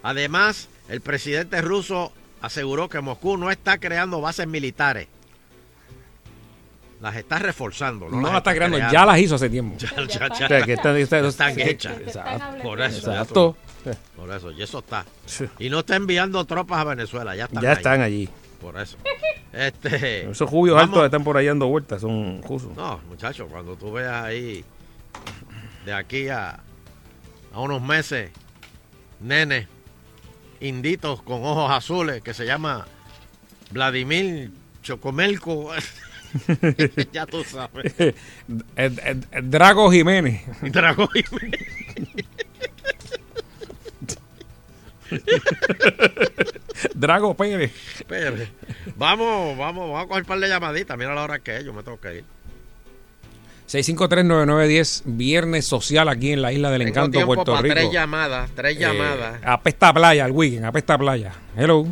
[0.02, 5.06] Además, el presidente ruso aseguró que Moscú no está creando bases militares.
[7.00, 8.06] Las está reforzando.
[8.08, 9.76] No, No, las la está creando, ya las hizo hace tiempo.
[9.78, 10.48] Ya, ya, O ya.
[10.48, 12.00] sea, que está- está- Ya están que- hechas.
[12.00, 12.62] exacto.
[12.62, 13.10] Por eso.
[13.10, 13.56] Exacto.
[14.16, 15.04] Por eso, y eso está.
[15.58, 18.28] Y no está enviando tropas a Venezuela, ya están Ya están allí.
[18.60, 18.96] Por eso.
[19.52, 22.76] Este, Esos jubios vamos- altos están por ahí dando vueltas, son rusos.
[22.76, 24.64] No, muchachos, cuando tú veas ahí
[25.84, 26.60] de aquí a,
[27.52, 28.30] a unos meses,
[29.20, 29.66] nenes,
[30.60, 32.86] inditos con ojos azules, que se llama
[33.70, 34.50] Vladimir
[34.82, 35.70] Chocomelco.
[37.12, 37.94] ya tú sabes.
[37.98, 38.14] Eh,
[38.76, 40.42] eh, eh, Drago Jiménez.
[40.62, 41.60] Drago Jiménez.
[46.94, 47.72] Drago Pérez.
[48.06, 48.48] Pérez.
[48.96, 50.96] Vamos, vamos, vamos a coger un par de llamaditas.
[50.98, 52.24] Mira la hora que es, yo me tengo que ir.
[53.68, 57.74] 6539910, viernes social aquí en la isla del Tengo Encanto, Puerto para Rico.
[57.76, 59.40] tres llamadas, tres Eh, llamadas.
[59.44, 61.32] apesta playa, el weekend, apesta playa.
[61.56, 61.86] Hello.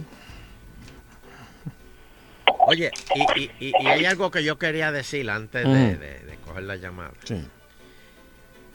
[2.67, 6.65] Oye, y, y- y- y hay algo que yo quería decir antes de- de coger
[6.65, 7.13] la llamada.
[7.25, 7.47] Sí.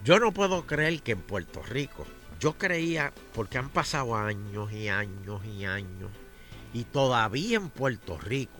[0.03, 2.05] Yo no puedo creer que en Puerto Rico,
[2.43, 6.11] yo creía, porque han pasado años y años y años,
[6.73, 8.59] y todavía en Puerto Rico,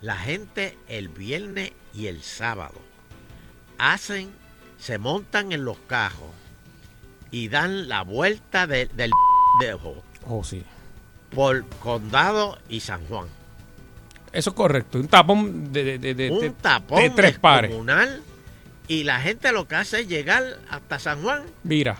[0.00, 2.80] la gente el viernes y el sábado
[3.76, 4.30] hacen,
[4.78, 6.30] se montan en los cajos
[7.32, 9.10] y dan la vuelta de- del
[9.60, 10.62] dejo Oh, sí.
[11.34, 13.26] por Condado y San Juan.
[14.32, 14.98] Eso es correcto.
[14.98, 17.74] Un tapón de, de, de- un tapón de tres pares.
[18.86, 21.98] y la gente lo que hace es llegar hasta San Juan Mira.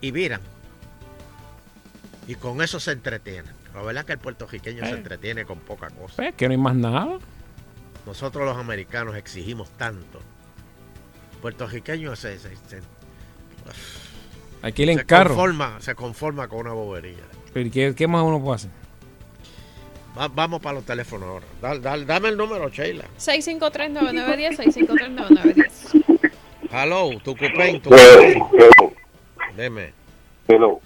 [0.00, 0.40] Y viran.
[2.26, 3.52] Y con eso se entretienen.
[3.74, 4.96] La verdad es que el puertorriqueño se Eh.
[4.96, 6.16] entretiene con poca cosa.
[6.16, 7.18] Pues que no hay más nada.
[8.06, 10.20] Nosotros los americanos exigimos tanto.
[11.42, 12.82] Puertorriqueño se, se, se-
[14.62, 15.30] Hay que ir en se carro.
[15.34, 17.22] conforma, se conforma con una bobería.
[17.52, 18.70] Pero ¿y ¿qué, qué más uno puede hacer?
[20.18, 21.46] Va- vamos para los teléfonos ahora.
[21.62, 23.04] Dal- dal- dame el número, Sheila.
[23.18, 26.20] 6539910, 6539910.
[26.72, 28.48] Hello, tu cupén, tu Hello.
[28.48, 28.94] cupén.
[29.60, 29.92] Deme,
[30.48, 30.80] Hello.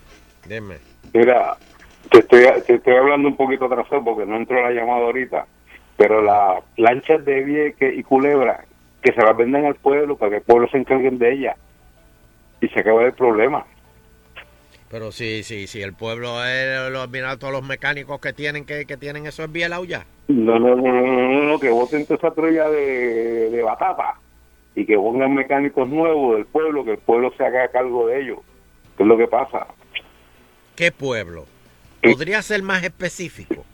[0.48, 0.78] deme.
[1.12, 1.56] Mira,
[2.10, 5.46] te estoy, te estoy hablando un poquito atrasado porque no entró la llamada ahorita,
[5.96, 8.64] pero las lanchas de Vieques y Culebra,
[9.00, 11.56] que se las venden al pueblo para que el pueblo se encarguen de ellas
[12.60, 13.64] y se acaba el problema.
[14.90, 18.86] Pero si, si, si el pueblo es los, mira todos los mecánicos que tienen que,
[18.86, 20.04] que tienen eso es bielado ya.
[20.26, 24.14] No, no, no, no, no, no, que voten toda esa troya de, de batata
[24.74, 28.38] y que pongan mecánicos nuevos del pueblo, que el pueblo se haga cargo de ellos.
[28.96, 29.66] ¿Qué es lo que pasa?
[30.76, 31.46] ¿Qué pueblo?
[32.02, 33.64] ¿Podría ser más específico?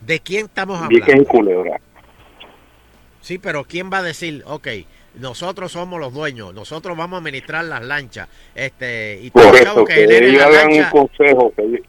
[0.00, 1.30] ¿De quién estamos Vieques y hablando?
[1.30, 1.80] Culebra.
[3.20, 4.68] Sí, pero ¿quién va a decir, ok,
[5.14, 9.84] nosotros somos los dueños, nosotros vamos a administrar las lanchas, este, y Por todos eso,
[9.84, 11.80] que que ellos hagan un lancha, consejo, que, ellos-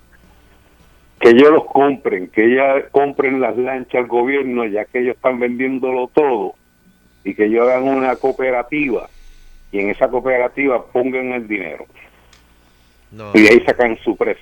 [1.19, 5.39] que ellos los compren, que ellos compren las lanchas al gobierno, ya que ellos están
[5.39, 6.55] vendiéndolo todo,
[7.23, 9.07] y que ellos hagan una cooperativa,
[9.71, 11.85] y en esa cooperativa pongan el dinero.
[13.11, 13.31] No.
[13.33, 14.37] Y ahí sacan su todo.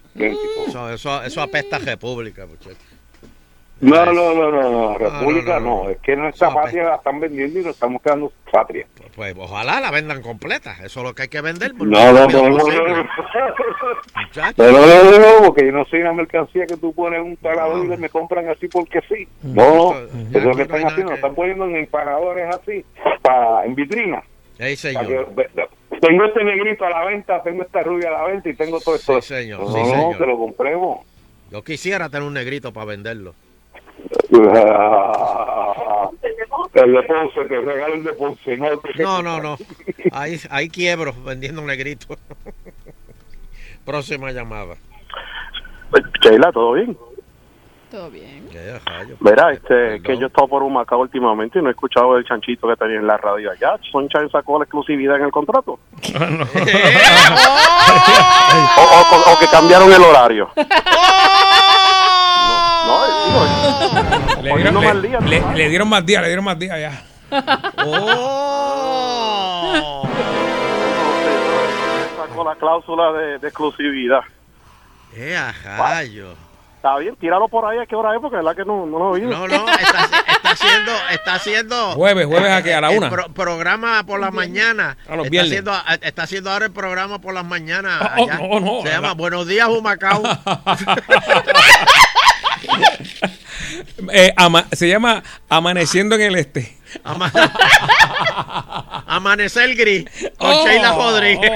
[0.67, 2.77] Eso, eso, eso apesta a república, muchachos.
[3.79, 7.59] No, no, no, no, no, República no, no, es que nuestra patria la están vendiendo
[7.59, 8.87] y nos estamos quedando patria.
[9.15, 11.75] Pues ojalá la vendan completa, eso es lo que hay que vender.
[11.75, 12.57] No, no, no, no,
[15.19, 18.49] no, porque yo no soy una mercancía que tú pones un parador y me compran
[18.49, 19.27] así porque sí.
[19.43, 22.83] No, no, eso es lo que están haciendo, están poniendo en paradores así,
[23.21, 24.23] para, en vitrina.
[24.57, 25.29] Ey, Para señor.
[26.01, 28.95] Tengo este negrito a la venta, tengo esta rubia a la venta y tengo todo
[28.95, 29.21] esto.
[29.21, 30.17] Sí, señor, No, sí, no, señor.
[30.17, 30.99] que lo compremos.
[31.51, 33.33] Yo quisiera tener un negrito para venderlo.
[36.73, 38.55] El de Ponce, te regalo el de Ponce.
[38.57, 38.69] No,
[38.99, 39.57] No, no, no.
[40.11, 42.15] Ahí, ahí quiebro vendiendo negrito.
[43.85, 44.75] Próxima llamada.
[46.21, 46.95] Sheila, ¿todo bien?
[47.91, 48.49] Todo bien.
[49.21, 52.25] Verá, este, que yo he estado por un Macao últimamente y no he escuchado el
[52.25, 53.75] chanchito que tenía en la radio allá.
[53.91, 55.71] ¿Sonchan sacó la exclusividad en el contrato?
[58.77, 60.49] o, o- o que cambiaron el horario.
[62.87, 63.05] No,
[64.37, 65.53] no, Le dieron, le- más días, le- ¿no?
[65.53, 67.03] le dieron más días, le dieron más días ya.
[72.17, 74.21] sacó la cláusula de, de exclusividad.
[75.15, 76.35] ¡Eh, a rayo!
[76.77, 78.99] Está bien, tíralo por ahí a qué hora es, porque es la que no, no
[78.99, 79.29] lo he oído.
[79.31, 83.09] No, no, está, está haciendo, está haciendo Jueves, jueves a qué, a la el una.
[83.09, 84.95] pro- programa por la mañana.
[85.09, 85.51] A los está viernes.
[85.51, 87.99] haciendo, está haciendo ahora el programa por las mañanas.
[88.01, 88.37] Oh, oh, allá.
[88.39, 90.21] no, no, Se la- llama Buenos días, Humacao.
[94.13, 96.77] Eh, ama- se llama Amaneciendo en el Este.
[97.03, 97.31] Ama-
[99.07, 100.05] Amanecer gris
[100.37, 101.51] con Oh, Sheila Rodríguez.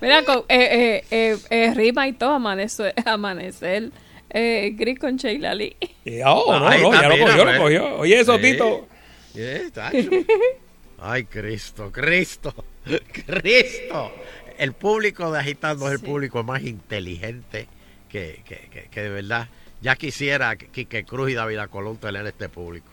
[0.00, 3.90] Mira, con, eh, eh, eh, eh, rima y todo, amanecer, amanecer
[4.30, 5.76] eh, gris con Sheila Lee.
[6.04, 7.96] Y, oh, no, no, ya lo cogió, lo cogió.
[7.98, 8.42] Oye, eso, Sí.
[8.42, 8.86] Tito.
[11.02, 12.52] Ay, Cristo, Cristo,
[13.26, 14.12] Cristo.
[14.58, 17.66] El público de Agitando es el público más inteligente
[18.10, 19.48] que, que, que, que de verdad
[19.80, 22.90] ya quisiera que Cruz y David Colón tener este público.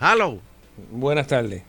[0.00, 0.40] Hello.
[0.90, 1.62] Buenas tardes.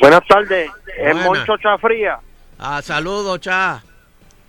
[0.00, 1.14] Buenas tardes, es.
[1.14, 2.18] Moncho Chafría.
[2.64, 3.82] Ah, saludos, cha.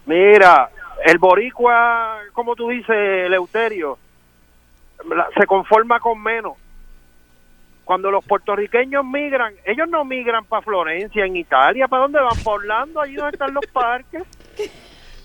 [0.05, 0.69] Mira,
[1.03, 3.97] el boricua, como tú dices, Eleuterio,
[5.35, 6.53] se conforma con menos.
[7.83, 12.37] Cuando los puertorriqueños migran, ellos no migran para Florencia, en Italia, ¿para dónde van?
[12.43, 13.01] ¿Para Orlando?
[13.01, 14.21] Allí donde están los parques.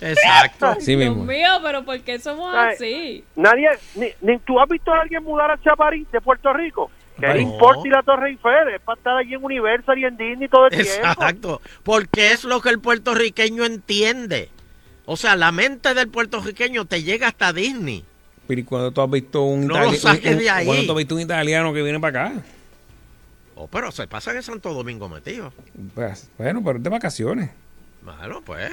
[0.01, 0.77] Exacto.
[0.81, 1.25] Sí Dios mismo.
[1.25, 3.23] mío, pero ¿por qué somos así?
[3.37, 6.91] Nadie, ni, ni tú has visto a alguien mudar a Chaparín de Puerto Rico.
[7.19, 7.35] Que No.
[7.35, 10.49] le importa ir a Torre Eiffel, es para estar allí en Universal y en Disney
[10.49, 10.93] todo el tiempo.
[10.93, 11.61] Exacto.
[11.83, 14.51] Porque es lo que el puertorriqueño entiende.
[15.05, 18.05] O sea, la mente del puertorriqueño te llega hasta Disney.
[18.47, 20.67] Pero ¿y cuando tú has visto un No itali- saques un- de ahí.
[20.67, 22.41] cuando tú has visto un italiano que viene para acá?
[23.57, 25.53] Oh, pero se pasa en Santo Domingo metido.
[25.95, 27.51] Pues, bueno, pero es de vacaciones.
[28.03, 28.71] Bueno, pues.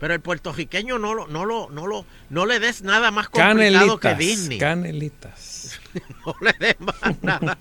[0.00, 3.98] Pero el puertorriqueño no lo, no lo, no lo, no le des nada más complicado
[3.98, 4.18] que Canelitas.
[4.18, 4.58] Disney.
[4.58, 5.80] Canelitas.
[6.26, 7.58] no le des más nada.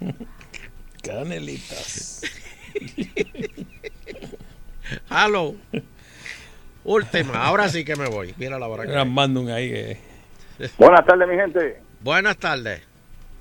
[1.04, 2.22] Canelitas.
[5.12, 5.54] Hello.
[6.86, 8.34] Última, ahora sí que me voy.
[8.38, 9.98] Mira la hora que ahí que...
[10.78, 11.82] Buenas tardes, mi gente.
[12.00, 12.82] Buenas tardes.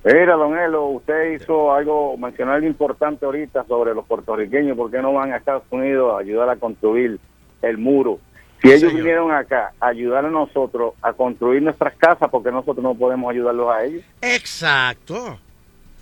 [0.04, 4.98] Mira, don Elo, usted hizo algo, mencionó algo importante ahorita sobre los puertorriqueños, ¿por qué
[4.98, 7.20] no van a Estados Unidos a ayudar a construir
[7.62, 8.18] el muro?
[8.62, 8.96] Si ellos señor.
[8.96, 13.30] vinieron acá a ayudar a nosotros a construir nuestras casas, ¿por qué nosotros no podemos
[13.30, 14.02] ayudarlos a ellos?
[14.20, 15.38] Exacto.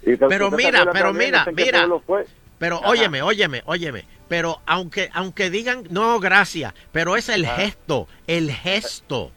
[0.03, 2.25] Y Pero mira, pero también, mira, no sé mira.
[2.59, 2.89] Pero Ajá.
[2.89, 4.05] óyeme, óyeme, óyeme.
[4.29, 9.31] Pero aunque, aunque digan, no, gracias, pero es el gesto, el gesto.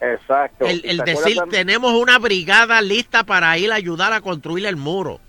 [0.00, 0.66] Exacto.
[0.66, 1.66] El, ¿Y el te acuerdas decir, también?
[1.66, 5.20] tenemos una brigada lista para ir a ayudar a construir el muro.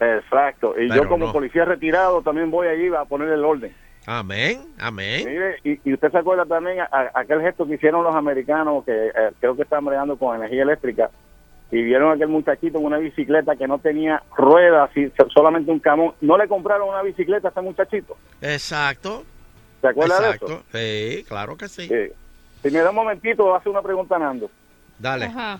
[0.00, 0.74] Exacto.
[0.80, 1.32] Y Pero yo como no.
[1.32, 3.74] policía retirado también voy allí a poner el orden.
[4.06, 5.24] Amén, amén.
[5.26, 8.84] Mire, y, y usted se acuerda también a, a- aquel gesto que hicieron los americanos
[8.84, 11.10] que eh, creo que estaban bregando con energía eléctrica
[11.70, 15.70] y vieron a aquel muchachito en una bicicleta que no tenía ruedas y so- solamente
[15.70, 16.14] un camón.
[16.20, 18.16] No le compraron una bicicleta a ese muchachito.
[18.42, 19.24] Exacto.
[19.80, 20.62] ¿Se acuerda de eso?
[20.72, 21.88] Sí, claro que sí.
[21.88, 22.12] Sí.
[22.62, 24.50] Si me da un momentito, voy a hacer una pregunta a Nando.
[24.98, 25.26] Dale.
[25.26, 25.58] Ajá,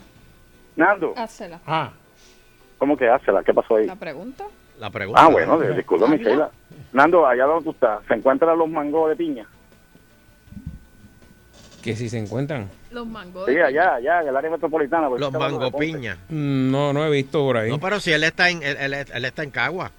[0.76, 1.60] Nando, házela.
[1.66, 1.90] Ah,
[2.78, 3.42] ¿cómo que hácela?
[3.42, 3.86] ¿Qué pasó ahí?
[3.86, 4.44] ¿La pregunta?
[4.84, 5.22] La pregunta.
[5.24, 6.06] Ah, bueno, disculpa.
[6.08, 6.50] Michela.
[6.92, 9.46] Nando, allá donde tú estás, ¿se encuentran los mangos de piña?
[11.82, 12.68] que si se encuentran.
[12.90, 13.46] Los mangos.
[13.46, 15.08] Sí, allá, allá, en el área metropolitana.
[15.08, 15.50] porque Los Ponce.
[15.52, 16.16] mangopiña.
[16.30, 17.68] Mm, No, no he visto por ahí.
[17.70, 19.90] No, pero si él está en, él, él- él está en Cagua.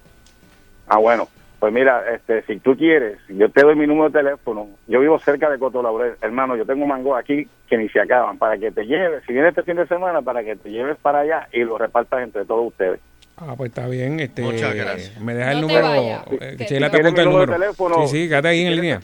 [0.88, 1.28] Ah, bueno.
[1.60, 4.68] Pues mira, este, si tú quieres, yo te doy mi número de teléfono.
[4.88, 6.14] Yo vivo cerca de Coto Laurel.
[6.20, 8.36] Hermano, yo tengo mango aquí que ni se acaban.
[8.38, 11.20] Para que te lleves, si vienes este fin de semana, para que te lleves para
[11.20, 13.00] allá y lo repartas entre todos ustedes.
[13.38, 14.18] Ah, pues está bien.
[14.20, 15.20] Este, Muchas gracias.
[15.20, 15.94] Me deja el No número.
[15.94, 17.52] eh, Sheila te ¿Tienes apunta el número número.
[17.52, 18.06] de teléfono?
[18.08, 19.02] Sí, sí, quédate ahí en línea.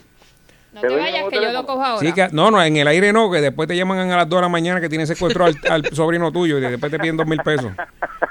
[0.73, 1.99] No ¿Te vayas, que yo lo cojo ahora.
[1.99, 4.37] Sí, que, no, no, en el aire no, que después te llaman a las 2
[4.39, 7.27] de la mañana que tienes secuestro al, al sobrino tuyo y después te piden dos
[7.27, 7.71] mil pesos.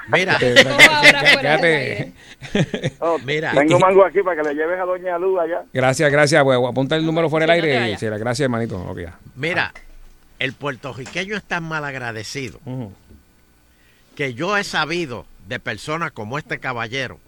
[0.09, 0.57] Mira, del
[1.41, 2.11] quédate-
[2.99, 3.53] Oh, Mira.
[3.53, 5.63] Tengo mango aquí para que le lleves a Doña Luz allá.
[5.73, 6.43] Gracias, gracias.
[6.43, 7.95] Pues, apunta el número fuera del sí, no aire.
[7.97, 8.77] Sheila, gracias, hermanito.
[8.89, 9.17] Ok, ya.
[9.37, 9.73] mira,
[10.39, 12.91] el puertorriqueño es tan mal agradecido Ujú.
[14.17, 17.19] que yo he sabido de personas como este caballero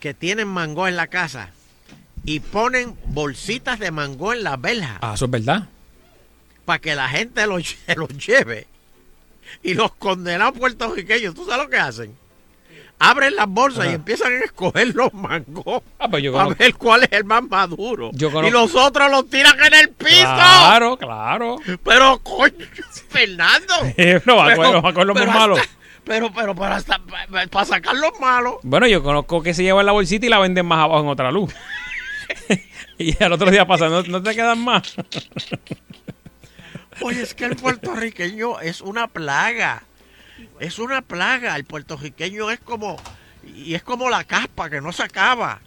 [0.00, 1.50] que tienen mango en la casa
[2.24, 5.68] y ponen bolsitas de mango en las verjas Ah, eso es verdad.
[6.64, 8.66] para que la gente lo, lle- lo lleve
[9.62, 12.16] Y los condenados puertorriqueños, ¿tú sabes lo que hacen?
[12.98, 17.02] Abren las bolsas y empiezan a escoger los mangos Ah, pues yo a ver cuál
[17.02, 18.10] es el más maduro.
[18.12, 20.20] Yo Y los otros los tiran en el piso.
[20.20, 21.56] Claro, claro.
[21.84, 22.54] Pero, coño,
[23.08, 23.74] Fernando.
[23.96, 25.58] Pero va a coger- los más malos.
[26.04, 28.56] Pero, pero, para, hasta, para, para sacar los malos.
[28.62, 31.30] Bueno, yo conozco que se llevan la bolsita y la venden más abajo en otra
[31.30, 31.54] luz.
[32.98, 34.94] y al otro día pasa, ¿no, no te quedan más?
[37.00, 39.82] Oye, es que el puertorriqueño es una plaga.
[40.60, 41.56] Es una plaga.
[41.56, 42.96] El puertorriqueño es como.
[43.44, 45.60] Y es como la caspa que no se acaba.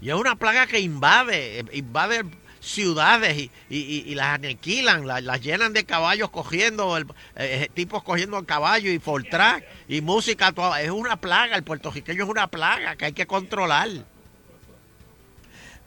[0.00, 1.60] Y es una plaga que invade.
[1.60, 2.24] eh, Invade
[2.60, 7.06] ciudades y, y- y- y las aniquilan, las, las llenan de caballos cogiendo, el-
[7.36, 10.52] eh, tipos cogiendo el caballo y Fortrack y música.
[10.52, 11.56] toda- Es una plaga.
[11.56, 13.88] El puertorriqueño es una plaga que hay que controlar.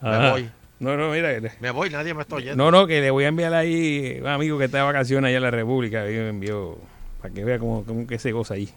[0.02, 0.50] Me voy.
[0.80, 1.40] No, no, mira.
[1.62, 2.62] Me voy, nadie me está oyendo.
[2.62, 5.38] No, no, que le voy a enviar ahí un amigo que está de vacaciones allá
[5.38, 6.10] en la República.
[6.10, 6.78] Y me envió
[7.22, 8.70] para que vea cómo, cómo que se goza allí.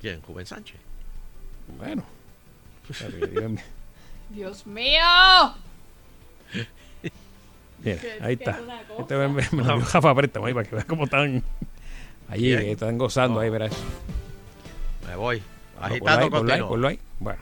[0.00, 0.22] ¿Quién?
[0.22, 0.76] Juven Sánchez.
[1.76, 2.02] Bueno.
[4.30, 5.02] Dios mío.
[7.84, 8.58] Mira, ahí está.
[8.98, 11.42] Este me, me lo dio Jafa Préstamo ahí para que vean cómo están.
[12.28, 12.68] Allí Bien.
[12.68, 13.72] están gozando ahí, verás.
[15.08, 15.42] Me voy.
[15.74, 16.98] Ponlo ahí, Agitando ponlo ahí, ponlo ahí.
[17.18, 17.40] Bueno.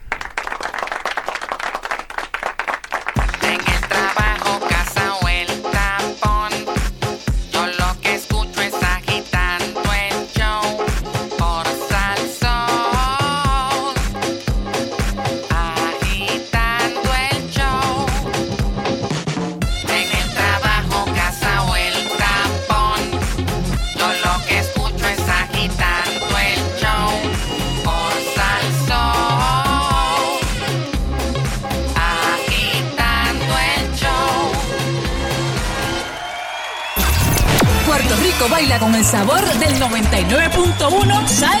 [38.49, 41.59] Baila con el sabor del 99.1 Sal.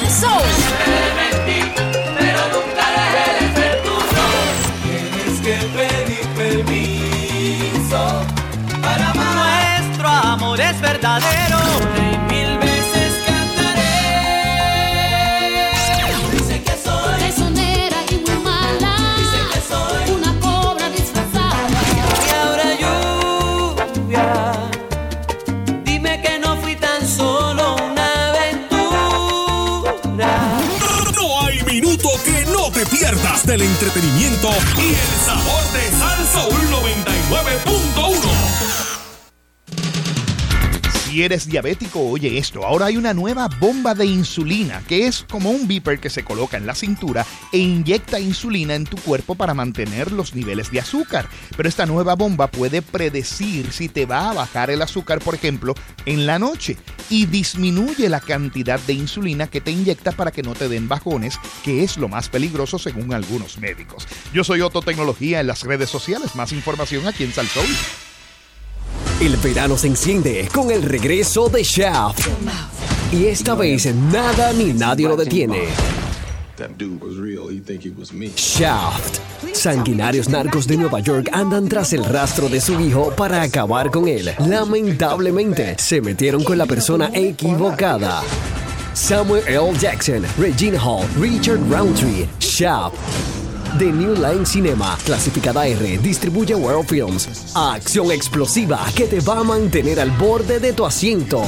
[2.17, 3.79] Pero nunca dejes de ser.
[4.83, 8.01] Tienes que pedir permiso
[8.81, 9.79] para amar.
[9.79, 11.68] Nuestro amor es verdadero.
[33.49, 34.47] Del entretenimiento
[34.77, 37.98] y el sabor de Salsa 99.1.
[41.19, 42.65] Si eres diabético, oye esto.
[42.65, 46.55] Ahora hay una nueva bomba de insulina, que es como un beeper que se coloca
[46.55, 51.27] en la cintura e inyecta insulina en tu cuerpo para mantener los niveles de azúcar.
[51.57, 55.75] Pero esta nueva bomba puede predecir si te va a bajar el azúcar, por ejemplo,
[56.05, 56.77] en la noche
[57.09, 61.37] y disminuye la cantidad de insulina que te inyecta para que no te den bajones,
[61.65, 64.07] que es lo más peligroso según algunos médicos.
[64.31, 66.35] Yo soy Otto Tecnología en las redes sociales.
[66.35, 67.67] Más información aquí en Salsoul.
[69.21, 72.25] El verano se enciende con el regreso de Shaft.
[73.11, 75.63] Y esta vez nada ni nadie lo detiene.
[78.33, 79.19] Shaft.
[79.51, 84.07] Sanguinarios narcos de Nueva York andan tras el rastro de su hijo para acabar con
[84.07, 84.33] él.
[84.47, 88.21] Lamentablemente, se metieron con la persona equivocada.
[88.93, 89.73] Samuel L.
[89.77, 92.95] Jackson, Regina Hall, Richard Roundtree, Shaft.
[93.77, 97.53] The New Line Cinema, clasificada R, distribuye World Films.
[97.55, 101.43] Acción explosiva que te va a mantener al borde de tu asiento.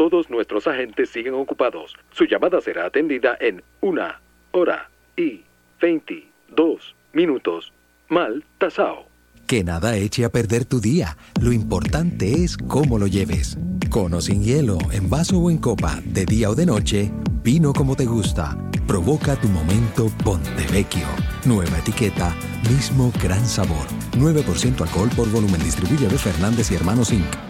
[0.00, 1.94] Todos nuestros agentes siguen ocupados.
[2.12, 4.18] Su llamada será atendida en una
[4.50, 5.42] hora y
[5.78, 7.74] 22 minutos.
[8.08, 9.04] Mal tasao.
[9.46, 11.18] Que nada eche a perder tu día.
[11.42, 13.58] Lo importante es cómo lo lleves.
[13.90, 17.10] Con o sin hielo, en vaso o en copa, de día o de noche,
[17.44, 18.56] vino como te gusta.
[18.86, 21.08] Provoca tu momento Pontevecchio.
[21.44, 22.34] Nueva etiqueta,
[22.70, 23.86] mismo gran sabor.
[24.12, 25.62] 9% alcohol por volumen.
[25.62, 27.49] Distribuidores Fernández y Hermanos Inc.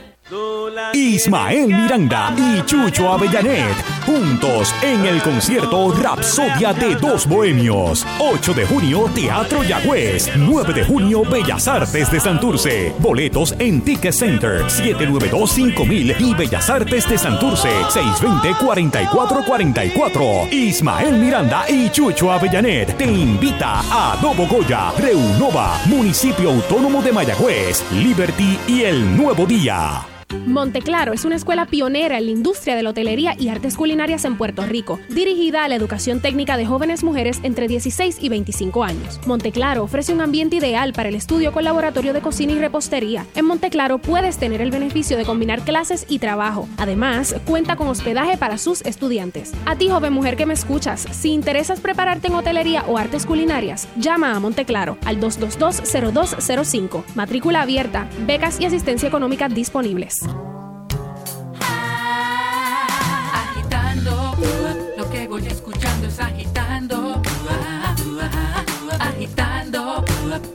[0.93, 3.75] Ismael Miranda y Chucho Avellanet,
[4.05, 8.07] juntos en el concierto Rapsodia de Dos Bohemios.
[8.17, 10.31] 8 de junio, Teatro Yagüez.
[10.37, 12.93] 9 de junio, Bellas Artes de Santurce.
[12.99, 20.49] Boletos en Ticket Center, 792-5000 y Bellas Artes de Santurce, 620-4444.
[20.53, 27.83] Ismael Miranda y Chucho Avellanet te invita a Dobo Goya, Reunova, Municipio Autónomo de Mayagüez,
[27.91, 30.05] Liberty y El Nuevo Día.
[30.45, 34.37] Monteclaro es una escuela pionera en la industria de la hotelería y artes culinarias en
[34.37, 39.19] Puerto Rico, dirigida a la educación técnica de jóvenes mujeres entre 16 y 25 años.
[39.25, 43.25] Monteclaro ofrece un ambiente ideal para el estudio con laboratorio de cocina y repostería.
[43.35, 46.67] En Monteclaro puedes tener el beneficio de combinar clases y trabajo.
[46.77, 49.51] Además, cuenta con hospedaje para sus estudiantes.
[49.65, 53.87] A ti, joven mujer que me escuchas, si interesas prepararte en hotelería o artes culinarias,
[53.97, 57.03] llama a Monteclaro al 222-0205.
[57.15, 60.20] Matrícula abierta, becas y asistencia económica disponibles.
[63.33, 64.35] Agitando.
[64.97, 67.21] Lo que voy escuchando es agitando.
[68.99, 70.05] Agitando.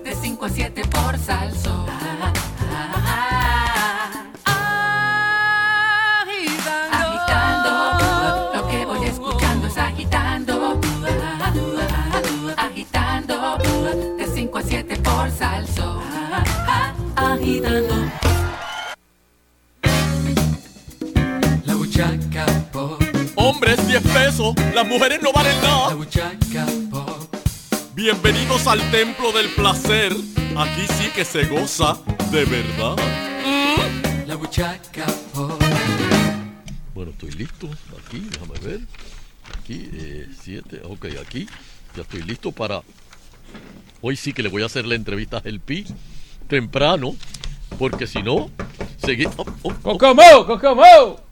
[0.05, 1.87] De 5 a 7 por salso.
[6.93, 7.73] Agitando.
[8.55, 10.81] Lo que voy escuchando es agitando.
[12.57, 13.59] Agitando.
[14.17, 16.01] De 5 a 7 por salso.
[17.17, 18.26] Agitando.
[21.97, 23.03] Buchaca pop.
[23.37, 25.89] Hombres 10 pesos, las mujeres no valen nada.
[25.89, 27.35] La buchaca pop.
[27.95, 30.13] Bienvenidos al templo del placer.
[30.59, 31.97] Aquí sí que se goza
[32.31, 32.97] de verdad.
[34.27, 35.59] La buchaca pop.
[36.95, 37.67] Bueno, estoy listo.
[38.07, 38.81] Aquí, déjame ver.
[39.59, 39.91] Aquí,
[40.43, 40.83] 7.
[40.85, 41.49] ok, aquí.
[41.97, 42.83] Ya estoy listo para.
[44.03, 45.87] Hoy sí que le voy a hacer la entrevista a El Pi
[46.47, 47.17] temprano.
[47.79, 48.51] Porque si no,
[48.99, 49.25] seguí.
[49.25, 49.75] Oh, oh, oh.
[49.83, 50.47] ¡Cocomo!
[50.47, 51.26] ¡Cocomo!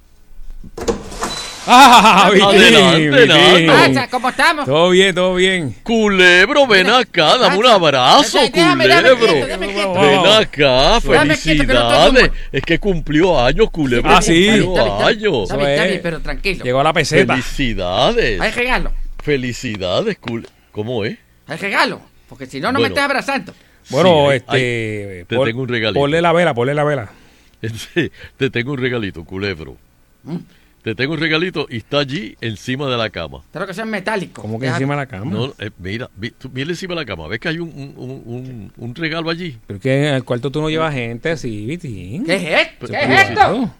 [1.66, 2.26] ¡Ah!
[2.26, 4.08] Adelante, adelante.
[4.10, 4.66] ¿Cómo estamos?
[4.66, 5.74] Todo bien, todo bien.
[5.82, 9.26] Culebro, ven acá, dame un abrazo, Déjame, déjame Culebro.
[9.32, 9.94] quieto, déjame quieto.
[9.94, 12.30] Ven acá, Déjame quieto, que no estoy felicidades.
[12.52, 14.10] Es que cumplió años, Culebro.
[14.10, 14.46] Ah, sí.
[14.62, 15.42] Cumplió años.
[15.44, 16.64] Está bien, está bien, pero tranquilo.
[16.64, 17.32] Llegó a la peseta.
[17.32, 18.40] Felicidades.
[18.40, 18.92] Hay regalo.
[19.22, 20.46] Felicidades, Cule.
[20.70, 21.16] ¿Cómo es?
[21.46, 22.02] Hay regalo.
[22.28, 23.54] Porque si no, no me estás abrazando.
[23.88, 25.24] Bueno, Sí, este.
[25.28, 25.98] te tengo un regalito.
[25.98, 27.08] Ponle la vela, ponle la vela.
[27.94, 29.78] Sí, te tengo un regalito, Culebro.
[30.82, 33.38] Te tengo un regalito y está allí encima de la cama.
[33.38, 34.42] Espero que sea metálico.
[34.42, 35.30] ¿Cómo que Deja- encima de la cama?
[35.30, 37.26] No, eh, mira, vi- tú- mira encima de la cama.
[37.26, 39.58] ¿Ves que hay un, un, un- un- un regalo allí?
[39.66, 42.24] Pero que en el cuarto tú no llevas gente así, Vitín.
[42.26, 42.86] ¿Qué es esto?
[42.88, 43.74] ¿Qué es esto?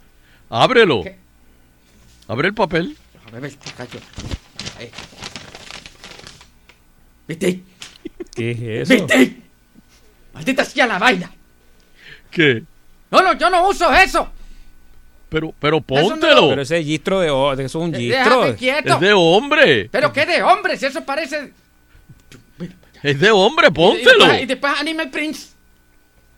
[0.48, 1.02] Ábrelo.
[2.26, 2.96] Abre el papel.
[3.36, 3.98] A ver, cacho.
[4.78, 4.90] Ahí.
[7.28, 7.60] ¿Viste?
[8.34, 8.94] ¿Qué es eso?
[9.06, 9.36] ¿Viste?
[10.32, 11.30] Maldita sea la vaina.
[12.30, 12.62] ¿Qué?
[13.10, 14.28] No, no, yo no uso eso.
[15.34, 16.48] Pero, pero no- póntelo.
[16.50, 17.26] Pero ese gistro de.
[17.26, 18.44] Eso es un Eh, gistro.
[18.44, 19.88] Es de hombre.
[19.90, 21.52] Pero qué de hombre, si eso parece.
[23.02, 24.10] Es de hombre, Y póntelo.
[24.26, 25.48] después, y después Animal Prince.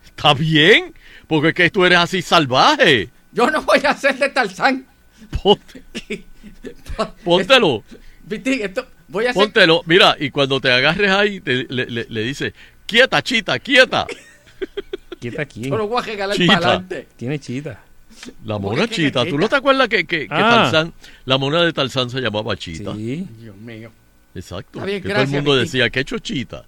[0.06, 0.94] Está bien.
[1.28, 3.10] Porque es que tú eres así salvaje.
[3.32, 4.86] Yo no voy a hacer de Tarzán.
[5.42, 5.82] Ponte-
[7.22, 7.84] Póntelo.
[8.30, 8.86] Esto.
[9.08, 9.42] Voy a hacer.
[9.42, 9.82] Póntelo.
[9.84, 12.54] Mira, y cuando te agarres ahí, te- le, le, le dice,
[12.86, 14.06] quieta, chita, quieta.
[15.20, 15.68] Quieta aquí.
[15.68, 17.08] Yo lo voy a regalar para adelante.
[17.16, 17.80] Tiene chita.
[18.44, 19.24] La mona chita.
[19.26, 20.68] ¿Tú no te acuerdas que, que, que Ah.
[20.70, 20.92] Tarzán,
[21.24, 22.94] la mona de Tarzán se llamaba chita?
[22.94, 23.26] Sí.
[23.40, 23.90] Dios mío.
[24.34, 24.78] Exacto.
[24.78, 25.64] Está bien, que todo el mundo Vicky.
[25.64, 26.64] decía, ¿qué chochita?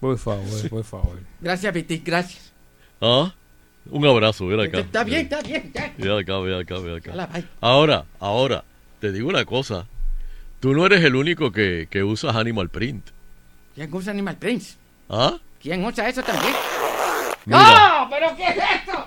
[0.00, 1.18] Por favor, por favor.
[1.40, 2.52] Gracias, Vitic, gracias.
[3.00, 3.32] ¿Ah?
[3.90, 4.80] Un abrazo, ven acá.
[4.80, 5.92] Está bien, está bien, ya.
[5.96, 7.12] Ven acá, ven acá, ven acá.
[7.12, 7.28] Hola.
[7.60, 8.64] Ahora, ahora,
[9.00, 9.86] te digo una cosa.
[10.60, 13.06] Tú no eres el único que, que usas Animal Print.
[13.74, 14.76] ¿Quién usa Animal Prince?
[15.08, 15.38] ¿Ah?
[15.62, 16.52] ¿Quién usa eso también?
[17.46, 17.98] Mira.
[18.04, 18.10] ¡No!
[18.10, 19.06] ¿Pero qué es esto?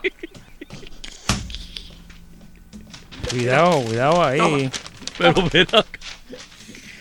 [3.31, 4.69] Cuidado, cuidado ahí.
[5.17, 5.83] Pero ven acá.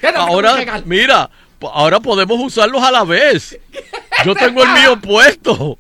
[0.01, 1.31] Quédate con Ahora, mira,
[1.61, 3.59] ahora podemos usarlos a la vez.
[4.25, 5.77] Yo tengo el mío puesto.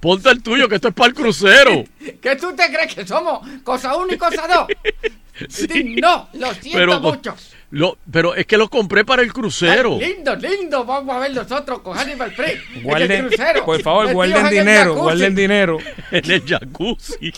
[0.00, 1.84] Ponte el tuyo, que esto es para el crucero.
[2.20, 3.40] ¿Qué tú te crees que somos?
[3.62, 4.66] ¿Cosa uno y cosa dos?
[5.48, 5.96] Sí.
[6.00, 7.34] No, lo siento Pero, mucho.
[7.72, 9.98] lo, pero es que los compré para el crucero.
[9.98, 10.84] Lindo, lindo.
[10.84, 12.52] Vamos a ver nosotros con Animal Print.
[12.70, 13.64] En el Guarden, crucero.
[13.64, 15.78] por favor, guarden dinero, guarden dinero.
[16.12, 17.32] En el jacuzzi.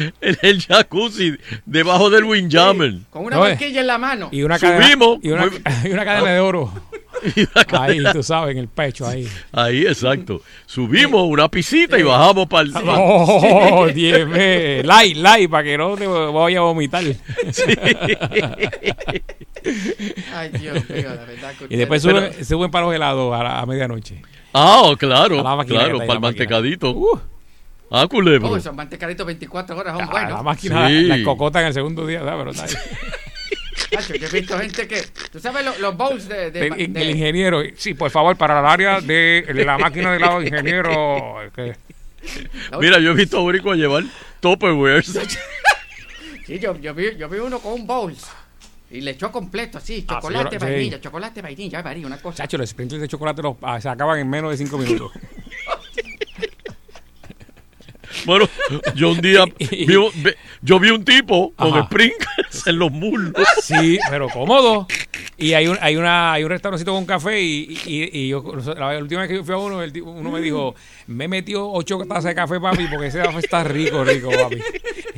[0.20, 1.36] En el jacuzzi,
[1.66, 2.94] debajo del Windjammer.
[3.10, 3.56] Con una No, eh.
[3.60, 4.28] en la mano.
[4.32, 5.18] Y una cadena, Subimos.
[5.22, 6.72] y una, Muy- y una cadena de oro.
[7.78, 9.28] Ahí, tú sabes, en el pecho, ahí.
[9.52, 10.40] Ahí, exacto.
[10.64, 12.72] Subimos una pisita y bajamos para el...
[12.76, 14.26] Oh, Dios.
[14.86, 17.02] Light, light, para que no te vaya a vomitar.
[20.34, 23.42] Ay, Dios mío, la verdad que Y después Pero- suben, suben para los helados a,
[23.42, 24.22] la- a medianoche.
[24.54, 26.46] Ah, oh, claro, A la máquina claro, para el la máquina.
[27.90, 28.48] Ah, culebro.
[28.50, 30.32] Oh, esos mantecaditos 24 horas son A buenos.
[30.32, 31.02] la máquina, Sí.
[31.06, 32.34] la cocota en el segundo día, ¿sabes?
[32.38, 32.66] Pero está
[34.18, 35.02] yo he visto gente que.
[35.32, 36.50] ¿Tú sabes lo- los bowls de.
[36.52, 40.16] de- El, de- el ingeniero, sí, por favor, para el área de la máquina de
[40.18, 41.36] helado, ingeniero.
[41.56, 41.74] que-
[42.80, 44.04] Mira, yo he visto a Borico llevar
[44.40, 45.04] Tupperware.
[46.46, 48.12] Sí, yo, yo, vi, yo vi uno con un bowl.
[48.90, 50.04] Y le echó completo, así.
[50.08, 51.02] Ah, Chocolate, sí, vainilla, sí.
[51.02, 52.38] chocolate, vainilla, varía una cosa.
[52.42, 55.12] Chacho, los sprinkles de chocolate los, ah, se acaban en menos de cinco minutos.
[58.26, 58.48] Bueno,
[58.94, 59.86] yo un día vi,
[60.62, 61.86] yo vi un tipo con Ajá.
[61.86, 63.32] sprinkles en los muslos.
[63.62, 64.86] Sí, pero cómodo.
[65.38, 68.44] Y hay un, hay una, hay un restaurancito con café y, y, y yo
[68.76, 70.74] la última vez que yo fui a uno, el tipo- uno me dijo,
[71.06, 74.56] me metió ocho tazas de café, papi, porque ese café está rico, rico, papi.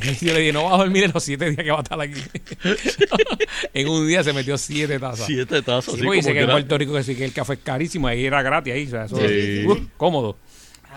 [0.03, 1.83] Y yo le dije, no vas a dormir en los siete días que va a
[1.83, 2.21] estar aquí.
[3.75, 5.27] en un día se metió siete tazas.
[5.27, 7.33] Siete tazas, Sí, sí, dice que en que era- Puerto Rico que sí que el
[7.33, 9.65] café es carísimo, ahí era gratis ahí, o sea, eso Sí.
[9.67, 10.37] uh, cómodo.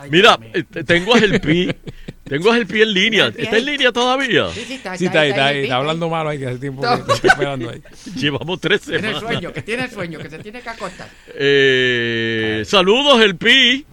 [0.09, 1.71] Mira, eh, tengo a Gelpi.
[2.25, 3.27] Tengo a Gelpi en línea.
[3.37, 4.49] ¿Está en línea todavía?
[4.51, 6.81] Sí, sí, está, Sí, está ahí, está ahí, está hablando malo ahí, que hace tiempo
[6.81, 7.83] que está esperando ahí.
[8.15, 9.21] Llevamos tres Tiene semanas.
[9.21, 11.07] sueño, que tiene sueño, que se tiene que acostar.
[11.35, 13.85] Eh, saludos, Gelpi.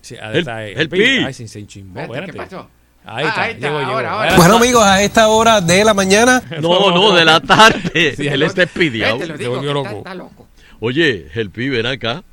[0.00, 0.72] Sí, ahí El- está ahí.
[0.74, 0.96] el pi.
[0.98, 1.04] pi.
[1.24, 2.48] Ay, sí, se enchimbó, Espérate, espérate.
[2.50, 2.70] ¿Qué pasó?
[3.04, 3.92] Ahí Ah, está, ahí está, llego, llego.
[3.92, 4.28] ahora, ahora.
[4.28, 4.48] Espérate.
[4.48, 6.42] Bueno amigos, a esta hora de la mañana.
[6.62, 8.14] No, no, de la tarde.
[8.16, 9.92] Sí, Él está que está-.
[9.98, 10.48] Está loco.
[10.80, 12.24] Oye, Gelpi, ven acá.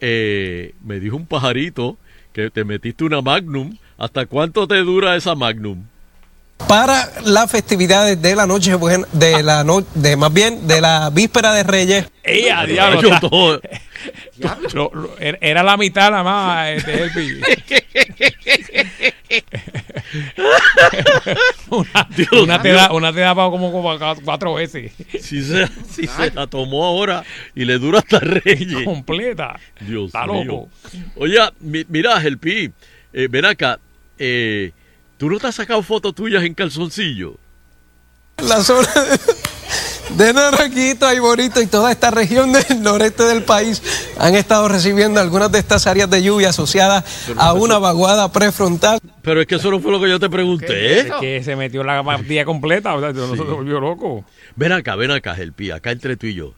[0.00, 1.96] Eh, me dijo un pajarito
[2.32, 3.76] que te metiste una Magnum.
[3.98, 5.84] ¿Hasta cuánto te dura esa Magnum?
[6.68, 11.10] Para las festividades de la noche buena, de la no, de más bien de la
[11.10, 12.06] víspera de Reyes.
[12.24, 13.02] ¡Ey, a diablo!
[13.02, 13.60] Yo está- todo-
[14.74, 17.40] Lo- lo- era- la mitad nada más este, el pi.
[21.70, 24.92] una, Dios una te da, una te da para como, como cu- cuatro veces.
[25.20, 27.24] Si se, si se la tomó ahora
[27.54, 28.74] y le dura hasta Reyes.
[28.84, 29.58] Completa.
[29.80, 30.44] Dios Está mío.
[30.44, 30.68] loco.
[31.16, 32.70] Oye, mi- mira, Gelpi,
[33.12, 33.78] eh, ven acá.
[34.18, 34.72] Eh,
[35.16, 37.36] ¿Tú no te has sacado fotos tuyas en calzoncillo?
[38.36, 38.88] La zona
[40.10, 43.82] de Naranjito, Aiborito y toda esta región del noreste del país
[44.18, 49.00] han estado recibiendo algunas de estas áreas de lluvia asociadas a una vaguada prefrontal.
[49.22, 51.00] Pero es que eso no fue lo que yo te pregunté.
[51.00, 54.24] Es que se metió la partida completa, o sea, no se volvió loco.
[54.54, 56.52] Ven acá, ven acá, Gelpi, acá entre tú y yo.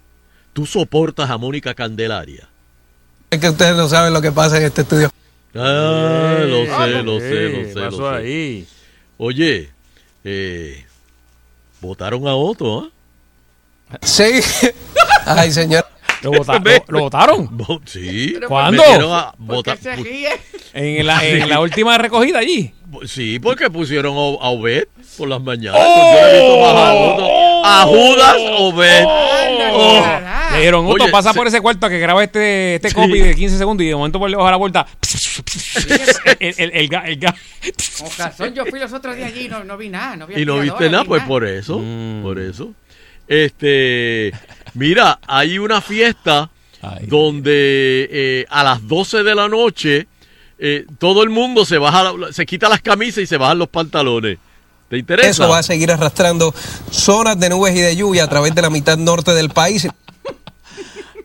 [0.52, 2.48] ¿Tú soportas a Mónica Candelaria?
[3.30, 5.10] Es que ustedes no saben lo que pasa en este estudio.
[5.54, 8.16] Ah, lo sé, Eh, lo sé, eh, lo sé, pasó lo sé.
[8.16, 8.66] ahí.
[9.16, 9.70] Oye,
[10.24, 10.84] eh,
[11.80, 12.90] votaron a Otto,
[13.90, 13.98] ¿ah?
[14.02, 14.40] Sí.
[15.26, 15.86] Ay, señor.
[16.22, 17.48] ¿Lo, vota- lo- lo votaron?
[17.58, 18.34] Vo- Sí.
[18.46, 18.82] ¿Cuándo?
[19.14, 20.28] a- ¿Por vota- qué se pu- ríe?
[20.74, 22.72] En la, en la última recogida allí.
[23.06, 24.84] Sí, porque pusieron a, a Obed
[25.18, 25.80] por las mañanas.
[25.82, 26.12] ¡Oh!
[26.14, 27.80] Yo he visto a.
[27.80, 29.04] A Judas Obed.
[29.70, 30.04] Oh.
[30.52, 32.94] Le dijeron, Otto, Oye, pasa se- por ese cuarto a que graba este, este Sí.
[32.94, 34.86] copy de 15 segundos y de momento por de la puerta.
[36.40, 37.34] el, el, el, ga- el ga-
[37.98, 40.16] Con razón, yo fui los otros días allí y no, no vi nada.
[40.16, 41.82] No vi Y no viste nada, vi pues por eso.
[42.22, 42.72] Por eso.
[43.26, 44.32] Este,
[44.78, 46.50] mira, hay una fiesta
[47.08, 50.06] donde eh, a las 12 de la noche
[50.58, 53.68] eh, todo el mundo se baja, la- se quita las camisas y se bajan los
[53.68, 54.38] pantalones.
[54.88, 55.28] ¿Te interesa?
[55.30, 56.54] Eso va a seguir arrastrando
[56.90, 59.86] zonas de nubes y de lluvia a través de la mitad norte del país.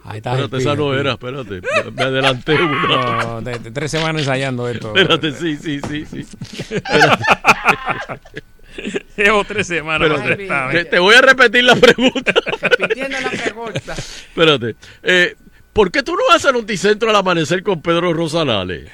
[0.05, 0.31] Ahí está.
[0.31, 1.61] Espérate, esa no era, espérate.
[1.61, 3.23] Me, me adelanté una.
[3.23, 4.89] No, de- de tres semanas ensayando esto.
[4.93, 6.25] Espérate, sí, sí, sí, sí.
[6.69, 7.23] Espérate.
[9.17, 10.09] Llevo tres semanas.
[10.11, 12.33] Espérate, te, te voy a repetir la pregunta.
[12.61, 13.93] Repitiendo la pregunta.
[13.93, 14.75] Espérate.
[15.03, 15.35] Eh,
[15.73, 18.89] ¿Por qué tú no vas a Noticentro al amanecer con Pedro Rosalales?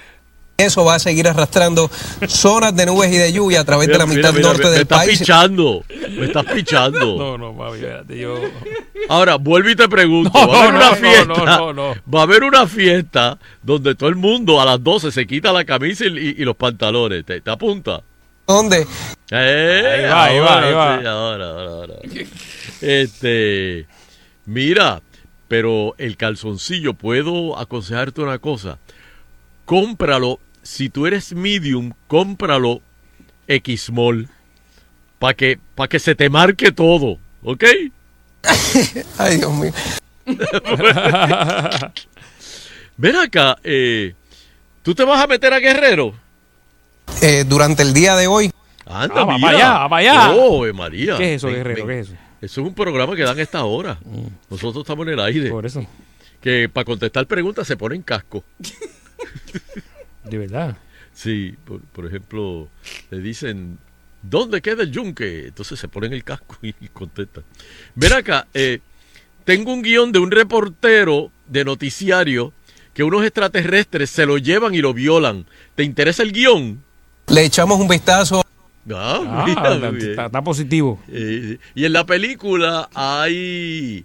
[0.58, 1.90] Eso va a seguir arrastrando
[2.28, 4.70] zonas de nubes y de lluvia a través de la Mira, mitad mira, norte me,
[4.70, 5.20] me del estás país.
[5.20, 5.86] pichando.
[6.18, 7.00] Me estás pichando.
[7.18, 8.42] No, no, papi, espérate, yo...
[9.08, 10.32] Ahora, vuelvo y te pregunto.
[10.34, 11.26] No, va a haber no, una no, fiesta.
[11.26, 11.96] no, no, no.
[12.14, 15.64] Va a haber una fiesta donde todo el mundo a las 12 se quita la
[15.64, 17.24] camisa y, y- y los pantalones.
[17.26, 18.02] ¿Te, te apunta?
[18.50, 18.88] ¿Dónde?
[19.30, 21.00] Eh, Ahí va, ahí va, ahora ahí va.
[21.00, 21.94] sí, ahora, ahora, ahora.
[22.82, 23.86] Este,
[24.48, 25.04] mira,
[25.48, 28.80] pero el calzoncillo, puedo aconsejarte una cosa.
[29.66, 32.82] Cómpralo, si tú eres medium, cómpralo
[33.48, 34.28] X-Small.
[35.20, 37.66] Para que, pa que se te marque todo, ¿ok?
[39.20, 39.72] Ay, Dios mío.
[42.98, 44.16] Ven acá, eh,
[44.82, 46.16] ¿tú te vas a meter a Guerrero?
[47.22, 48.52] Eh, durante el día de hoy.
[48.86, 49.48] Anda, Ah, va mira.
[49.48, 50.32] para allá, va para allá.
[50.36, 51.18] Oh, María.
[51.18, 51.86] ¿Qué es eso, Guerrero?
[51.86, 52.18] ¿Qué es eso?
[52.42, 54.00] Eso es un programa que dan a esta hora.
[54.50, 55.50] Nosotros estamos en el aire.
[55.50, 55.86] Por eso.
[56.42, 58.44] Que para contestar preguntas se ponen casco.
[60.24, 60.78] De verdad.
[61.14, 62.70] Sí, por, por ejemplo,
[63.12, 63.78] le dicen,
[64.22, 65.48] ¿dónde queda el yunque?
[65.48, 67.44] Entonces se ponen el casco y, y contestan.
[67.96, 68.80] Ven acá, eh,
[69.44, 72.54] tengo un guion de un reportero de noticiario
[72.94, 75.46] que unos extraterrestres se lo llevan y lo violan.
[75.76, 76.82] ¿Te interesa el guion?
[77.30, 78.42] Le echamos un vistazo.
[78.92, 81.00] Ah, Ah, mira, está- positivo.
[81.12, 84.04] Eh, y en la película hay.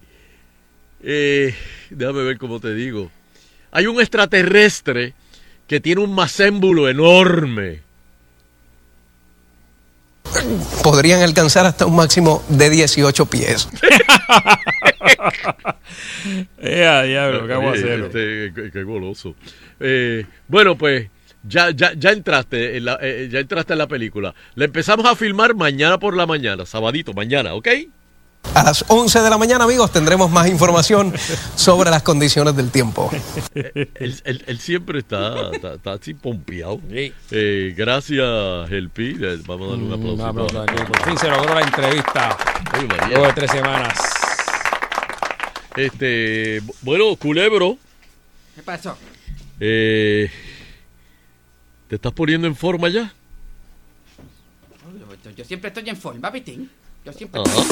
[1.02, 1.54] eh,
[1.90, 3.10] déjame ver cómo te digo.
[3.72, 5.14] Hay un extraterrestre
[5.66, 7.80] que tiene un macémbulo enorme.
[10.82, 13.68] Podrían alcanzar hasta un máximo de 18 pies.
[16.58, 18.06] Eh, diablo, ¿qué hago a Eh, hacerlo?
[18.06, 19.34] este, qué, qué goloso.
[19.78, 21.08] Eh, bueno, pues
[21.48, 24.34] ya, ya, ya entraste en la, eh, ya entraste en la película.
[24.54, 27.68] La empezamos a filmar mañana por la mañana, sabadito, mañana, ¿ok?
[28.54, 31.14] A las 11 de la mañana, amigos, tendremos más información
[31.56, 33.10] sobre las condiciones del tiempo.
[33.54, 36.78] Él, él- él siempre está, está, está así pompeado.
[36.90, 39.16] Eh, gracias, Helpi.
[39.18, 40.14] Eh, Vamos a darle un aplauso.
[40.14, 40.74] Un aplauso aquí.
[40.84, 42.36] Por fin se logró la entrevista.
[42.72, 42.86] Ay.
[43.08, 43.98] Luego de tres semanas.
[45.76, 47.78] Este, bueno, Culebro,
[48.54, 48.96] ¿Qué pasó?
[49.58, 50.30] eh,
[51.94, 53.12] ¿te estás poniendo en forma ya?
[55.36, 56.68] Yo, siempre estoy en forma, Vitín.
[57.04, 57.62] Yo siempre Ajá.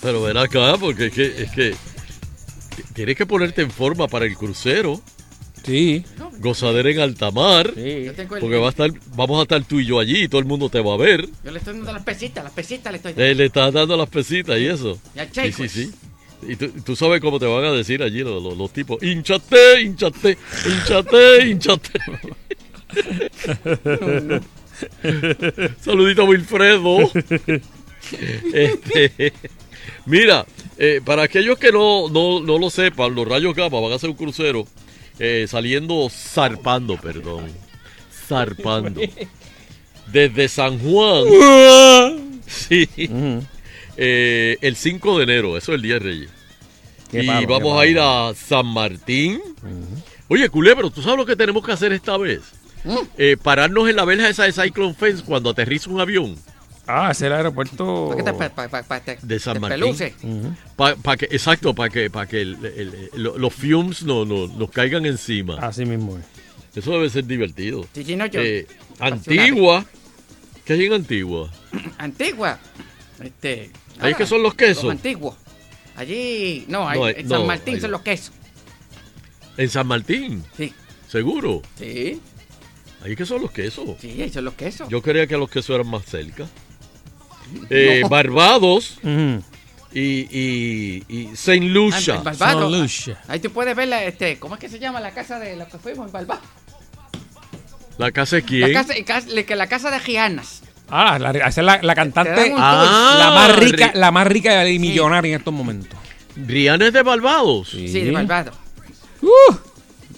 [0.00, 1.74] Pero ven acá, porque es que, es que
[2.94, 5.02] tienes que ponerte en forma para el crucero.
[5.64, 6.04] Sí.
[6.38, 7.72] Gozadera en alta mar.
[7.76, 10.46] El- Porque va a estar, vamos a estar tú y yo allí y todo el
[10.46, 11.28] mundo te va a ver.
[11.42, 13.24] Yo le estoy dando las pesitas, las pesitas le estoy dando.
[13.24, 15.00] Eh, le estás dando las pesitas y eso.
[15.32, 15.90] Sí, sí, sí.
[16.46, 19.02] Y tú, tú sabes cómo te van a decir allí los, los- los tipos.
[19.02, 21.90] Hinchate, hinchate, hinchate, hinchate.
[25.80, 27.10] Saludito a Wilfredo.
[28.52, 29.32] Este,
[30.06, 30.46] mira,
[30.78, 34.08] eh, para aquellos que no, no, no lo sepan, los rayos gamma van a hacer
[34.10, 34.66] un crucero
[35.18, 37.46] eh, saliendo, zarpando, perdón.
[38.28, 39.00] Zarpando.
[40.06, 42.40] Desde San Juan.
[42.46, 42.88] Sí.
[43.98, 46.30] Eh, el 5 de enero, eso es el Día de Reyes.
[47.10, 49.40] Qué y palo, vamos a ir a San Martín.
[50.28, 52.40] Oye, Culebro, ¿tú sabes lo que tenemos que hacer esta vez?
[53.16, 56.36] Eh, pararnos en la verja esa de Cyclone Fence cuando aterriza un avión
[56.90, 58.06] Ah, es el aeropuerto.
[58.08, 59.80] ¿Para qué te, pa- pa- pa- pa- te- de San te Martín.
[59.80, 60.14] peluce?
[60.74, 64.24] Pa- pa que, exacto, para que, para que el- el- el- lo- los fumes no,
[64.24, 65.56] no- nos caigan encima.
[65.58, 66.24] Así mismo es.
[66.74, 67.86] Eso debe ser divertido.
[67.92, 68.66] Sí, sí, no, yo- Eh,
[69.00, 69.84] Antigua.
[70.64, 71.50] ¿Qué hay en Antigua?
[71.98, 72.58] Antigua.
[73.22, 73.70] Este.
[74.00, 74.84] Ahí que son los quesos.
[74.84, 75.34] Los antiguos.
[75.94, 76.64] Allí.
[76.68, 77.96] No, No, en no, San Martín son no.
[77.98, 78.32] los quesos.
[79.58, 80.42] En San Martín.
[80.56, 80.72] Sí.
[81.08, 81.60] ¿Seguro?
[81.78, 82.20] Sí.
[83.04, 83.84] Ahí que son los quesos.
[84.00, 84.88] Sí, ahí son los quesos.
[84.88, 86.46] Yo creía que los quesos eran más cerca.
[87.70, 88.10] Eh, No.
[88.10, 92.14] Barbados y, y, y Saint Lucia.
[92.14, 93.10] Ah, en Barbados.
[93.26, 95.66] Ahí tú puedes ver la, este, ¿cómo es que se llama la casa de los
[95.68, 96.44] que fuimos en Barbados?
[97.96, 98.72] ¿La casa de La quién?
[98.74, 100.62] casa, el cas- le- que la casa de Gianas.
[100.90, 102.52] Ah, la, esa es la, la cantante.
[102.56, 105.98] Ah, la más rica, ri- la más rica y millonaria en estos momentos.
[106.36, 107.70] Rihanna es de Barbados.
[107.70, 108.54] Sí, de Barbados.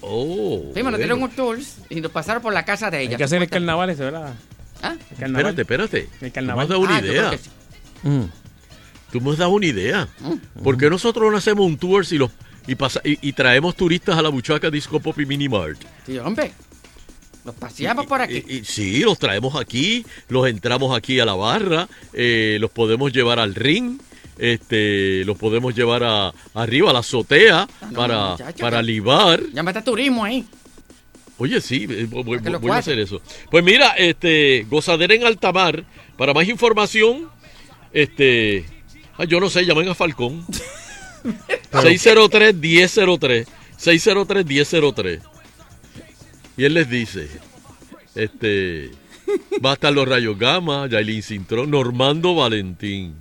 [0.03, 0.63] Oh.
[0.75, 0.97] Nos bueno.
[0.99, 1.59] dieron un tour
[1.89, 3.11] y nos pasaron por la casa de ella.
[3.13, 4.35] Hay que hacer el carnaval ese, ¿verdad?
[4.83, 4.97] ¿Ah?
[5.11, 5.59] El carnaval.
[5.59, 6.09] Espérate, espérate.
[6.27, 6.57] El Tú carnaval.
[6.57, 7.31] me has dado una Ah, yo idea.
[7.39, 8.09] sí.
[8.09, 8.25] Mm.
[9.13, 10.09] Tú me has dado una idea.
[10.63, 12.31] ¿Por qué nosotros no hacemos un tour y, los,
[12.67, 15.81] y, pasa- y, y traemos turistas a la buchaca Disco Pop y Mini Mart?
[16.07, 16.53] Sí, hombre.
[17.45, 18.45] Nos paseamos por aquí.
[18.47, 23.13] Y, y- sí, los traemos aquí, los entramos aquí a la barra, eh, los podemos
[23.13, 23.99] llevar al ring
[24.39, 29.43] este, los podemos llevar a, arriba a la azotea para, muchacho, para que- libar.
[29.53, 30.45] Llámate a turismo ahí.
[31.39, 32.39] Oye, sí, eh, voy,
[32.71, 33.23] a hacer eso.
[33.51, 35.85] Pues mira, este, gozadera en alta mar.
[36.19, 37.31] Para más información,
[37.93, 38.67] este,
[39.17, 40.45] ay, yo no sé, llamen a Falcón.
[41.73, 43.47] 603-1003.
[43.79, 45.21] 603-1003.
[46.57, 47.29] Y él les dice,
[48.15, 48.91] este,
[49.65, 53.15] va a estar los rayos gamma, Yailin Cintrón, Normando Valentín.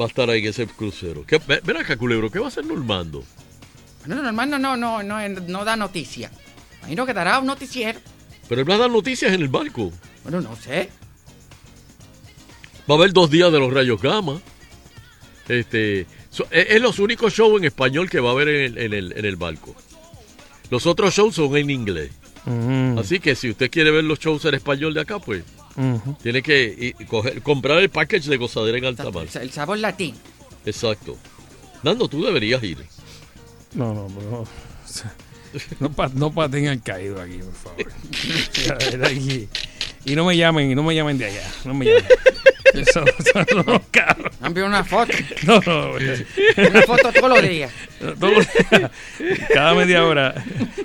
[0.00, 1.24] Va a estar ahí en ese crucero.
[1.26, 3.22] ¿Qué, ve- ven acá, culebro, ¿qué va a hacer Normando?
[4.06, 6.30] No, no, hermano, no, no, no, no da noticia.
[6.80, 7.98] Imagino que dará un noticiero.
[8.48, 9.92] Pero él va a dar noticias en el barco.
[10.24, 10.90] Bueno, no sé.
[12.90, 14.40] Va a haber dos días de los rayos gamma.
[15.48, 18.78] Este, so- es, es los únicos shows en español que va a haber en el,
[18.78, 19.74] en el, en el barco.
[20.70, 22.10] Los otros shows son en inglés.
[22.46, 22.98] Mm.
[22.98, 25.44] Así que si usted quiere ver los shows en español de acá, pues
[26.22, 29.26] Tiene que i- coger- comprar el package de gozadera en alta mar.
[29.34, 30.14] El sabor latín.
[30.64, 31.16] Exacto.
[31.82, 32.78] Nando, tú deberías ir.
[33.74, 34.44] No, no, pero
[35.80, 37.86] no, pa- no paten al caído aquí, por favor.
[40.04, 42.04] Y no me llamen, y no me llamen de allá, no me llamen.
[42.74, 44.32] Eso, eso no, cabrón.
[44.44, 45.12] Envío una foto.
[45.46, 47.70] No, no, Una foto todos los días.
[48.18, 48.90] Todos los días.
[49.52, 50.34] Cada media hora.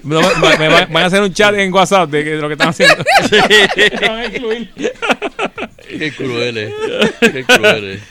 [0.04, 2.48] No, me, me van, van a hacer un chat en WhatsApp de, que- de lo
[2.48, 3.04] que están haciendo.
[3.32, 4.72] Me van a incluir.
[5.88, 6.72] Qué crueles.
[7.22, 8.02] Qué crueles.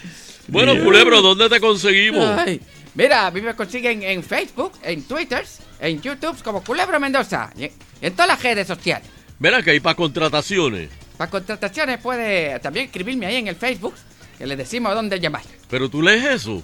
[0.49, 2.27] Bueno, Culebro, ¿dónde te conseguimos?
[2.37, 2.61] Ay,
[2.95, 5.45] mira, a mí me consiguen en Facebook, en Twitter,
[5.79, 7.51] en YouTube como Culebro Mendoza.
[7.57, 7.71] Y
[8.01, 9.09] en, todas las redes sociales.
[9.39, 10.89] Ven que hay para contrataciones.
[11.19, 13.95] Para contrataciones puede también escribirme ahí en el Facebook,
[14.39, 15.43] que le decimos dónde llamar.
[15.69, 16.63] Pero tú lees eso.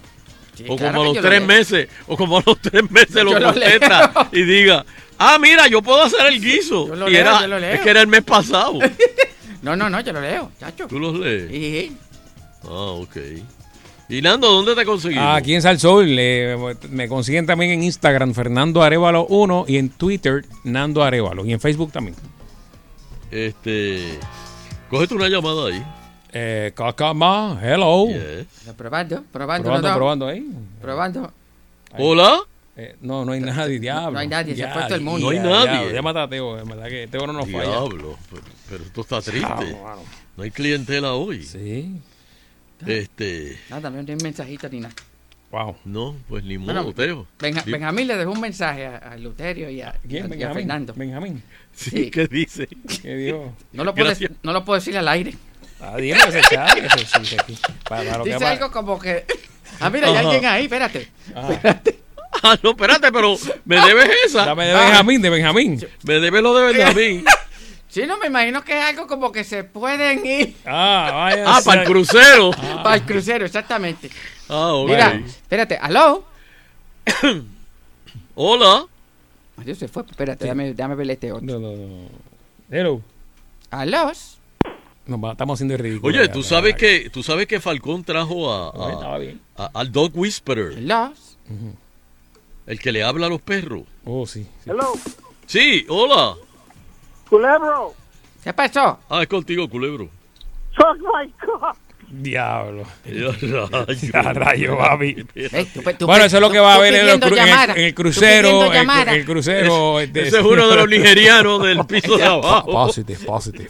[0.56, 3.24] Sí, o claro como a los tres meses, o como a los tres meses Yo
[3.24, 4.86] lo contesta y diga,
[5.18, 6.86] ah, mira, yo puedo hacer el guiso.
[6.86, 7.74] Yo lo y leo, era, yo lo leo.
[7.74, 8.78] es que era el mes pasado.
[9.62, 10.86] No, no, no, yo lo leo, chacho.
[10.86, 11.50] ¿Tú los lees?
[11.50, 11.96] Sí.
[12.64, 13.16] Ah, ok.
[14.10, 15.24] Y Nando, ¿dónde te conseguimos?
[15.26, 16.54] Ah, Aquí en Salsol eh,
[16.90, 21.60] me consiguen también en Instagram Fernando Arevalo 1 y en Twitter Nando Arevalo y en
[21.60, 22.14] Facebook también.
[23.30, 24.18] Este,
[24.94, 25.84] cógete una llamada ahí.
[26.32, 28.06] Eh, Cacama, hello.
[28.76, 29.64] Probando, probando.
[29.64, 29.94] Probando, no, no.
[29.96, 30.48] probando ahí.
[30.80, 31.32] Probando.
[31.98, 32.40] Hola.
[32.76, 34.12] Eh, no, no hay nadie, diablo.
[34.12, 35.26] No hay nadie, se fue todo el mundo.
[35.26, 35.88] No hay ya, nadie.
[35.88, 37.70] ya, Llámate a Teo, en verdad que Teo no nos falla.
[37.70, 39.46] Diablo, pero, pero esto está triste.
[39.46, 40.02] Diablo.
[40.36, 41.42] No hay clientela hoy.
[41.42, 42.00] Sí.
[42.86, 44.94] Este, Nada, no hay un mensajito ni nada.
[45.54, 45.76] Wow.
[45.84, 47.26] no, pues ni modo, Bueno, Teo.
[47.38, 50.24] Benja- Benjamín le dejó un mensaje a, a Luterio y a, ¿Quién?
[50.24, 50.54] y a Benjamín.
[50.56, 50.94] Fernando.
[50.96, 51.42] Benjamín.
[51.76, 52.66] Sí, ¿qué dice?
[53.02, 53.54] ¿Qué dijo?
[53.72, 54.12] No lo, puedo,
[54.42, 55.34] no lo puedo decir al aire.
[55.80, 56.12] Ah, aquí.
[57.88, 59.24] Para, para lo que Dice va- algo como que.
[59.80, 60.20] Ah, mira, hay Ajá.
[60.28, 61.08] alguien ahí, espérate.
[61.34, 61.80] Ah.
[62.42, 64.44] Ah, no, espérate, pero me debes esa.
[64.46, 65.86] Dame de Benjamín, de Benjamín.
[66.02, 67.24] Me debes lo de Benjamín.
[67.94, 71.44] Sí, no, me imagino que es algo como que se pueden ir Ah, vaya.
[71.46, 72.50] Ah, para el crucero.
[72.82, 74.10] para el crucero, exactamente.
[74.48, 74.88] Ah, ok.
[74.88, 76.24] Mira, espérate, aló.
[78.34, 78.86] Hola.
[79.56, 80.02] Adiós, se fue.
[80.10, 81.46] Espérate, dame, dame verle este otro.
[81.46, 82.08] No, no, no.
[82.70, 83.00] Hello.
[83.70, 84.10] Aló.
[85.06, 86.18] Nos va- estamos haciendo el ridículo.
[86.18, 89.40] Oye, tú sabes que tú sabes que Falcón trajo a, a- Oye, estaba bien.
[89.56, 91.12] a- al Dog Whisperer, Aló.
[92.66, 93.82] el que le habla a los perros.
[94.04, 94.42] Oh, sí.
[94.64, 94.70] sí.
[94.70, 94.92] Hello,
[95.46, 96.34] Sí, hola.
[97.34, 97.92] Culebro.
[98.44, 99.00] ¿Qué pasó?
[99.10, 100.08] Ah, es contigo, culebro.
[100.78, 101.74] Oh my God.
[102.08, 102.84] Diablo.
[103.04, 103.68] Ya, rayo.
[104.12, 105.14] Ya, rayo, papi.
[105.24, 107.38] Tú tú Bueno, eso es lo que tú- va a haber en, pidiendo cru- en
[107.42, 108.72] el- llamada, en el crucero.
[108.72, 109.98] El, el crucero.
[110.00, 112.70] este, Ese es uno de los nigerianos del piso de abajo.
[112.70, 113.68] Positive, positive.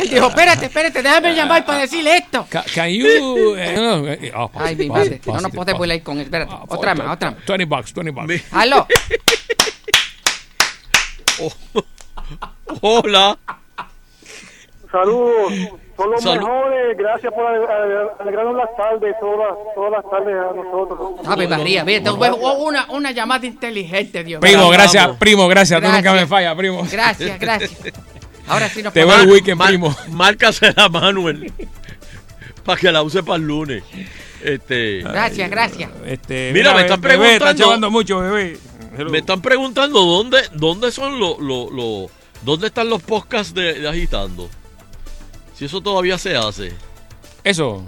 [0.00, 2.46] Él dijo, espérate, espérate, déjame llamar para decirle esto.
[2.48, 3.56] Ca- Can you.
[3.56, 6.24] eh, no, eh, oh, Ay, mi madre, positive, no nos podemos ir con él.
[6.26, 7.44] Espérate, otra más, otra más.
[7.46, 8.44] 20 bucks, 20 bucks.
[8.52, 8.86] Aló.
[12.80, 13.38] Hola.
[14.90, 15.52] Saludos.
[15.96, 16.40] Son los Salud.
[16.42, 16.96] mejores.
[16.98, 21.26] Gracias por ale- ale- alegrarnos las tardes, todas, todas las tardes a nosotros.
[21.26, 24.70] Ave María, mira, te voy- oh, una, una llamada inteligente, Dios Primo, mío.
[24.70, 25.80] gracias, primo, gracias.
[25.80, 26.22] Tú nunca Gracias.
[26.22, 26.86] me fallas, primo.
[26.90, 27.72] Gracias, gracias.
[28.48, 29.96] Ahora sí nos Te veo el weekend, Mar- primo.
[30.10, 31.50] Márcasela, Manuel.
[32.64, 33.82] Para que la use para el lunes.
[34.42, 35.90] Este, Gracias, gracias.
[36.04, 38.58] Este, Mira, me están bebé, preguntando- mucho, bebé.
[38.98, 39.10] Hello.
[39.10, 42.10] me están preguntando dónde, dónde son los, los, los-
[42.46, 44.48] dónde están los podcasts de, de agitando.
[45.54, 46.72] Si eso todavía se hace.
[47.44, 47.84] Eso,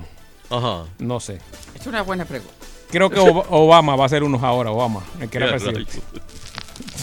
[0.50, 0.84] Ajá.
[0.98, 1.38] no sé.
[1.78, 2.52] Es una buena pregunta.
[2.90, 6.00] Creo que Ob- Obama va a hacer unos ahora, Obama, el que era presidente.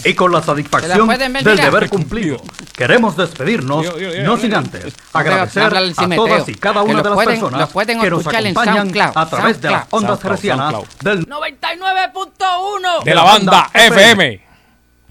[0.04, 2.36] Y con la ¿Se la satisfacción del deber cumplido,
[2.76, 7.02] queremos despedirnos, Yo, yo, yo, no yo, sin antes agradecer a todas y cada una
[7.02, 7.70] de las pueden- personas
[8.00, 11.02] que nos acompañan SoundCloud, a través de las ondas SoundCloud, hercianas SoundCloud.
[11.02, 14.45] del 99.1 De la banda FM.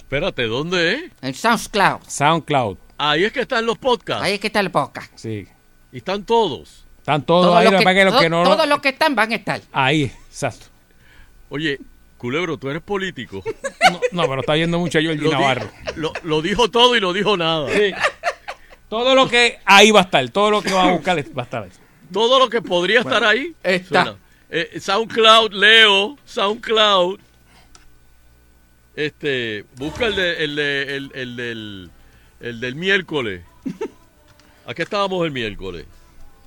[0.05, 1.03] Espérate, ¿dónde es?
[1.21, 1.99] en SoundCloud.
[2.07, 2.77] SoundCloud.
[2.97, 4.23] Ahí es que están los podcasts.
[4.23, 5.11] Ahí es que está el podcast.
[5.15, 5.47] Sí.
[5.91, 6.85] Y están todos.
[6.99, 8.43] Están todos Todos ahí, los lo que que, los todo- que no...
[8.43, 9.61] todos los que están van a estar.
[9.71, 10.67] Ahí, exacto.
[11.49, 11.79] Oye,
[12.17, 13.43] Culebro, tú eres político.
[13.91, 15.69] No, no, pero está yendo mucho Jordi Lo, di- Navarro.
[15.95, 17.67] lo, lo dijo todo y no dijo nada.
[18.89, 21.45] Todo lo que ahí va a estar, todo lo que va a buscar va a
[21.45, 21.69] estar ahí.
[22.11, 23.53] Todo lo que podría Bueno, estar ahí.
[23.63, 24.15] está.
[24.49, 27.19] Eh, SoundCloud, Leo, SoundCloud.
[28.95, 31.89] Este, busca el, de, el, de- el, el del,
[32.39, 33.41] el del miércoles.
[34.67, 35.85] ¿A qué estábamos el miércoles?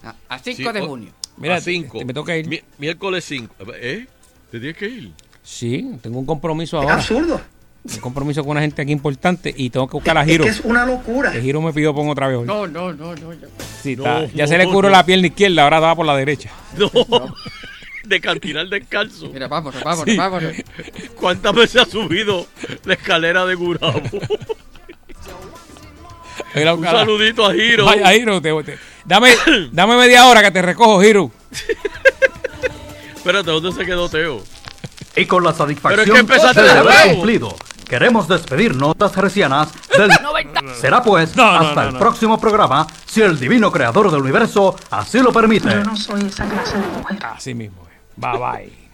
[0.03, 1.13] A, a 5 de junio.
[1.37, 2.05] Mira, a 5.
[2.05, 2.65] me toca ir.
[2.79, 3.55] miércoles 5.
[3.75, 4.07] ¿Eh?
[4.51, 5.13] ¿Te tienes que ir?
[5.43, 6.95] Sí, tengo un compromiso ahora.
[6.95, 7.41] absurdo.
[7.85, 10.45] Un compromiso con una gente aquí importante y tengo que buscar a Giro.
[10.45, 11.31] que es una locura.
[11.33, 12.47] Que Giro me pidió pongo otra vez hoy.
[12.47, 13.33] No, no, no, no.
[13.33, 13.47] ya.
[13.83, 14.97] Sí, No, está- ya no, se le curó no.
[14.97, 16.51] la pierna izquierda, ahora va por la derecha.
[16.77, 16.91] No.
[18.09, 19.29] De cantinar descalzo.
[19.33, 20.17] Mira, vámonos, vámonos, Sí.
[20.17, 20.53] vámonos.
[21.15, 22.47] ¿Cuántas veces ha subido
[22.85, 24.01] la escalera de Gurabo?
[26.55, 27.85] Mira, Un saludito a Giro.
[27.85, 29.35] Vaya, Giro, te- te- dame,
[29.73, 31.31] dame media hora que te recojo, Giro.
[33.15, 34.43] Espérate, ¿dónde se quedó Teo?
[35.17, 37.55] Y con la satisfacción Pero es que empezaste de haber cumplido,
[37.89, 40.11] queremos despedirnos de las hercianas del...
[40.81, 41.99] Será pues No, no, hasta no, el no.
[42.01, 45.69] próximo programa, si el divino creador del universo así lo permite.
[45.97, 47.19] soy esa clase de mujer.
[47.23, 47.88] Así mismo.
[48.21, 48.88] 拜拜。